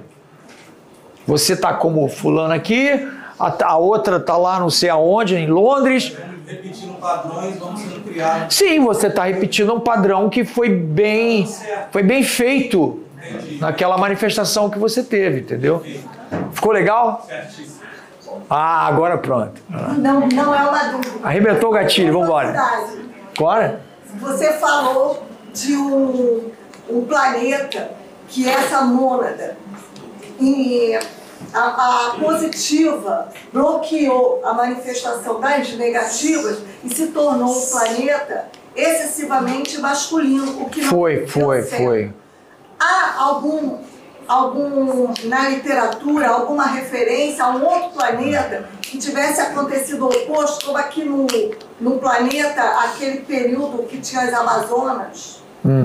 Você 1.26 1.57
tá 1.57 1.72
como 1.72 2.09
fulano 2.09 2.53
aqui, 2.53 3.09
a, 3.43 3.72
a 3.72 3.76
outra 3.76 4.20
tá 4.20 4.36
lá 4.36 4.61
não 4.61 4.70
sei 4.70 4.88
aonde, 4.88 5.34
em 5.34 5.47
Londres. 5.49 6.16
Repetindo 6.47 6.95
padrões, 7.01 7.59
vamos 7.59 7.80
sendo 7.80 8.05
criados. 8.05 8.55
Sim, 8.55 8.80
você 8.80 9.09
está 9.09 9.24
repetindo 9.24 9.72
um 9.74 9.80
padrão 9.80 10.28
que 10.28 10.45
foi 10.45 10.68
bem, 10.68 11.49
foi 11.90 12.03
bem 12.03 12.22
feito 12.22 13.03
naquela 13.59 13.99
manifestação 13.99 14.70
que 14.70 14.78
você 14.78 15.03
teve, 15.03 15.40
entendeu? 15.40 15.82
Ficou 16.53 16.72
legal? 16.72 17.26
Ah, 18.49 18.86
agora 18.86 19.18
pronto. 19.18 19.61
Não, 19.99 20.28
não 20.28 20.55
é 20.55 20.62
uma 20.62 20.84
dúvida. 20.84 21.26
Arrebentou 21.26 21.70
o 21.70 21.72
gatilho, 21.72 22.12
vamos 22.12 22.28
embora. 22.28 22.88
Bora? 23.38 23.80
Você 24.20 24.53
falou 24.55 25.22
de 25.53 25.76
um, 25.76 26.51
um 26.88 27.05
planeta 27.05 27.90
que 28.28 28.49
é 28.49 28.53
essa 28.53 28.82
mônada. 28.82 29.57
E 30.40 30.99
a, 31.53 32.09
a, 32.09 32.11
positiva 32.18 33.28
bloqueou 33.53 34.40
a 34.44 34.55
manifestação 34.55 35.40
das 35.40 35.72
negativas 35.74 36.59
e 36.82 36.94
se 36.94 37.09
tornou 37.09 37.50
um 37.50 37.66
planeta 37.66 38.48
excessivamente 38.74 39.78
masculino, 39.78 40.62
o 40.62 40.70
que 40.70 40.82
foi, 40.82 41.26
foi, 41.26 41.62
certo. 41.62 41.84
foi. 41.84 42.12
Há 42.80 43.22
algum, 43.22 43.78
algum 44.26 45.12
na 45.24 45.50
literatura 45.50 46.28
alguma 46.28 46.66
referência 46.66 47.44
a 47.44 47.50
um 47.50 47.64
outro 47.64 47.90
planeta 47.90 48.68
que 48.80 48.98
tivesse 48.98 49.40
acontecido 49.40 50.07
o 50.07 50.09
oposto, 50.09 50.66
como 50.66 50.78
aqui 50.78 51.05
no, 51.05 51.26
no 51.80 51.98
planeta 51.98 52.62
aquele 52.80 53.18
período 53.18 53.84
que 53.84 53.98
tinha 53.98 54.22
as 54.22 54.32
Amazonas? 54.32 55.42
Hum. 55.64 55.84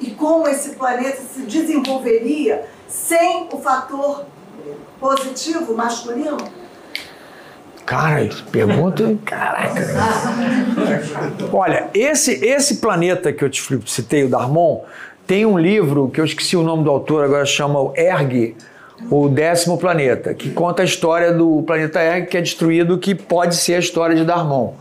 E 0.00 0.10
como 0.10 0.48
esse 0.48 0.70
planeta 0.70 1.20
se 1.32 1.42
desenvolveria 1.42 2.66
sem 2.88 3.48
o 3.52 3.58
fator 3.58 4.24
positivo 5.02 5.74
masculino? 5.74 6.36
Cara, 7.84 8.28
pergunta. 8.52 9.18
Caraca. 9.24 9.82
Olha, 11.52 11.90
esse, 11.92 12.32
esse 12.46 12.76
planeta 12.76 13.32
que 13.32 13.44
eu 13.44 13.50
te 13.50 13.60
citei, 13.86 14.22
o 14.22 14.30
Darmon, 14.30 14.82
tem 15.26 15.44
um 15.44 15.58
livro 15.58 16.08
que 16.08 16.20
eu 16.20 16.24
esqueci 16.24 16.56
o 16.56 16.62
nome 16.62 16.84
do 16.84 16.90
autor, 16.90 17.24
agora 17.24 17.44
chama 17.44 17.80
o 17.80 17.92
Erg, 17.96 18.56
o 19.10 19.28
décimo 19.28 19.76
planeta, 19.76 20.32
que 20.32 20.50
conta 20.50 20.82
a 20.82 20.84
história 20.84 21.32
do 21.32 21.64
planeta 21.66 22.00
Erg 22.00 22.28
que 22.28 22.38
é 22.38 22.40
destruído, 22.40 22.96
que 22.98 23.16
pode 23.16 23.56
ser 23.56 23.74
a 23.74 23.78
história 23.80 24.14
de 24.14 24.24
Darmon. 24.24 24.74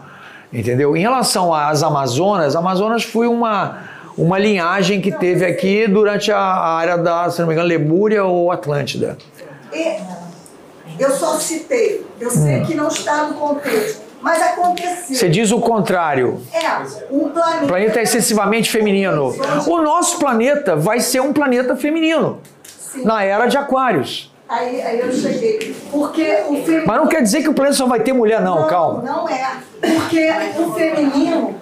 Entendeu? 0.54 0.96
Em 0.96 1.02
relação 1.02 1.54
às 1.54 1.82
Amazonas, 1.82 2.56
Amazonas 2.56 3.04
foi 3.04 3.28
uma, 3.28 3.80
uma 4.16 4.38
linhagem 4.38 5.02
que 5.02 5.12
teve 5.12 5.44
aqui 5.44 5.88
durante 5.88 6.32
a, 6.32 6.38
a 6.38 6.76
área 6.76 6.98
da, 6.98 7.30
se 7.32 7.40
não 7.40 7.48
me 7.48 7.54
engano, 7.54 7.68
Lemúria 7.68 8.24
ou 8.24 8.52
Atlântida. 8.52 9.18
E 9.74 11.02
eu 11.02 11.12
só 11.12 11.40
citei, 11.40 12.06
eu 12.20 12.30
sei 12.30 12.62
hum. 12.62 12.66
que 12.66 12.76
não 12.76 12.88
está 12.88 13.24
no 13.24 13.36
contexto, 13.36 14.02
mas 14.22 14.42
aconteceu. 14.42 15.16
Você 15.16 15.30
diz 15.30 15.52
o 15.52 15.60
contrário. 15.60 16.42
É, 16.54 17.14
um 17.14 17.30
planeta. 17.30 17.64
O 17.64 17.68
planeta 17.68 18.00
é 18.00 18.04
excessivamente 18.04 18.70
feminino. 18.70 19.36
O 19.68 19.82
nosso 19.82 20.20
planeta 20.20 20.76
vai 20.76 21.00
ser 21.00 21.22
um 21.22 21.34
planeta 21.34 21.76
feminino. 21.76 22.40
Sim. 22.64 23.04
Na 23.04 23.24
era 23.24 23.48
de 23.48 23.58
Aquários. 23.58 24.32
Aí, 24.48 24.82
aí 24.82 25.00
eu 25.00 25.12
cheguei. 25.12 25.76
Porque 25.90 26.44
o 26.48 26.56
feminino. 26.58 26.84
Mas 26.86 26.98
não 26.98 27.08
quer 27.08 27.24
dizer 27.24 27.42
que 27.42 27.50
o 27.50 27.54
planeta 27.54 27.78
só 27.78 27.88
vai 27.88 28.02
ter 28.02 28.14
mulher, 28.14 28.42
não, 28.42 28.62
não 28.62 28.68
calma. 28.68 29.02
Não 29.02 29.30
é. 29.30 29.58
Porque 29.80 30.30
o 30.60 30.74
feminino, 30.74 31.56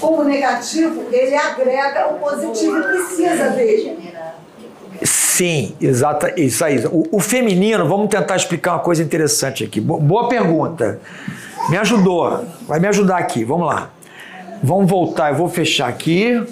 como 0.00 0.24
negativo, 0.24 1.06
ele 1.12 1.34
agrega 1.34 2.08
o 2.08 2.18
positivo 2.18 2.78
e 2.78 2.82
precisa 2.82 3.50
dele. 3.50 4.12
Sim, 5.02 5.74
exata, 5.80 6.38
isso 6.38 6.62
aí. 6.62 6.84
O, 6.86 7.08
o, 7.12 7.20
feminino, 7.20 7.88
vamos 7.88 8.08
tentar 8.08 8.36
explicar 8.36 8.72
uma 8.72 8.80
coisa 8.80 9.02
interessante 9.02 9.64
aqui. 9.64 9.80
Boa 9.80 10.28
pergunta. 10.28 11.00
Me 11.70 11.78
ajudou. 11.78 12.44
Vai 12.68 12.78
me 12.78 12.86
ajudar 12.88 13.16
aqui. 13.16 13.42
Vamos 13.42 13.66
lá. 13.66 13.90
Vamos 14.62 14.90
voltar. 14.90 15.30
Eu 15.30 15.36
vou 15.36 15.48
fechar 15.48 15.88
aqui. 15.88 16.42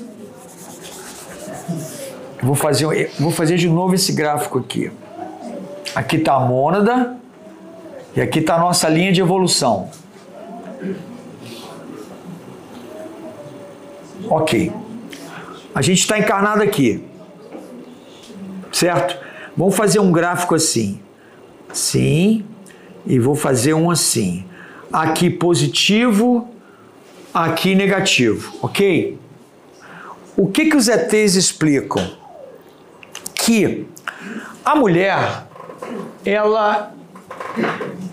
Vou 2.42 2.55
fazer, 2.55 3.11
vou 3.18 3.30
fazer 3.30 3.57
de 3.57 3.68
novo 3.68 3.94
esse 3.94 4.12
gráfico 4.12 4.59
aqui. 4.59 4.90
Aqui 5.94 6.16
está 6.16 6.34
a 6.34 6.40
mônada 6.40 7.16
e 8.14 8.20
aqui 8.20 8.38
está 8.38 8.55
a 8.55 8.59
nossa 8.59 8.88
linha 8.88 9.12
de 9.12 9.20
evolução. 9.20 9.90
Ok. 14.30 14.72
A 15.74 15.82
gente 15.82 15.99
está 15.99 16.18
encarnado 16.18 16.62
aqui 16.62 17.07
certo? 18.79 19.18
Vamos 19.57 19.74
fazer 19.74 19.99
um 19.99 20.12
gráfico 20.12 20.55
assim. 20.55 21.01
Sim, 21.72 22.45
e 23.05 23.18
vou 23.18 23.35
fazer 23.35 23.74
um 23.74 23.91
assim. 23.91 24.45
Aqui 24.93 25.29
positivo, 25.29 26.49
aqui 27.35 27.74
negativo, 27.74 28.55
ok? 28.62 29.18
O 30.37 30.47
que, 30.47 30.66
que 30.66 30.76
os 30.76 30.89
ETs 30.89 31.35
explicam? 31.35 32.09
Que 33.35 33.87
a 34.64 34.76
mulher, 34.76 35.47
ela 36.24 36.93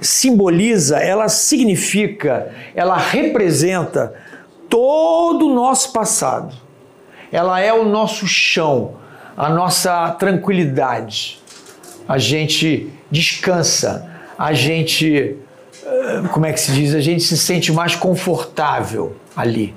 simboliza, 0.02 0.98
ela 0.98 1.30
significa, 1.30 2.52
ela 2.74 2.98
representa 2.98 4.16
todo 4.68 5.46
o 5.46 5.54
nosso 5.54 5.94
passado. 5.94 6.56
Ela 7.32 7.60
é 7.60 7.72
o 7.72 7.86
nosso 7.86 8.26
chão, 8.28 8.96
a 9.38 9.50
nossa 9.50 10.12
tranquilidade, 10.12 11.40
a 12.08 12.18
gente 12.18 12.90
descansa, 13.12 14.10
a 14.38 14.54
gente, 14.54 15.36
eh, 15.86 16.22
como 16.32 16.46
é 16.46 16.54
que 16.54 16.60
se 16.60 16.72
diz, 16.72 16.96
a 16.96 17.02
gente 17.02 17.24
se 17.24 17.38
sente 17.38 17.72
mais 17.72 17.96
confortável 17.96 19.16
ali. 19.36 19.74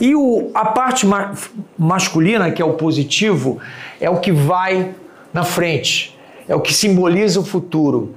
E 0.00 0.14
o, 0.14 0.50
a 0.54 0.64
parte 0.66 1.06
ma 1.06 1.32
masculina, 1.76 2.50
que 2.50 2.62
é 2.62 2.64
o 2.64 2.74
positivo, 2.74 3.60
é 4.00 4.08
o 4.08 4.18
que 4.18 4.32
vai 4.32 4.94
na 5.32 5.44
frente, 5.44 6.16
é 6.48 6.54
o 6.54 6.60
que 6.60 6.72
simboliza 6.72 7.40
o 7.40 7.44
futuro, 7.44 8.14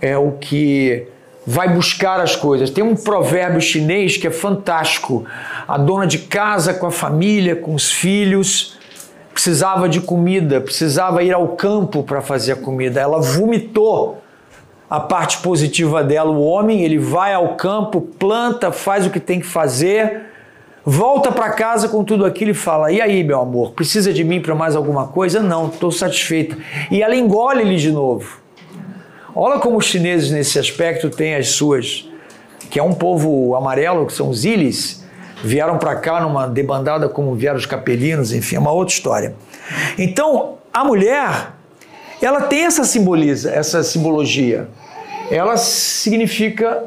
é 0.00 0.16
o 0.16 0.32
que 0.32 1.06
vai 1.46 1.72
buscar 1.72 2.20
as 2.20 2.36
coisas. 2.36 2.68
Tem 2.68 2.84
um 2.84 2.94
provérbio 2.94 3.60
chinês 3.60 4.16
que 4.18 4.26
é 4.26 4.30
fantástico. 4.30 5.24
A 5.66 5.78
dona 5.78 6.06
de 6.06 6.18
casa 6.18 6.74
com 6.74 6.86
a 6.86 6.90
família, 6.90 7.56
com 7.56 7.74
os 7.74 7.90
filhos, 7.90 8.77
precisava 9.38 9.88
de 9.88 10.00
comida, 10.00 10.60
precisava 10.60 11.22
ir 11.22 11.32
ao 11.32 11.50
campo 11.50 12.02
para 12.02 12.20
fazer 12.20 12.54
a 12.54 12.56
comida. 12.56 13.00
Ela 13.00 13.20
vomitou 13.20 14.20
a 14.90 14.98
parte 14.98 15.38
positiva 15.38 16.02
dela. 16.02 16.32
O 16.32 16.42
homem, 16.42 16.82
ele 16.82 16.98
vai 16.98 17.32
ao 17.32 17.54
campo, 17.54 18.00
planta, 18.00 18.72
faz 18.72 19.06
o 19.06 19.10
que 19.10 19.20
tem 19.20 19.38
que 19.38 19.46
fazer, 19.46 20.22
volta 20.84 21.30
para 21.30 21.50
casa 21.50 21.88
com 21.88 22.02
tudo 22.02 22.26
aquilo 22.26 22.50
e 22.50 22.54
fala: 22.54 22.90
"E 22.90 23.00
aí, 23.00 23.22
meu 23.22 23.40
amor, 23.40 23.70
precisa 23.74 24.12
de 24.12 24.24
mim 24.24 24.42
para 24.42 24.56
mais 24.56 24.74
alguma 24.74 25.06
coisa?" 25.06 25.38
"Não, 25.40 25.68
estou 25.68 25.92
satisfeita." 25.92 26.58
E 26.90 27.00
ela 27.00 27.14
engole 27.14 27.60
ele 27.60 27.76
de 27.76 27.92
novo. 27.92 28.40
Olha 29.36 29.60
como 29.60 29.76
os 29.76 29.84
chineses 29.84 30.32
nesse 30.32 30.58
aspecto 30.58 31.10
têm 31.10 31.36
as 31.36 31.50
suas, 31.50 32.10
que 32.68 32.80
é 32.80 32.82
um 32.82 32.92
povo 32.92 33.54
amarelo, 33.54 34.04
que 34.04 34.12
são 34.12 34.30
os 34.30 34.44
ilis, 34.44 35.06
vieram 35.42 35.78
para 35.78 35.96
cá 35.96 36.20
numa 36.20 36.46
debandada 36.46 37.08
como 37.08 37.34
vieram 37.34 37.56
os 37.56 37.66
capelinos, 37.66 38.32
enfim, 38.32 38.56
é 38.56 38.58
uma 38.58 38.72
outra 38.72 38.94
história. 38.94 39.34
Então, 39.98 40.58
a 40.72 40.84
mulher, 40.84 41.52
ela 42.20 42.42
tem 42.42 42.64
essa 42.64 42.84
simboliza, 42.84 43.50
essa 43.50 43.82
simbologia. 43.82 44.68
Ela 45.30 45.56
significa 45.56 46.84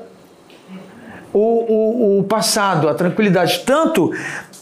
o, 1.34 1.40
o, 1.40 2.20
o 2.20 2.24
passado, 2.24 2.90
a 2.90 2.94
tranquilidade. 2.94 3.60
Tanto 3.66 4.12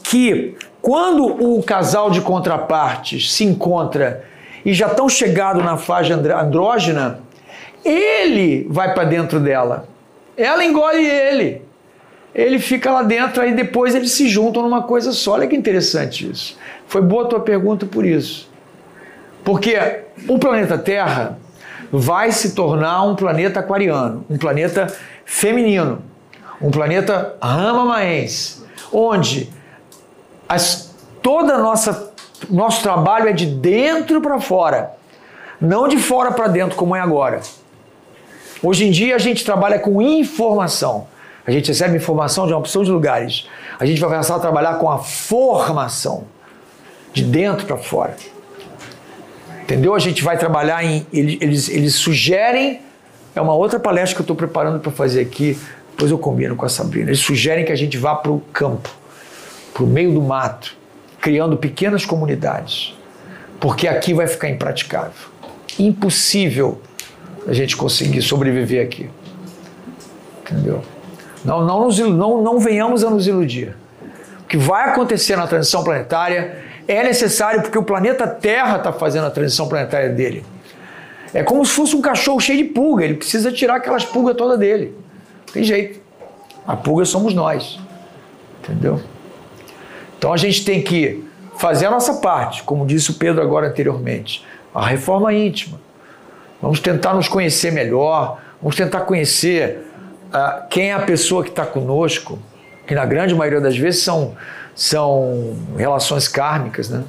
que 0.03 0.55
quando 0.81 1.25
o 1.25 1.63
casal 1.63 2.09
de 2.09 2.21
contrapartes 2.21 3.33
se 3.33 3.43
encontra 3.43 4.23
e 4.65 4.73
já 4.73 4.87
estão 4.87 5.07
chegados 5.07 5.63
na 5.63 5.77
fase 5.77 6.11
andrógena, 6.11 7.19
ele 7.83 8.67
vai 8.69 8.93
para 8.93 9.05
dentro 9.05 9.39
dela. 9.39 9.87
Ela 10.37 10.63
engole 10.63 11.05
ele 11.05 11.68
ele 12.34 12.59
fica 12.59 12.91
lá 12.91 13.03
dentro, 13.03 13.41
aí 13.41 13.53
depois 13.53 13.95
eles 13.95 14.11
se 14.11 14.27
juntam 14.27 14.61
numa 14.63 14.84
coisa 14.84 15.11
só. 15.11 15.34
Olha 15.34 15.47
que 15.47 15.55
interessante 15.55 16.30
isso. 16.30 16.57
Foi 16.88 17.01
boa 17.01 17.25
a 17.25 17.27
tua 17.27 17.39
pergunta 17.39 17.86
por 17.86 18.05
isso. 18.05 18.49
Porque 19.43 19.77
o 20.27 20.38
planeta 20.38 20.77
Terra 20.77 21.39
vai 21.91 22.32
se 22.32 22.53
tornar 22.53 23.03
um 23.03 23.15
planeta 23.15 23.59
aquariano, 23.59 24.25
um 24.30 24.38
planeta 24.38 24.93
feminino, 25.25 26.01
um 26.61 26.69
planeta 26.69 27.36
ramamaense, 27.41 28.63
onde 28.91 29.49
as, 30.47 30.93
toda 31.21 31.57
nossa 31.57 32.09
nosso 32.49 32.82
trabalho 32.82 33.27
é 33.27 33.34
de 33.34 33.45
dentro 33.45 34.21
para 34.21 34.39
fora. 34.39 34.93
Não 35.59 35.88
de 35.88 35.97
fora 35.97 36.32
para 36.32 36.47
dentro, 36.47 36.77
como 36.77 36.95
é 36.95 37.01
agora. 37.01 37.41
Hoje 38.63 38.86
em 38.86 38.91
dia 38.91 39.15
a 39.15 39.19
gente 39.19 39.43
trabalha 39.43 39.80
com 39.80 40.01
informação. 40.01 41.07
A 41.45 41.51
gente 41.51 41.67
recebe 41.67 41.97
informação 41.97 42.45
de 42.45 42.53
uma 42.53 42.59
opção 42.59 42.83
de 42.83 42.91
lugares. 42.91 43.47
A 43.79 43.85
gente 43.85 43.99
vai 43.99 44.09
começar 44.09 44.35
a 44.35 44.39
trabalhar 44.39 44.75
com 44.75 44.89
a 44.89 44.99
formação, 44.99 46.25
de 47.13 47.23
dentro 47.23 47.65
para 47.65 47.77
fora. 47.77 48.15
Entendeu? 49.63 49.93
A 49.93 49.99
gente 49.99 50.23
vai 50.23 50.37
trabalhar 50.37 50.83
em. 50.83 51.05
Eles, 51.13 51.69
eles 51.69 51.95
sugerem. 51.95 52.81
É 53.35 53.41
uma 53.41 53.53
outra 53.53 53.79
palestra 53.79 54.15
que 54.15 54.21
eu 54.21 54.23
estou 54.23 54.35
preparando 54.35 54.79
para 54.79 54.91
fazer 54.91 55.21
aqui. 55.21 55.57
Depois 55.91 56.11
eu 56.11 56.17
combino 56.17 56.55
com 56.55 56.65
a 56.65 56.69
Sabrina. 56.69 57.09
Eles 57.09 57.19
sugerem 57.19 57.65
que 57.65 57.71
a 57.71 57.75
gente 57.75 57.97
vá 57.97 58.15
para 58.15 58.31
o 58.31 58.39
campo, 58.53 58.89
para 59.73 59.83
o 59.83 59.87
meio 59.87 60.13
do 60.13 60.21
mato, 60.21 60.75
criando 61.21 61.57
pequenas 61.57 62.05
comunidades. 62.05 62.95
Porque 63.59 63.87
aqui 63.87 64.13
vai 64.13 64.25
ficar 64.25 64.49
impraticável. 64.49 65.29
Impossível 65.77 66.81
a 67.47 67.53
gente 67.53 67.75
conseguir 67.75 68.21
sobreviver 68.21 68.83
aqui. 68.83 69.09
Entendeu? 70.41 70.81
Não, 71.43 71.65
não, 71.65 71.85
nos, 71.85 71.99
não, 71.99 72.41
não 72.41 72.59
venhamos 72.59 73.03
a 73.03 73.09
nos 73.09 73.27
iludir. 73.27 73.75
O 74.41 74.47
que 74.47 74.57
vai 74.57 74.89
acontecer 74.89 75.35
na 75.35 75.47
transição 75.47 75.83
planetária 75.83 76.57
é 76.87 77.03
necessário 77.03 77.61
porque 77.61 77.77
o 77.77 77.83
planeta 77.83 78.27
Terra 78.27 78.77
está 78.77 78.91
fazendo 78.91 79.27
a 79.27 79.31
transição 79.31 79.67
planetária 79.67 80.09
dele. 80.09 80.43
É 81.33 81.43
como 81.43 81.63
se 81.65 81.73
fosse 81.73 81.95
um 81.95 82.01
cachorro 82.01 82.39
cheio 82.39 82.57
de 82.57 82.63
pulga, 82.65 83.05
ele 83.05 83.13
precisa 83.13 83.51
tirar 83.51 83.75
aquelas 83.75 84.03
pulgas 84.03 84.35
toda 84.35 84.57
dele. 84.57 84.95
Não 85.45 85.53
tem 85.53 85.63
jeito. 85.63 85.99
A 86.65 86.75
pulga 86.75 87.05
somos 87.05 87.33
nós. 87.33 87.79
Entendeu? 88.63 88.99
Então 90.17 90.33
a 90.33 90.37
gente 90.37 90.65
tem 90.65 90.81
que 90.81 91.23
fazer 91.57 91.85
a 91.85 91.91
nossa 91.91 92.15
parte, 92.15 92.63
como 92.63 92.85
disse 92.85 93.11
o 93.11 93.13
Pedro 93.15 93.41
agora 93.41 93.67
anteriormente, 93.67 94.45
a 94.73 94.85
reforma 94.85 95.33
íntima. 95.33 95.79
Vamos 96.61 96.79
tentar 96.79 97.13
nos 97.13 97.27
conhecer 97.27 97.71
melhor, 97.71 98.39
vamos 98.61 98.75
tentar 98.75 99.01
conhecer 99.01 99.88
uh, 100.30 100.67
quem 100.69 100.91
é 100.91 100.93
a 100.93 100.99
pessoa 100.99 101.43
que 101.43 101.49
está 101.49 101.65
conosco, 101.65 102.39
que 102.88 102.95
na 102.95 103.05
grande 103.05 103.36
maioria 103.36 103.61
das 103.61 103.77
vezes 103.77 104.03
são 104.03 104.36
são 104.75 105.57
relações 105.75 106.27
kármicas, 106.30 106.89
né? 106.89 107.03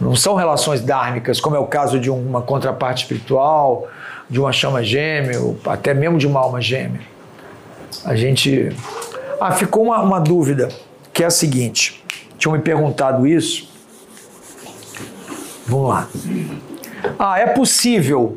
Não 0.00 0.14
são 0.14 0.36
relações 0.36 0.80
dármicas, 0.80 1.40
como 1.40 1.56
é 1.56 1.58
o 1.58 1.66
caso 1.66 1.98
de 1.98 2.08
uma 2.08 2.40
contraparte 2.40 3.02
espiritual, 3.02 3.88
de 4.30 4.38
uma 4.38 4.52
chama 4.52 4.82
gêmea, 4.84 5.40
até 5.66 5.92
mesmo 5.92 6.18
de 6.18 6.26
uma 6.26 6.38
alma 6.38 6.60
gêmea. 6.60 7.00
A 8.04 8.14
gente. 8.14 8.70
Ah, 9.40 9.50
ficou 9.50 9.82
uma, 9.82 10.00
uma 10.00 10.20
dúvida, 10.20 10.68
que 11.12 11.24
é 11.24 11.26
a 11.26 11.30
seguinte: 11.30 12.04
tinham 12.38 12.52
me 12.52 12.62
perguntado 12.62 13.26
isso. 13.26 13.68
Vamos 15.66 15.88
lá. 15.88 16.08
Ah, 17.18 17.40
é 17.40 17.46
possível. 17.46 18.36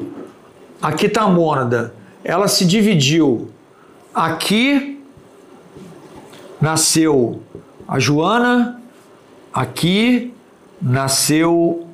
Aqui 0.81 1.05
está 1.05 1.21
a 1.21 1.27
mônada. 1.27 1.93
Ela 2.23 2.47
se 2.47 2.65
dividiu. 2.65 3.51
Aqui 4.13 5.01
nasceu 6.59 7.41
a 7.87 7.97
Joana, 7.99 8.81
aqui 9.53 10.33
nasceu 10.81 11.87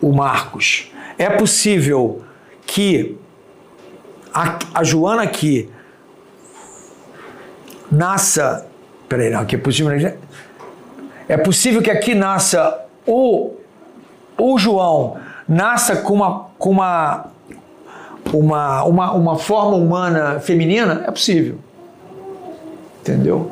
o 0.00 0.12
Marcos. 0.12 0.90
É 1.16 1.30
possível 1.30 2.22
que 2.66 3.16
a, 4.32 4.58
a 4.74 4.84
Joana 4.84 5.22
aqui 5.22 5.70
nasça. 7.90 8.66
Peraí, 9.08 9.30
não, 9.30 9.40
aqui 9.40 9.56
é 9.56 9.58
possível. 9.58 10.18
É 11.28 11.36
possível 11.36 11.82
que 11.82 11.90
aqui 11.90 12.14
nasça 12.14 12.84
o, 13.06 13.54
o 14.36 14.58
João 14.58 15.18
nasça 15.48 15.96
com 15.96 16.14
uma, 16.14 16.46
com 16.56 16.70
uma, 16.70 17.26
uma, 18.32 18.84
uma, 18.84 19.12
uma 19.12 19.38
forma 19.38 19.76
humana 19.76 20.40
feminina? 20.40 21.04
É 21.06 21.10
possível. 21.10 21.56
Entendeu? 23.00 23.50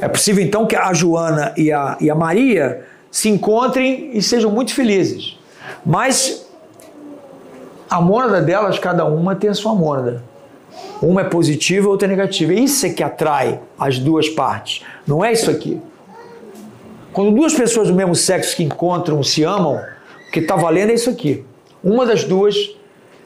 É 0.00 0.08
possível 0.08 0.44
então 0.44 0.66
que 0.66 0.76
a 0.76 0.92
Joana 0.92 1.52
e 1.56 1.72
a, 1.72 1.96
e 2.00 2.10
a 2.10 2.14
Maria 2.14 2.84
se 3.10 3.28
encontrem 3.28 4.10
e 4.12 4.22
sejam 4.22 4.50
muito 4.50 4.74
felizes. 4.74 5.38
Mas 5.84 6.46
a 7.88 8.00
mônada 8.00 8.40
delas, 8.40 8.78
cada 8.78 9.04
uma 9.04 9.34
tem 9.34 9.50
a 9.50 9.54
sua 9.54 9.74
mônada. 9.74 10.22
Uma 11.02 11.22
é 11.22 11.24
positiva, 11.24 11.88
outra 11.88 12.06
é 12.06 12.10
negativa. 12.10 12.52
Isso 12.52 12.86
é 12.86 12.90
que 12.90 13.02
atrai 13.02 13.60
as 13.78 13.98
duas 13.98 14.28
partes. 14.28 14.84
Não 15.06 15.24
é 15.24 15.32
isso 15.32 15.50
aqui. 15.50 15.80
Quando 17.12 17.32
duas 17.32 17.52
pessoas 17.52 17.88
do 17.88 17.94
mesmo 17.94 18.14
sexo 18.14 18.56
que 18.56 18.62
encontram 18.62 19.22
se 19.22 19.42
amam, 19.42 19.80
o 20.28 20.30
que 20.30 20.38
está 20.38 20.54
valendo 20.54 20.90
é 20.90 20.94
isso 20.94 21.10
aqui. 21.10 21.44
Uma 21.82 22.06
das 22.06 22.22
duas 22.22 22.54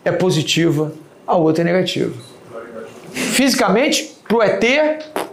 é 0.05 0.13
positiva, 0.13 0.93
a 1.27 1.37
outra 1.37 1.63
é 1.63 1.65
negativa. 1.65 2.15
Fisicamente, 3.13 4.17
para 4.27 4.37
o 4.37 4.43
ET, 4.43 4.65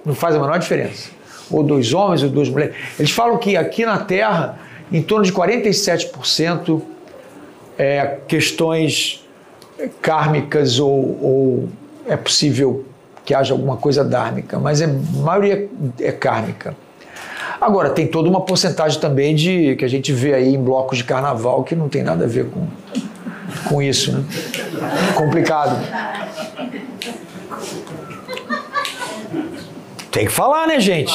não 0.06 0.14
faz 0.14 0.36
a 0.36 0.40
menor 0.40 0.60
diferença 0.60 1.22
ou 1.52 1.64
dois 1.64 1.94
homens 1.94 2.24
ou 2.24 2.30
duas 2.30 2.50
mulheres. 2.50 2.76
Eles 2.98 3.12
falam 3.12 3.38
que 3.38 3.58
aqui 3.58 3.86
na 3.86 3.98
Terra, 3.98 4.58
em 4.92 5.02
torno 5.02 5.26
de 5.26 5.34
47% 5.34 6.82
é 7.78 8.18
questões 8.28 9.26
kármicas 10.02 10.80
ou, 10.80 10.90
ou, 10.90 11.70
é 12.08 12.16
possível 12.16 12.86
que 13.26 13.34
haja 13.34 13.54
alguma 13.54 13.78
coisa 13.78 14.04
dármica, 14.04 14.60
mas 14.60 14.82
é, 14.82 14.86
a 14.86 15.18
maioria 15.22 15.70
é 16.00 16.12
kármica. 16.12 16.76
Agora, 17.60 17.92
tem 17.92 18.08
toda 18.08 18.28
uma 18.28 18.42
porcentagem 18.42 19.00
também 19.00 19.36
de 19.36 19.76
que 19.76 19.86
a 19.86 19.88
gente 19.88 20.12
vê 20.12 20.34
aí 20.34 20.56
em 20.56 20.62
blocos 20.62 20.98
de 20.98 21.04
carnaval 21.04 21.64
que 21.64 21.76
não 21.76 21.88
tem 21.88 22.02
nada 22.02 22.26
a 22.26 22.28
ver 22.28 22.46
com, 22.46 22.68
com 23.68 23.82
isso, 23.82 24.12
né? 24.12 24.24
Complicado. 25.16 25.78
Tem 30.12 30.26
que 30.26 30.32
falar, 30.32 30.68
né, 30.68 30.80
gente? 30.80 31.14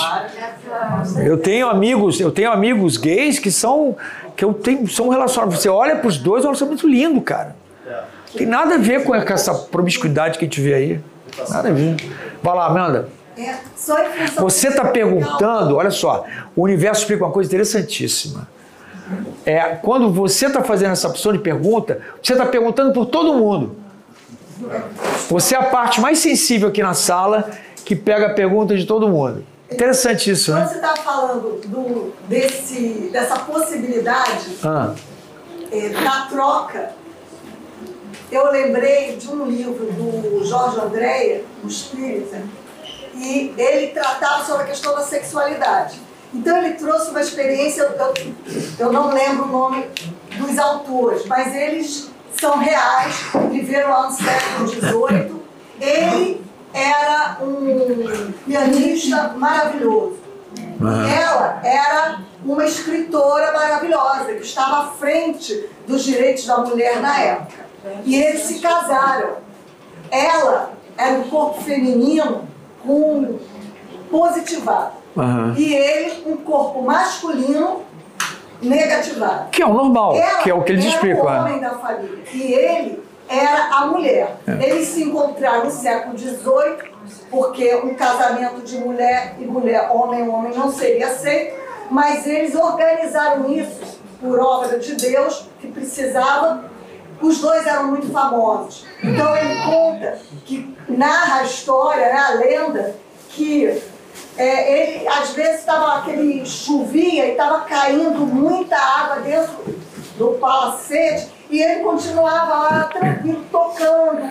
Eu 1.25 1.37
tenho 1.37 1.69
amigos, 1.69 2.19
eu 2.19 2.31
tenho 2.31 2.51
amigos 2.51 2.97
gays 2.97 3.39
que 3.39 3.51
são 3.51 3.97
que 4.37 4.45
eu 4.45 4.53
tenho, 4.53 4.89
são 4.89 5.09
relacionados. 5.09 5.59
Você 5.59 5.69
olha 5.69 5.97
para 5.97 6.09
os 6.09 6.19
dois, 6.19 6.45
é 6.45 6.47
um 6.47 6.51
relacionamento 6.51 6.87
lindo, 6.87 7.21
cara. 7.21 7.57
Tem 8.37 8.47
nada 8.47 8.75
a 8.75 8.79
ver 8.79 9.05
com 9.05 9.15
essa 9.15 9.55
promiscuidade 9.55 10.39
que 10.39 10.45
a 10.45 10.49
gente 10.49 10.61
vê 10.61 10.75
aí. 10.75 11.01
Nada 11.49 11.69
a 11.69 11.73
ver. 11.73 11.97
Vai 12.43 12.55
lá, 12.55 12.67
Amanda. 12.67 13.09
É, 13.39 13.55
você 14.39 14.69
está 14.69 14.85
perguntando, 14.87 15.77
olha 15.77 15.91
só, 15.91 16.25
o 16.55 16.63
universo 16.63 17.03
explica 17.03 17.25
uma 17.25 17.33
coisa 17.33 17.49
interessantíssima. 17.49 18.49
É, 19.45 19.61
quando 19.83 20.11
você 20.13 20.47
está 20.47 20.63
fazendo 20.63 20.93
essa 20.93 21.09
opção 21.09 21.33
de 21.33 21.39
pergunta, 21.39 22.01
você 22.23 22.33
está 22.33 22.47
perguntando 22.47 22.93
por 22.93 23.07
todo 23.07 23.35
mundo. 23.35 23.77
Você 25.29 25.55
é 25.55 25.59
a 25.59 25.65
parte 25.65 26.01
mais 26.01 26.19
sensível 26.19 26.69
aqui 26.69 26.83
na 26.83 26.95
sala 26.95 27.51
que 27.85 27.95
pega 27.95 28.27
a 28.27 28.35
pergunta 28.35 28.77
de 28.77 28.85
todo 28.85 29.09
mundo. 29.09 29.45
Interessante 29.71 30.31
isso, 30.31 30.53
Quando 30.53 30.61
né? 30.61 30.69
você 30.69 30.75
está 30.77 30.97
falando 30.97 31.61
do, 31.67 32.13
desse, 32.29 33.11
dessa 33.13 33.37
possibilidade 33.41 34.59
ah. 34.65 34.95
é, 35.73 35.89
da 35.89 36.27
troca, 36.27 36.93
eu 38.31 38.51
lembrei 38.51 39.17
de 39.17 39.29
um 39.29 39.45
livro 39.47 39.93
do 39.93 40.45
Jorge 40.45 40.81
Andréia, 40.81 41.45
o 41.65 41.67
Espírita, 41.67 42.43
e 43.15 43.53
ele 43.57 43.89
tratava 43.89 44.45
sobre 44.45 44.65
a 44.65 44.67
questão 44.67 44.95
da 44.95 45.03
sexualidade. 45.03 46.01
Então 46.37 46.59
ele 46.59 46.75
trouxe 46.75 47.11
uma 47.11 47.21
experiência, 47.21 47.83
eu, 47.83 48.15
eu 48.79 48.93
não 48.93 49.11
lembro 49.13 49.45
o 49.45 49.49
nome 49.49 49.87
dos 50.39 50.59
autores, 50.59 51.25
mas 51.25 51.55
eles 51.55 52.11
são 52.39 52.59
reais, 52.59 53.15
viveram 53.51 53.91
lá 53.91 54.07
no 54.07 54.13
século 54.13 54.69
XVIII. 54.69 55.43
Ele 55.81 56.45
era 56.75 57.39
um 57.41 58.33
pianista 58.45 59.35
maravilhoso. 59.37 60.19
Ela 60.79 61.61
era 61.65 62.21
uma 62.45 62.65
escritora 62.67 63.53
maravilhosa, 63.53 64.27
que 64.27 64.43
estava 64.43 64.85
à 64.85 64.91
frente 64.91 65.69
dos 65.87 66.05
direitos 66.05 66.45
da 66.45 66.59
mulher 66.59 67.01
na 67.01 67.19
época. 67.19 67.65
E 68.05 68.15
eles 68.15 68.43
se 68.43 68.59
casaram. 68.59 69.37
Ela 70.11 70.73
era 70.99 71.15
um 71.19 71.31
corpo 71.31 71.63
feminino 71.63 72.47
com 72.85 73.39
positivado. 74.11 75.06
Uhum. 75.17 75.55
E 75.57 75.75
ele 75.75 76.25
um 76.27 76.37
corpo 76.37 76.83
masculino 76.83 77.83
negativado. 78.61 79.51
Que 79.51 79.63
é 79.63 79.67
o 79.67 79.73
normal, 79.73 80.15
Ela 80.17 80.43
que 80.43 80.51
é 80.51 80.55
o 80.55 80.63
que 80.63 80.73
eles 80.73 80.85
explicam. 80.85 81.29
Era 81.29 81.43
o 81.43 81.45
homem 81.45 81.61
da 81.61 81.71
família. 81.71 82.19
E 82.33 82.53
ele 82.53 83.03
era 83.29 83.77
a 83.77 83.87
mulher. 83.87 84.37
É. 84.47 84.69
Eles 84.69 84.89
se 84.89 85.03
encontraram 85.05 85.65
no 85.65 85.71
século 85.71 86.17
XVIII, 86.17 86.91
porque 87.31 87.75
um 87.77 87.95
casamento 87.95 88.61
de 88.63 88.79
mulher 88.79 89.37
e 89.39 89.45
mulher, 89.45 89.91
homem 89.91 90.25
e 90.25 90.29
homem, 90.29 90.57
não 90.57 90.71
seria 90.71 91.09
aceito, 91.09 91.57
mas 91.91 92.27
eles 92.27 92.55
organizaram 92.55 93.51
isso 93.51 94.01
por 94.21 94.39
obra 94.39 94.79
de 94.79 94.95
Deus, 94.95 95.49
que 95.61 95.69
precisava. 95.69 96.65
Os 97.21 97.41
dois 97.41 97.67
eram 97.67 97.89
muito 97.89 98.13
famosos. 98.13 98.85
Então 99.03 99.35
ele 99.37 99.63
conta 99.65 100.19
que 100.45 100.77
narra 100.89 101.41
a 101.41 101.45
história, 101.45 102.13
né, 102.13 102.19
a 102.19 102.31
lenda, 102.35 102.95
que 103.31 103.83
é, 104.37 104.99
ele 104.99 105.09
às 105.09 105.31
vezes 105.31 105.61
estava 105.61 105.99
aquele 105.99 106.45
chovia 106.45 107.27
e 107.27 107.31
estava 107.33 107.61
caindo 107.61 108.27
muita 108.27 108.77
água 108.77 109.21
dentro 109.21 109.77
no 110.19 110.33
palacete, 110.35 111.31
e 111.51 111.63
ele 111.63 111.81
continuava 111.83 112.55
lá 112.55 112.85
tranquilo, 112.85 113.45
tocando, 113.51 114.31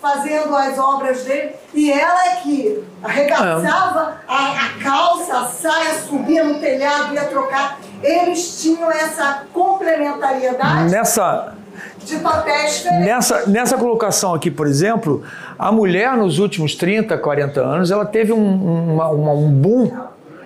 fazendo 0.00 0.54
as 0.56 0.78
obras 0.78 1.24
dele, 1.24 1.54
e 1.74 1.92
ela 1.92 2.26
é 2.28 2.36
que 2.36 2.84
arregaçava 3.02 4.20
a, 4.26 4.52
a 4.52 4.82
calça, 4.82 5.38
a 5.38 5.44
saia, 5.44 5.94
subia 6.08 6.44
no 6.44 6.58
telhado, 6.58 7.14
ia 7.14 7.24
trocar. 7.24 7.78
Eles 8.02 8.60
tinham 8.62 8.90
essa 8.90 9.42
complementariedade. 9.52 10.90
Nessa, 10.90 11.54
de 11.98 12.16
papéis 12.18 12.76
diferentes. 12.76 13.06
Nessa, 13.06 13.46
nessa 13.46 13.76
colocação 13.76 14.34
aqui, 14.34 14.50
por 14.50 14.66
exemplo, 14.66 15.22
a 15.58 15.72
mulher 15.72 16.16
nos 16.16 16.38
últimos 16.38 16.74
30, 16.74 17.16
40 17.16 17.60
anos, 17.60 17.90
ela 17.90 18.04
teve 18.04 18.32
um, 18.32 18.94
uma, 18.94 19.08
uma, 19.08 19.32
um 19.32 19.50
boom 19.50 19.90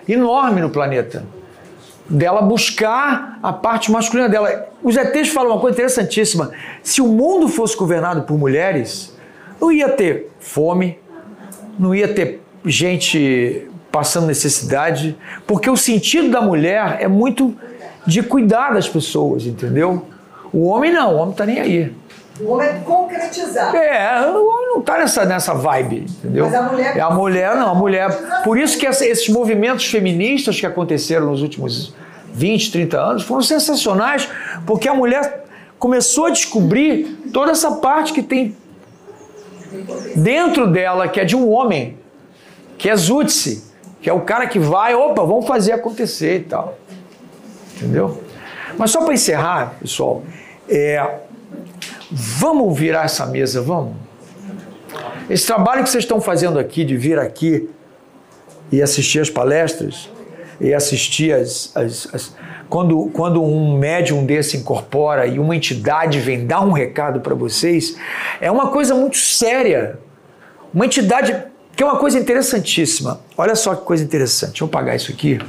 enorme 0.09 0.61
no 0.61 0.71
planeta. 0.71 1.25
Dela 2.09 2.43
buscar 2.43 3.39
a 3.43 3.53
parte 3.53 3.91
masculina 3.91 4.29
dela. 4.29 4.69
Os 4.83 4.97
ETs 4.97 5.29
falam 5.29 5.53
uma 5.53 5.61
coisa 5.61 5.77
interessantíssima. 5.77 6.51
Se 6.83 7.01
o 7.01 7.07
mundo 7.07 7.49
fosse 7.49 7.77
governado 7.77 8.23
por 8.23 8.37
mulheres, 8.37 9.17
não 9.61 9.71
ia 9.71 9.89
ter 9.89 10.31
fome, 10.41 10.99
não 11.79 11.95
ia 11.95 12.13
ter 12.13 12.43
gente 12.65 13.69
passando 13.93 14.27
necessidade, 14.27 15.17
porque 15.47 15.69
o 15.69 15.77
sentido 15.77 16.31
da 16.31 16.41
mulher 16.41 16.99
é 17.01 17.09
muito 17.09 17.57
de 18.07 18.23
cuidar 18.23 18.75
das 18.75 18.89
pessoas, 18.89 19.47
entendeu? 19.47 20.07
O 20.53 20.67
homem 20.67 20.93
não, 20.93 21.15
o 21.15 21.19
homem 21.19 21.35
tá 21.35 21.45
nem 21.45 21.61
aí. 21.61 21.93
O 22.41 22.53
homem 22.53 22.69
é 22.69 22.73
concretizar. 22.85 23.75
É, 23.75 24.27
o 24.31 24.49
homem 24.49 24.69
não 24.69 24.81
tá 24.81 24.99
nessa, 24.99 25.25
nessa 25.25 25.53
vibe, 25.53 26.07
entendeu? 26.09 26.47
Mas 26.47 26.55
a 26.55 26.63
mulher. 26.63 26.97
É 26.97 27.01
a 27.01 27.11
mulher, 27.11 27.57
não, 27.57 27.71
a 27.71 27.75
mulher. 27.75 28.43
Por 28.43 28.59
isso 28.59 28.79
que 28.79 28.87
esses 28.87 29.29
movimentos 29.29 29.87
feministas 29.87 30.59
que 30.59 30.67
aconteceram 30.67 31.27
nos 31.27 31.43
últimos 31.43 31.95
20, 32.33 32.73
30 32.73 32.99
anos 32.99 33.23
foram 33.23 33.43
sensacionais, 33.43 34.29
porque 34.67 34.89
a 34.89 34.95
mulher 34.95 35.45
começou 35.79 36.27
a 36.27 36.31
descobrir 36.31 37.31
toda 37.33 37.53
essa 37.53 37.73
parte 37.73 38.13
que 38.13 38.23
tem 38.23 38.57
dentro 40.17 40.67
dela, 40.67 41.09
que 41.09 41.21
é 41.21 41.25
de 41.25 41.37
um 41.37 41.51
homem, 41.51 41.99
que 42.79 42.89
é 42.89 42.97
Zutse, 42.97 43.65
que 44.01 44.09
é 44.09 44.13
o 44.13 44.21
cara 44.21 44.47
que 44.47 44.59
vai, 44.59 44.95
opa, 44.95 45.23
vamos 45.23 45.47
fazer 45.47 45.73
acontecer 45.73 46.37
e 46.37 46.45
tal. 46.45 46.79
Entendeu? 47.77 48.23
Mas 48.79 48.91
só 48.91 49.03
para 49.03 49.15
encerrar, 49.15 49.75
pessoal, 49.81 50.23
é, 50.69 51.03
vamos 52.11 52.79
virar 52.79 53.05
essa 53.05 53.27
mesa, 53.27 53.61
vamos? 53.61 53.95
Esse 55.29 55.47
trabalho 55.47 55.85
que 55.85 55.91
vocês 55.91 56.05
estão 56.05 56.21
fazendo 56.21 56.59
aqui, 56.59 56.85
de 56.85 56.97
vir 56.97 57.19
aqui 57.19 57.69
e 58.73 58.83
assistir 58.83 59.21
as 59.21 59.31
palestras, 59.31 60.09
e 60.61 60.75
assistir 60.75 61.33
as, 61.33 61.71
as, 61.77 62.09
as 62.13 62.35
quando, 62.69 63.11
quando 63.13 63.43
um 63.43 63.77
médium 63.77 64.25
desse 64.25 64.57
incorpora 64.57 65.27
e 65.27 65.39
uma 65.39 65.57
entidade 65.57 66.21
vem 66.21 66.47
dar 66.47 66.61
um 66.61 66.71
recado 66.71 67.21
para 67.21 67.35
vocês, 67.35 67.97
é 68.41 68.51
uma 68.51 68.69
coisa 68.69 68.95
muito 68.95 69.17
séria. 69.17 69.99
Uma 70.73 70.87
entidade 70.87 71.45
que 71.75 71.83
é 71.83 71.87
uma 71.87 71.97
coisa 71.97 72.19
interessantíssima. 72.19 73.21
Olha 73.37 73.57
só 73.57 73.75
que 73.75 73.85
coisa 73.85 74.05
interessante. 74.05 74.51
Deixa 74.51 74.65
eu 74.65 74.69
apagar 74.69 74.95
isso 74.95 75.11
aqui 75.11 75.41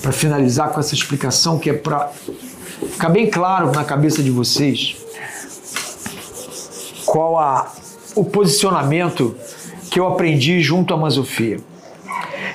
para 0.00 0.12
finalizar 0.12 0.70
com 0.70 0.80
essa 0.80 0.94
explicação 0.94 1.58
que 1.58 1.68
é 1.68 1.74
para 1.74 2.10
ficar 2.86 3.08
bem 3.08 3.28
claro 3.30 3.72
na 3.72 3.84
cabeça 3.84 4.22
de 4.22 4.30
vocês 4.30 4.96
qual 7.04 7.38
a, 7.38 7.72
o 8.14 8.24
posicionamento 8.24 9.34
que 9.90 9.98
eu 9.98 10.06
aprendi 10.06 10.60
junto 10.60 10.92
à 10.92 10.96
Masofia. 10.96 11.58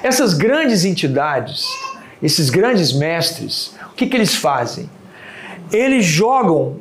Essas 0.03 0.33
grandes 0.33 0.85
entidades, 0.85 1.67
esses 2.21 2.49
grandes 2.49 2.93
mestres, 2.93 3.73
o 3.91 3.95
que, 3.95 4.05
que 4.05 4.15
eles 4.15 4.35
fazem? 4.35 4.89
Eles 5.71 6.05
jogam 6.05 6.77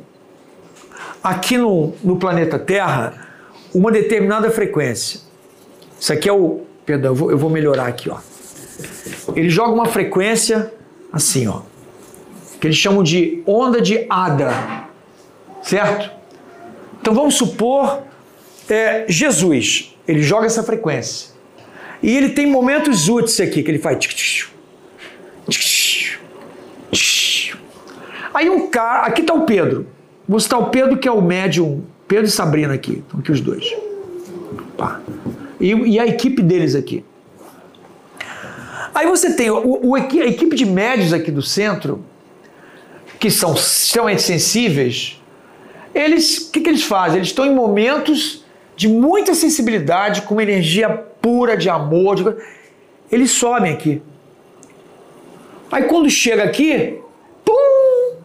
aqui 1.23 1.57
no, 1.57 1.93
no 2.03 2.17
planeta 2.17 2.59
Terra 2.59 3.27
uma 3.73 3.91
determinada 3.91 4.51
frequência. 4.51 5.21
Isso 5.99 6.13
aqui 6.13 6.29
é 6.29 6.33
o. 6.33 6.61
Perdão, 6.85 7.11
eu 7.11 7.15
vou, 7.15 7.31
eu 7.31 7.37
vou 7.37 7.49
melhorar 7.49 7.87
aqui, 7.87 8.09
ó. 8.09 8.17
Ele 9.35 9.49
joga 9.49 9.71
uma 9.71 9.85
frequência 9.85 10.71
assim, 11.11 11.47
ó, 11.47 11.61
que 12.63 12.67
eles 12.67 12.77
chamam 12.77 13.03
de 13.03 13.43
onda 13.45 13.81
de 13.81 14.05
Ada, 14.09 14.87
certo? 15.61 16.09
Então 17.01 17.13
vamos 17.13 17.35
supor 17.35 18.03
é, 18.69 19.03
Jesus, 19.05 19.93
ele 20.07 20.23
joga 20.23 20.45
essa 20.45 20.63
frequência 20.63 21.31
e 22.01 22.15
ele 22.15 22.29
tem 22.29 22.47
momentos 22.47 23.09
úteis 23.09 23.41
aqui 23.41 23.61
que 23.61 23.69
ele 23.69 23.79
faz. 23.79 23.99
Aí 28.33 28.49
um 28.49 28.69
cara, 28.69 29.07
aqui 29.07 29.19
está 29.19 29.33
o 29.33 29.45
Pedro. 29.45 29.85
Vou 30.25 30.39
citar 30.39 30.61
o 30.61 30.69
Pedro 30.69 30.95
que 30.95 31.05
é 31.05 31.11
o 31.11 31.21
médium, 31.21 31.83
Pedro 32.07 32.27
e 32.27 32.31
Sabrina 32.31 32.75
aqui, 32.75 33.03
estão 33.05 33.19
aqui 33.19 33.33
os 33.33 33.41
dois. 33.41 33.75
E, 35.59 35.69
e 35.69 35.99
a 35.99 36.07
equipe 36.07 36.41
deles 36.41 36.75
aqui. 36.75 37.03
Aí 38.95 39.05
você 39.05 39.33
tem 39.33 39.49
o, 39.49 39.79
o, 39.85 39.95
a 39.95 39.99
equipe 39.99 40.55
de 40.55 40.65
médios 40.65 41.11
aqui 41.11 41.29
do 41.29 41.41
centro, 41.41 42.05
que 43.23 43.31
são 43.31 43.53
extremamente 43.53 44.21
sensíveis, 44.21 45.17
eles, 45.95 46.39
o 46.39 46.51
que, 46.51 46.59
que 46.59 46.69
eles 46.69 46.83
fazem? 46.83 47.19
Eles 47.19 47.29
estão 47.29 47.45
em 47.45 47.55
momentos 47.55 48.43
de 48.75 48.89
muita 48.89 49.33
sensibilidade, 49.33 50.23
com 50.23 50.33
uma 50.35 50.43
energia 50.43 50.89
pura 50.89 51.55
de 51.55 51.69
amor, 51.69 52.17
de... 52.17 52.35
eles 53.09 53.31
sobem 53.31 53.71
aqui. 53.71 54.01
Aí 55.71 55.83
quando 55.83 56.09
chega 56.09 56.43
aqui, 56.43 56.99
pum! 57.45 58.17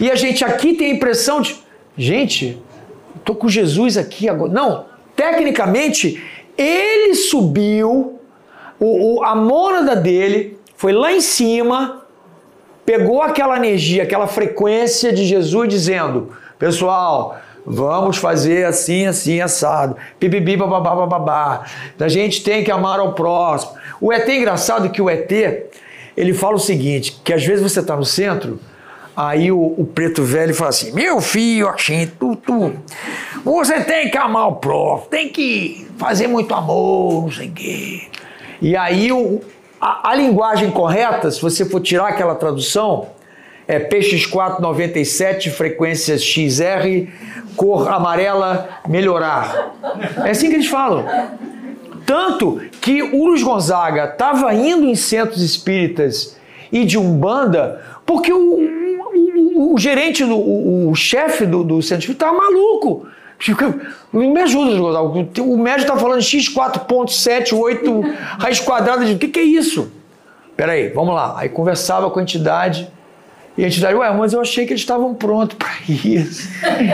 E 0.00 0.08
a 0.08 0.14
gente 0.14 0.44
aqui 0.44 0.74
tem 0.74 0.92
a 0.92 0.94
impressão 0.94 1.40
de, 1.40 1.56
gente, 1.98 2.62
estou 3.16 3.34
com 3.34 3.48
Jesus 3.48 3.96
aqui 3.96 4.28
agora. 4.28 4.52
Não, 4.52 4.86
tecnicamente, 5.16 6.22
ele 6.56 7.16
subiu 7.16 8.20
o, 8.78 9.16
o, 9.16 9.24
a 9.24 9.34
mônada 9.34 9.96
dele 9.96 10.60
foi 10.76 10.92
lá 10.92 11.12
em 11.12 11.20
cima, 11.20 12.05
pegou 12.86 13.20
aquela 13.20 13.56
energia, 13.56 14.04
aquela 14.04 14.28
frequência 14.28 15.12
de 15.12 15.26
Jesus 15.26 15.68
dizendo: 15.68 16.30
Pessoal, 16.58 17.36
vamos 17.66 18.16
fazer 18.16 18.64
assim, 18.64 19.06
assim, 19.06 19.40
assado. 19.40 19.96
Pipipi, 20.20 20.56
bababá, 20.56 20.94
bababá. 20.94 21.64
A 21.98 22.08
gente 22.08 22.42
tem 22.42 22.62
que 22.62 22.70
amar 22.70 23.00
ao 23.00 23.12
próximo. 23.12 23.72
O 24.00 24.12
ET 24.12 24.28
é 24.28 24.36
engraçado 24.36 24.88
que 24.90 25.02
o 25.02 25.10
ET, 25.10 25.30
ele 26.16 26.32
fala 26.32 26.54
o 26.54 26.60
seguinte, 26.60 27.20
que 27.24 27.32
às 27.32 27.44
vezes 27.44 27.62
você 27.62 27.80
está 27.80 27.96
no 27.96 28.04
centro, 28.04 28.60
aí 29.16 29.50
o, 29.50 29.74
o, 29.76 29.84
preto 29.84 30.22
velho 30.22 30.54
fala 30.54 30.70
assim, 30.70 30.92
meu 30.92 31.20
filho, 31.20 31.68
assim, 31.68 32.06
tu, 32.18 32.36
tu, 32.36 32.72
você 33.42 33.80
tem 33.80 34.10
que 34.10 34.18
amar 34.18 34.48
o 34.48 34.56
próximo, 34.56 35.08
tem 35.10 35.30
que 35.30 35.86
fazer 35.96 36.26
muito 36.26 36.54
amor, 36.54 37.24
não 37.24 37.32
sei 37.32 37.48
o 37.48 37.52
quê. 37.52 38.02
E 38.60 38.76
aí 38.76 39.10
o, 39.10 39.40
a, 39.80 40.10
a, 40.10 40.14
linguagem 40.14 40.70
correta, 40.70 41.30
se 41.30 41.40
você 41.40 41.64
for 41.64 41.80
tirar 41.80 42.08
aquela 42.08 42.34
tradução, 42.34 43.08
é 43.68 43.80
PX497, 43.80 45.50
frequência 45.50 46.16
XR, 46.18 47.08
cor 47.56 47.88
amarela, 47.88 48.68
melhorar. 48.88 49.74
É 50.24 50.30
assim 50.30 50.48
que 50.48 50.54
eles 50.54 50.68
falam. 50.68 51.04
Tanto 52.04 52.60
que 52.80 53.02
o 53.02 53.26
Luiz 53.26 53.42
Gonzaga 53.42 54.04
estava 54.04 54.54
indo 54.54 54.86
em 54.86 54.94
centros 54.94 55.42
espíritas 55.42 56.36
e 56.70 56.84
de 56.84 56.96
Umbanda 56.96 57.82
porque 58.06 58.32
o, 58.32 58.60
o, 59.56 59.74
o 59.74 59.78
gerente, 59.78 60.22
o, 60.22 60.88
o 60.88 60.94
chefe 60.94 61.44
do, 61.44 61.64
do 61.64 61.82
centro 61.82 62.02
espírita 62.02 62.26
estava 62.26 62.38
maluco. 62.38 63.08
Me 64.12 64.40
ajuda, 64.40 65.00
O 65.02 65.58
médico 65.58 65.92
está 65.92 65.96
falando 65.96 66.22
x 66.22 66.52
4.78 66.54 68.14
raiz 68.38 68.60
quadrada 68.60 69.04
de. 69.04 69.14
O 69.14 69.18
que, 69.18 69.28
que 69.28 69.38
é 69.38 69.42
isso? 69.42 69.92
Peraí, 70.56 70.88
vamos 70.88 71.14
lá. 71.14 71.34
Aí 71.36 71.48
conversava 71.48 72.10
com 72.10 72.18
a 72.18 72.22
entidade. 72.22 72.90
E 73.58 73.64
a 73.64 73.68
entidade, 73.68 73.94
ué, 73.94 74.10
mas 74.12 74.34
eu 74.34 74.40
achei 74.40 74.66
que 74.66 74.72
eles 74.72 74.82
estavam 74.82 75.14
prontos 75.14 75.56
para 75.56 75.70
isso. 75.88 76.46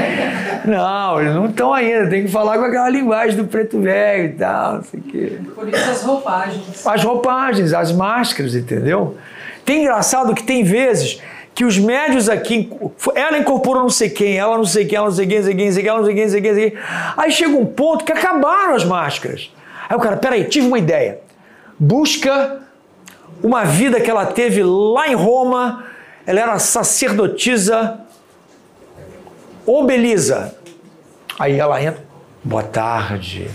não, 0.64 1.20
eles 1.20 1.34
não 1.34 1.46
estão 1.46 1.74
ainda, 1.74 2.08
tem 2.08 2.22
que 2.22 2.30
falar 2.30 2.56
com 2.56 2.64
aquela 2.64 2.88
linguagem 2.88 3.36
do 3.36 3.44
preto 3.48 3.80
velho 3.80 4.26
e 4.26 4.32
tal, 4.34 4.74
não 4.74 4.84
sei 4.84 5.00
o 5.00 5.02
quê. 5.02 5.38
Por 5.56 5.68
isso 5.68 5.90
as 5.90 6.02
roupagens. 6.04 6.86
As 6.86 7.02
roupagens, 7.02 7.72
as 7.72 7.90
máscaras, 7.90 8.54
entendeu? 8.54 9.16
Tem 9.64 9.82
engraçado 9.82 10.34
que 10.34 10.44
tem 10.44 10.62
vezes 10.62 11.20
que 11.54 11.64
os 11.64 11.78
médios 11.78 12.28
aqui, 12.28 12.70
ela 13.14 13.38
incorporou 13.38 13.82
não 13.82 13.90
sei 13.90 14.08
quem, 14.08 14.38
ela 14.38 14.56
não 14.56 14.64
sei 14.64 14.86
quem, 14.86 14.96
ela 14.96 15.06
não 15.06 15.14
sei 15.14 15.26
quem, 15.26 15.38
não 15.38 15.44
sei 15.44 15.56
quem, 15.56 15.66
não 15.66 15.72
sei 15.74 15.82
quem, 15.82 15.92
não 15.92 16.04
sei 16.04 16.14
quem, 16.14 16.24
não 16.24 16.30
sei 16.30 16.40
quem, 16.40 16.52
não 16.52 16.60
sei 16.60 16.70
quem. 16.70 16.80
Aí 17.16 17.30
chega 17.30 17.56
um 17.56 17.66
ponto 17.66 18.04
que 18.04 18.12
acabaram 18.12 18.74
as 18.74 18.84
máscaras. 18.84 19.52
Aí 19.88 19.96
o 19.96 20.00
cara, 20.00 20.16
peraí, 20.16 20.44
tive 20.44 20.66
uma 20.66 20.78
ideia. 20.78 21.20
Busca 21.78 22.62
uma 23.42 23.64
vida 23.64 24.00
que 24.00 24.10
ela 24.10 24.24
teve 24.24 24.62
lá 24.62 25.08
em 25.08 25.14
Roma, 25.14 25.84
ela 26.26 26.40
era 26.40 26.58
sacerdotisa 26.58 28.00
Obelisa. 29.66 30.56
Aí 31.38 31.58
ela 31.58 31.82
entra, 31.82 32.02
boa 32.42 32.62
tarde. 32.62 33.48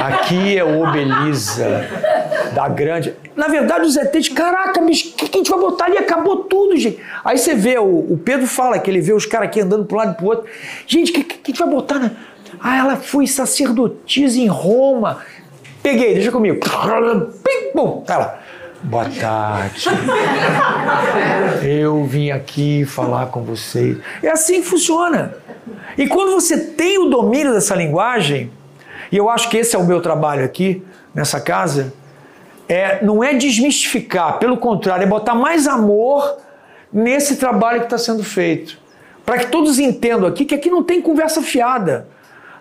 Aqui 0.00 0.58
é 0.58 0.64
o 0.64 0.82
Obeliza 0.82 1.88
da 2.54 2.68
grande. 2.68 3.14
Na 3.36 3.48
verdade, 3.48 3.86
os 3.86 3.96
ETs, 3.96 4.28
caraca, 4.28 4.80
bicho, 4.80 5.10
o 5.10 5.12
que, 5.12 5.28
que 5.28 5.38
a 5.38 5.40
gente 5.40 5.50
vai 5.50 5.60
botar 5.60 5.86
ali? 5.86 5.98
Acabou 5.98 6.44
tudo, 6.44 6.76
gente. 6.76 7.00
Aí 7.24 7.38
você 7.38 7.54
vê, 7.54 7.78
o, 7.78 8.12
o 8.12 8.20
Pedro 8.22 8.46
fala 8.46 8.78
que 8.78 8.90
ele 8.90 9.00
vê 9.00 9.12
os 9.12 9.26
caras 9.26 9.48
aqui 9.48 9.60
andando 9.60 9.84
para 9.84 9.94
um 9.94 9.98
lado 9.98 10.12
e 10.12 10.14
para 10.16 10.24
o 10.24 10.28
outro. 10.28 10.44
Gente, 10.86 11.10
o 11.10 11.14
que, 11.14 11.24
que, 11.24 11.34
que, 11.36 11.50
a 11.50 11.54
gente 11.54 11.58
vai 11.58 11.68
botar? 11.68 11.98
Né? 11.98 12.10
Ah, 12.60 12.76
ela 12.76 12.96
foi 12.96 13.26
sacerdotisa 13.26 14.38
em 14.38 14.48
Roma. 14.48 15.18
Peguei, 15.82 16.14
deixa 16.14 16.30
comigo. 16.30 16.60
Pim, 16.60 17.72
bum, 17.74 18.02
tá 18.06 18.18
lá. 18.18 18.38
Boa 18.84 19.06
tarde. 19.08 19.86
Eu 21.62 22.04
vim 22.04 22.30
aqui 22.30 22.84
falar 22.84 23.26
com 23.26 23.42
vocês. 23.42 23.96
É 24.22 24.28
assim 24.28 24.60
que 24.60 24.66
funciona. 24.66 25.34
E 25.96 26.08
quando 26.08 26.32
você 26.32 26.58
tem 26.58 26.98
o 26.98 27.08
domínio 27.08 27.52
dessa 27.52 27.76
linguagem, 27.76 28.50
e 29.12 29.16
eu 29.18 29.28
acho 29.28 29.50
que 29.50 29.58
esse 29.58 29.76
é 29.76 29.78
o 29.78 29.84
meu 29.84 30.00
trabalho 30.00 30.42
aqui, 30.42 30.82
nessa 31.14 31.38
casa, 31.38 31.92
é, 32.66 33.04
não 33.04 33.22
é 33.22 33.34
desmistificar, 33.34 34.38
pelo 34.38 34.56
contrário, 34.56 35.04
é 35.04 35.06
botar 35.06 35.34
mais 35.34 35.68
amor 35.68 36.38
nesse 36.90 37.36
trabalho 37.36 37.80
que 37.80 37.86
está 37.86 37.98
sendo 37.98 38.24
feito. 38.24 38.78
Para 39.26 39.38
que 39.38 39.48
todos 39.48 39.78
entendam 39.78 40.26
aqui 40.26 40.46
que 40.46 40.54
aqui 40.54 40.70
não 40.70 40.82
tem 40.82 41.02
conversa 41.02 41.42
fiada, 41.42 42.08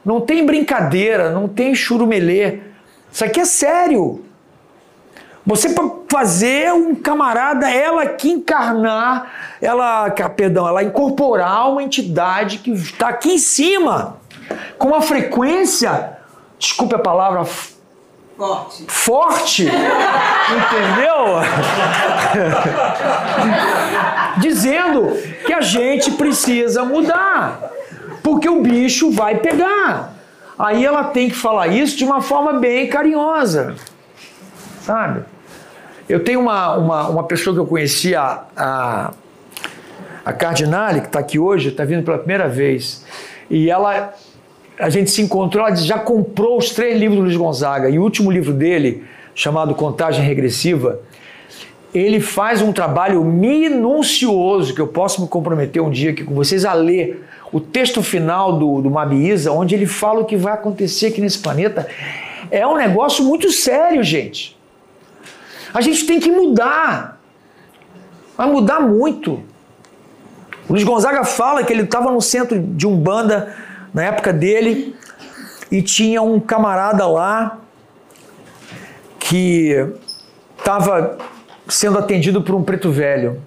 não 0.03 0.19
tem 0.19 0.45
brincadeira, 0.45 1.31
não 1.31 1.47
tem 1.47 1.73
churumelê. 1.73 2.59
Isso 3.09 3.23
aqui 3.23 3.39
é 3.39 3.45
sério. 3.45 4.25
Você 5.45 5.69
para 5.69 5.89
fazer 6.09 6.73
um 6.73 6.93
camarada, 6.93 7.69
ela 7.71 8.03
aqui 8.03 8.29
encarnar, 8.29 9.57
ela, 9.61 10.09
perdão, 10.35 10.67
ela 10.67 10.83
incorporar 10.83 11.71
uma 11.71 11.81
entidade 11.81 12.57
que 12.57 12.71
está 12.71 13.07
aqui 13.07 13.35
em 13.35 13.37
cima, 13.37 14.17
com 14.77 14.89
uma 14.89 15.01
frequência, 15.01 16.20
desculpe 16.61 16.93
a 16.95 16.99
palavra, 16.99 17.43
Forte. 18.37 18.85
Forte! 18.87 19.65
Entendeu? 19.65 21.25
Dizendo 24.37 25.11
que 25.45 25.53
a 25.53 25.61
gente 25.61 26.11
precisa 26.11 26.83
mudar. 26.83 27.69
Porque 28.23 28.49
o 28.49 28.61
bicho 28.61 29.11
vai 29.11 29.35
pegar. 29.35 30.13
Aí 30.57 30.83
ela 30.85 31.05
tem 31.05 31.29
que 31.29 31.35
falar 31.35 31.67
isso 31.67 31.97
de 31.97 32.03
uma 32.03 32.21
forma 32.21 32.53
bem 32.53 32.87
carinhosa. 32.87 33.75
Sabe? 34.81 35.23
Eu 36.09 36.23
tenho 36.23 36.39
uma, 36.39 36.75
uma, 36.77 37.09
uma 37.09 37.23
pessoa 37.23 37.53
que 37.53 37.59
eu 37.59 37.67
conheci, 37.67 38.15
a, 38.15 38.43
a, 38.55 39.11
a 40.25 40.33
Cardinale, 40.33 41.01
que 41.01 41.07
está 41.07 41.19
aqui 41.19 41.37
hoje, 41.37 41.69
está 41.69 41.85
vindo 41.85 42.03
pela 42.03 42.17
primeira 42.17 42.47
vez. 42.47 43.05
E 43.49 43.69
ela 43.69 44.13
a 44.77 44.89
gente 44.89 45.11
se 45.11 45.21
encontrou, 45.21 45.65
ela 45.65 45.75
já 45.75 45.99
comprou 45.99 46.57
os 46.57 46.71
três 46.71 46.99
livros 46.99 47.19
do 47.19 47.23
Luiz 47.25 47.37
Gonzaga. 47.37 47.89
E 47.89 47.99
o 47.99 48.03
último 48.03 48.31
livro 48.31 48.53
dele, 48.53 49.03
chamado 49.35 49.75
Contagem 49.75 50.23
Regressiva, 50.25 50.99
ele 51.93 52.19
faz 52.19 52.61
um 52.61 52.71
trabalho 52.71 53.23
minucioso, 53.23 54.73
que 54.73 54.81
eu 54.81 54.87
posso 54.87 55.21
me 55.21 55.27
comprometer 55.27 55.81
um 55.81 55.89
dia 55.89 56.11
aqui 56.11 56.23
com 56.23 56.33
vocês 56.33 56.65
a 56.65 56.73
ler 56.73 57.27
o 57.51 57.59
texto 57.59 58.01
final 58.01 58.57
do, 58.57 58.81
do 58.81 58.89
Mabiisa, 58.89 59.51
onde 59.51 59.75
ele 59.75 59.85
fala 59.85 60.21
o 60.21 60.25
que 60.25 60.37
vai 60.37 60.53
acontecer 60.53 61.07
aqui 61.07 61.19
nesse 61.19 61.39
planeta. 61.39 61.87
É 62.49 62.65
um 62.65 62.77
negócio 62.77 63.23
muito 63.25 63.51
sério, 63.51 64.01
gente. 64.03 64.57
A 65.73 65.81
gente 65.81 66.05
tem 66.05 66.19
que 66.19 66.31
mudar. 66.31 67.19
Vai 68.37 68.47
mudar 68.47 68.79
muito. 68.79 69.43
O 70.67 70.73
Luiz 70.73 70.83
Gonzaga 70.83 71.25
fala 71.25 71.63
que 71.63 71.73
ele 71.73 71.83
estava 71.83 72.09
no 72.09 72.21
centro 72.21 72.57
de 72.59 72.87
Umbanda 72.87 73.53
na 73.93 74.03
época 74.03 74.31
dele 74.31 74.95
e 75.71 75.81
tinha 75.81 76.21
um 76.21 76.39
camarada 76.39 77.07
lá 77.07 77.59
que 79.19 79.87
estava 80.57 81.17
sendo 81.67 81.97
atendido 81.97 82.41
por 82.41 82.55
um 82.55 82.63
preto 82.63 82.91
velho. 82.91 83.41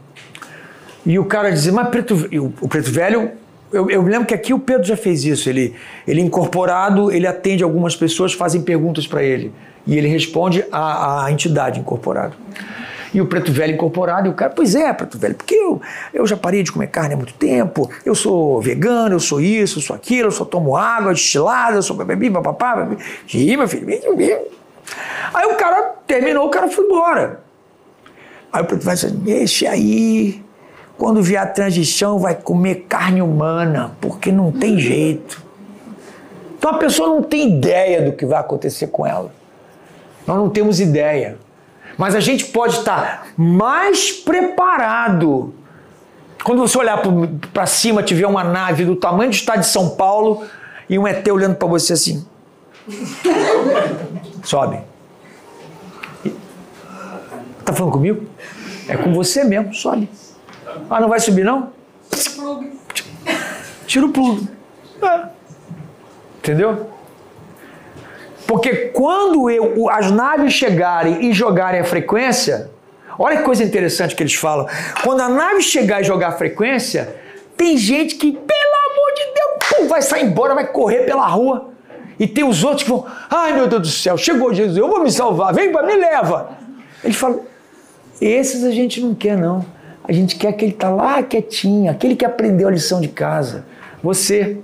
E 1.04 1.18
o 1.18 1.24
cara 1.26 1.50
dizia, 1.50 1.72
mas 1.72 1.88
preto, 1.88 2.14
o 2.60 2.68
preto 2.68 2.90
velho, 2.90 3.32
eu, 3.70 3.90
eu 3.90 4.02
lembro 4.02 4.26
que 4.26 4.34
aqui 4.34 4.54
o 4.54 4.58
Pedro 4.58 4.84
já 4.84 4.96
fez 4.96 5.24
isso. 5.24 5.48
Ele, 5.48 5.74
ele 6.06 6.20
incorporado, 6.22 7.12
ele 7.12 7.26
atende 7.26 7.62
algumas 7.62 7.94
pessoas, 7.94 8.32
fazem 8.32 8.62
perguntas 8.62 9.06
para 9.06 9.22
ele. 9.22 9.52
E 9.86 9.98
ele 9.98 10.08
responde 10.08 10.64
à, 10.72 11.24
à 11.24 11.32
entidade 11.32 11.78
incorporada. 11.78 12.32
E 13.14 13.20
o 13.20 13.26
preto 13.26 13.52
velho 13.52 13.74
incorporado, 13.74 14.26
e 14.26 14.30
o 14.30 14.34
cara, 14.34 14.50
pois 14.50 14.74
é, 14.74 14.92
preto 14.92 15.16
velho, 15.16 15.36
porque 15.36 15.54
eu, 15.54 15.80
eu 16.12 16.26
já 16.26 16.36
parei 16.36 16.64
de 16.64 16.72
comer 16.72 16.88
carne 16.88 17.14
há 17.14 17.16
muito 17.16 17.32
tempo, 17.34 17.88
eu 18.04 18.12
sou 18.12 18.60
vegano, 18.60 19.14
eu 19.14 19.20
sou 19.20 19.40
isso, 19.40 19.78
eu 19.78 19.82
sou 19.82 19.94
aquilo, 19.94 20.26
eu 20.26 20.32
só 20.32 20.44
tomo 20.44 20.76
água 20.76 21.14
destilada, 21.14 21.76
eu 21.76 21.82
sou 21.82 21.96
bebi, 21.96 22.28
papapá. 22.28 22.88
Ih, 23.32 23.56
meu 23.56 23.68
filho, 23.68 23.86
Aí 25.32 25.46
o 25.46 25.54
cara 25.54 25.94
terminou, 26.06 26.48
o 26.48 26.50
cara 26.50 26.68
foi 26.68 26.84
embora. 26.84 27.40
Aí 28.52 28.62
o 28.62 28.66
preto 28.66 28.84
velho 28.84 28.96
disse, 28.96 29.12
deixa 29.12 29.70
aí, 29.70 30.44
quando 30.98 31.22
vier 31.22 31.40
a 31.40 31.46
transição 31.46 32.18
vai 32.18 32.34
comer 32.34 32.86
carne 32.88 33.22
humana, 33.22 33.96
porque 34.00 34.32
não 34.32 34.50
tem 34.50 34.76
jeito. 34.78 35.40
Então 36.58 36.72
a 36.72 36.78
pessoa 36.78 37.08
não 37.08 37.22
tem 37.22 37.56
ideia 37.58 38.02
do 38.02 38.12
que 38.12 38.26
vai 38.26 38.40
acontecer 38.40 38.88
com 38.88 39.06
ela. 39.06 39.30
Nós 40.26 40.36
não 40.36 40.48
temos 40.48 40.80
ideia. 40.80 41.38
Mas 41.96 42.14
a 42.14 42.20
gente 42.20 42.46
pode 42.46 42.78
estar 42.78 43.28
mais 43.36 44.12
preparado. 44.12 45.54
Quando 46.42 46.58
você 46.58 46.76
olhar 46.76 47.00
para 47.52 47.66
cima, 47.66 48.02
tiver 48.02 48.26
uma 48.26 48.44
nave 48.44 48.84
do 48.84 48.96
tamanho 48.96 49.30
do 49.30 49.34
estado 49.34 49.60
de 49.60 49.66
São 49.66 49.90
Paulo 49.90 50.44
e 50.88 50.98
um 50.98 51.06
ET 51.06 51.26
olhando 51.28 51.56
para 51.56 51.68
você 51.68 51.94
assim. 51.94 52.26
Sobe. 54.42 54.80
Tá 57.64 57.72
falando 57.72 57.92
comigo? 57.92 58.26
É 58.86 58.96
com 58.96 59.12
você 59.14 59.42
mesmo, 59.42 59.72
sobe. 59.72 60.08
Ah, 60.90 61.00
não 61.00 61.08
vai 61.08 61.18
subir 61.18 61.44
não? 61.44 61.72
Tira 63.86 64.04
o 64.04 64.10
plugo. 64.10 64.46
É. 65.02 65.28
Entendeu? 66.38 66.93
Porque 68.46 68.90
quando 68.92 69.50
eu, 69.50 69.88
as 69.90 70.10
naves 70.10 70.52
chegarem 70.52 71.26
e 71.26 71.32
jogarem 71.32 71.80
a 71.80 71.84
frequência, 71.84 72.70
olha 73.18 73.38
que 73.38 73.42
coisa 73.42 73.64
interessante 73.64 74.14
que 74.14 74.22
eles 74.22 74.34
falam. 74.34 74.66
Quando 75.02 75.20
a 75.20 75.28
nave 75.28 75.62
chegar 75.62 76.00
e 76.00 76.04
jogar 76.04 76.28
a 76.28 76.32
frequência, 76.32 77.16
tem 77.56 77.76
gente 77.76 78.16
que, 78.16 78.32
pelo 78.32 78.74
amor 78.90 79.14
de 79.14 79.24
Deus, 79.34 79.78
pum, 79.78 79.88
vai 79.88 80.02
sair 80.02 80.24
embora, 80.24 80.54
vai 80.54 80.66
correr 80.66 81.04
pela 81.04 81.26
rua. 81.26 81.70
E 82.18 82.26
tem 82.26 82.44
os 82.44 82.62
outros 82.62 82.84
que 82.84 82.90
vão, 82.90 83.06
ai 83.30 83.52
meu 83.54 83.66
Deus 83.66 83.82
do 83.82 83.88
céu, 83.88 84.16
chegou 84.16 84.54
Jesus, 84.54 84.76
eu 84.76 84.88
vou 84.88 85.02
me 85.02 85.10
salvar, 85.10 85.52
vem, 85.52 85.68
me 85.68 85.96
leva. 85.96 86.50
Ele 87.02 87.12
fala, 87.12 87.40
esses 88.20 88.62
a 88.64 88.70
gente 88.70 89.00
não 89.00 89.14
quer 89.14 89.36
não. 89.36 89.64
A 90.06 90.12
gente 90.12 90.36
quer 90.36 90.52
que 90.52 90.64
ele 90.64 90.74
tá 90.74 90.90
lá 90.90 91.22
quietinho, 91.22 91.90
aquele 91.90 92.14
que 92.14 92.24
aprendeu 92.24 92.68
a 92.68 92.70
lição 92.70 93.00
de 93.00 93.08
casa. 93.08 93.64
Você, 94.02 94.58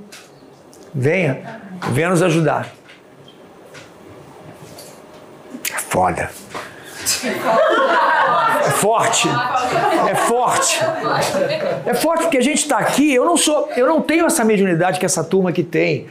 venha, 0.95 1.61
venha 1.93 2.11
nos 2.11 2.23
ajudar. 2.23 2.80
Foda. 5.79 6.31
É 8.67 8.71
forte. 8.71 9.29
É 10.09 10.15
forte. 10.15 10.81
É 11.87 11.95
forte 11.95 12.23
porque 12.23 12.39
a 12.39 12.43
gente 12.43 12.59
está 12.59 12.79
aqui. 12.79 13.13
Eu 13.15 13.25
não 13.25 13.37
sou, 13.37 13.71
eu 13.77 13.87
não 13.87 14.01
tenho 14.01 14.27
essa 14.27 14.45
mediunidade 14.45 14.99
que 14.99 15.07
essa 15.07 15.25
turma 15.25 15.51
aqui 15.51 15.63
tem. 15.63 16.07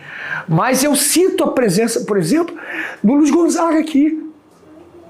Mas 0.48 0.84
eu 0.84 0.96
sinto 0.96 1.44
a 1.44 1.52
presença, 1.52 2.02
por 2.02 2.18
exemplo, 2.18 2.56
do 3.04 3.14
Luiz 3.14 3.30
Gonzaga 3.30 3.80
aqui. 3.80 4.26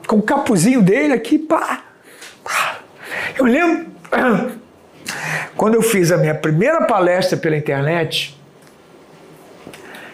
Com 0.08 0.18
o 0.18 0.22
capuzinho 0.22 0.82
dele 0.82 1.14
aqui, 1.14 1.38
pá. 1.38 1.84
Eu 3.38 3.46
lembro 3.46 3.88
quando 5.56 5.76
eu 5.76 5.82
fiz 5.82 6.12
a 6.12 6.18
minha 6.18 6.36
primeira 6.36 6.86
palestra 6.86 7.38
pela 7.38 7.56
internet, 7.56 8.38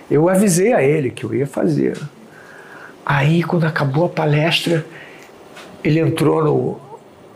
eu 0.10 0.30
avisei 0.30 0.74
a 0.74 0.82
ele 0.82 1.10
que 1.10 1.24
eu 1.24 1.34
ia 1.34 1.48
fazer. 1.48 1.98
Aí, 3.06 3.44
quando 3.44 3.66
acabou 3.66 4.06
a 4.06 4.10
palestra, 4.10 4.86
ele 5.84 6.00
entrou 6.00 6.44
no, 6.44 6.80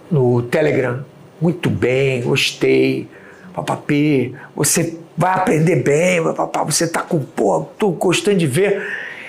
no 0.09 0.41
Telegram. 0.43 1.05
Muito 1.39 1.69
bem, 1.69 2.21
gostei. 2.21 3.07
Papapê, 3.53 4.33
você 4.55 4.97
vai 5.15 5.33
aprender 5.33 5.83
bem, 5.83 6.23
papapá, 6.23 6.63
você 6.63 6.87
tá 6.87 7.01
com, 7.01 7.19
pô, 7.19 7.67
tô 7.77 7.91
gostando 7.91 8.37
de 8.37 8.47
ver. 8.47 8.81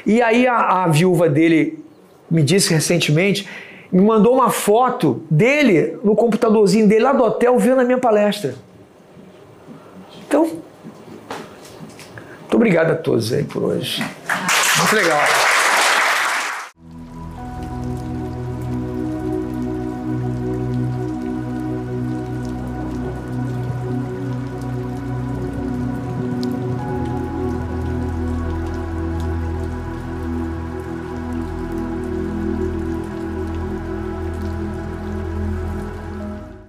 E 0.06 0.22
aí 0.22 0.46
a, 0.46 0.84
a 0.84 0.88
viúva 0.88 1.28
dele 1.28 1.82
me 2.30 2.42
disse 2.42 2.72
recentemente, 2.72 3.48
me 3.90 4.00
mandou 4.00 4.34
uma 4.34 4.50
foto 4.50 5.22
dele 5.28 5.98
no 6.04 6.14
computadorzinho 6.14 6.86
dele 6.86 7.02
lá 7.02 7.12
do 7.12 7.24
hotel 7.24 7.58
vendo 7.58 7.80
a 7.80 7.84
minha 7.84 7.98
palestra. 7.98 8.54
Então, 10.28 10.44
muito 10.44 12.54
obrigado 12.54 12.92
a 12.92 12.94
todos 12.94 13.32
aí 13.32 13.42
por 13.42 13.64
hoje. 13.64 14.04
Muito 14.78 14.94
legal. 14.94 15.49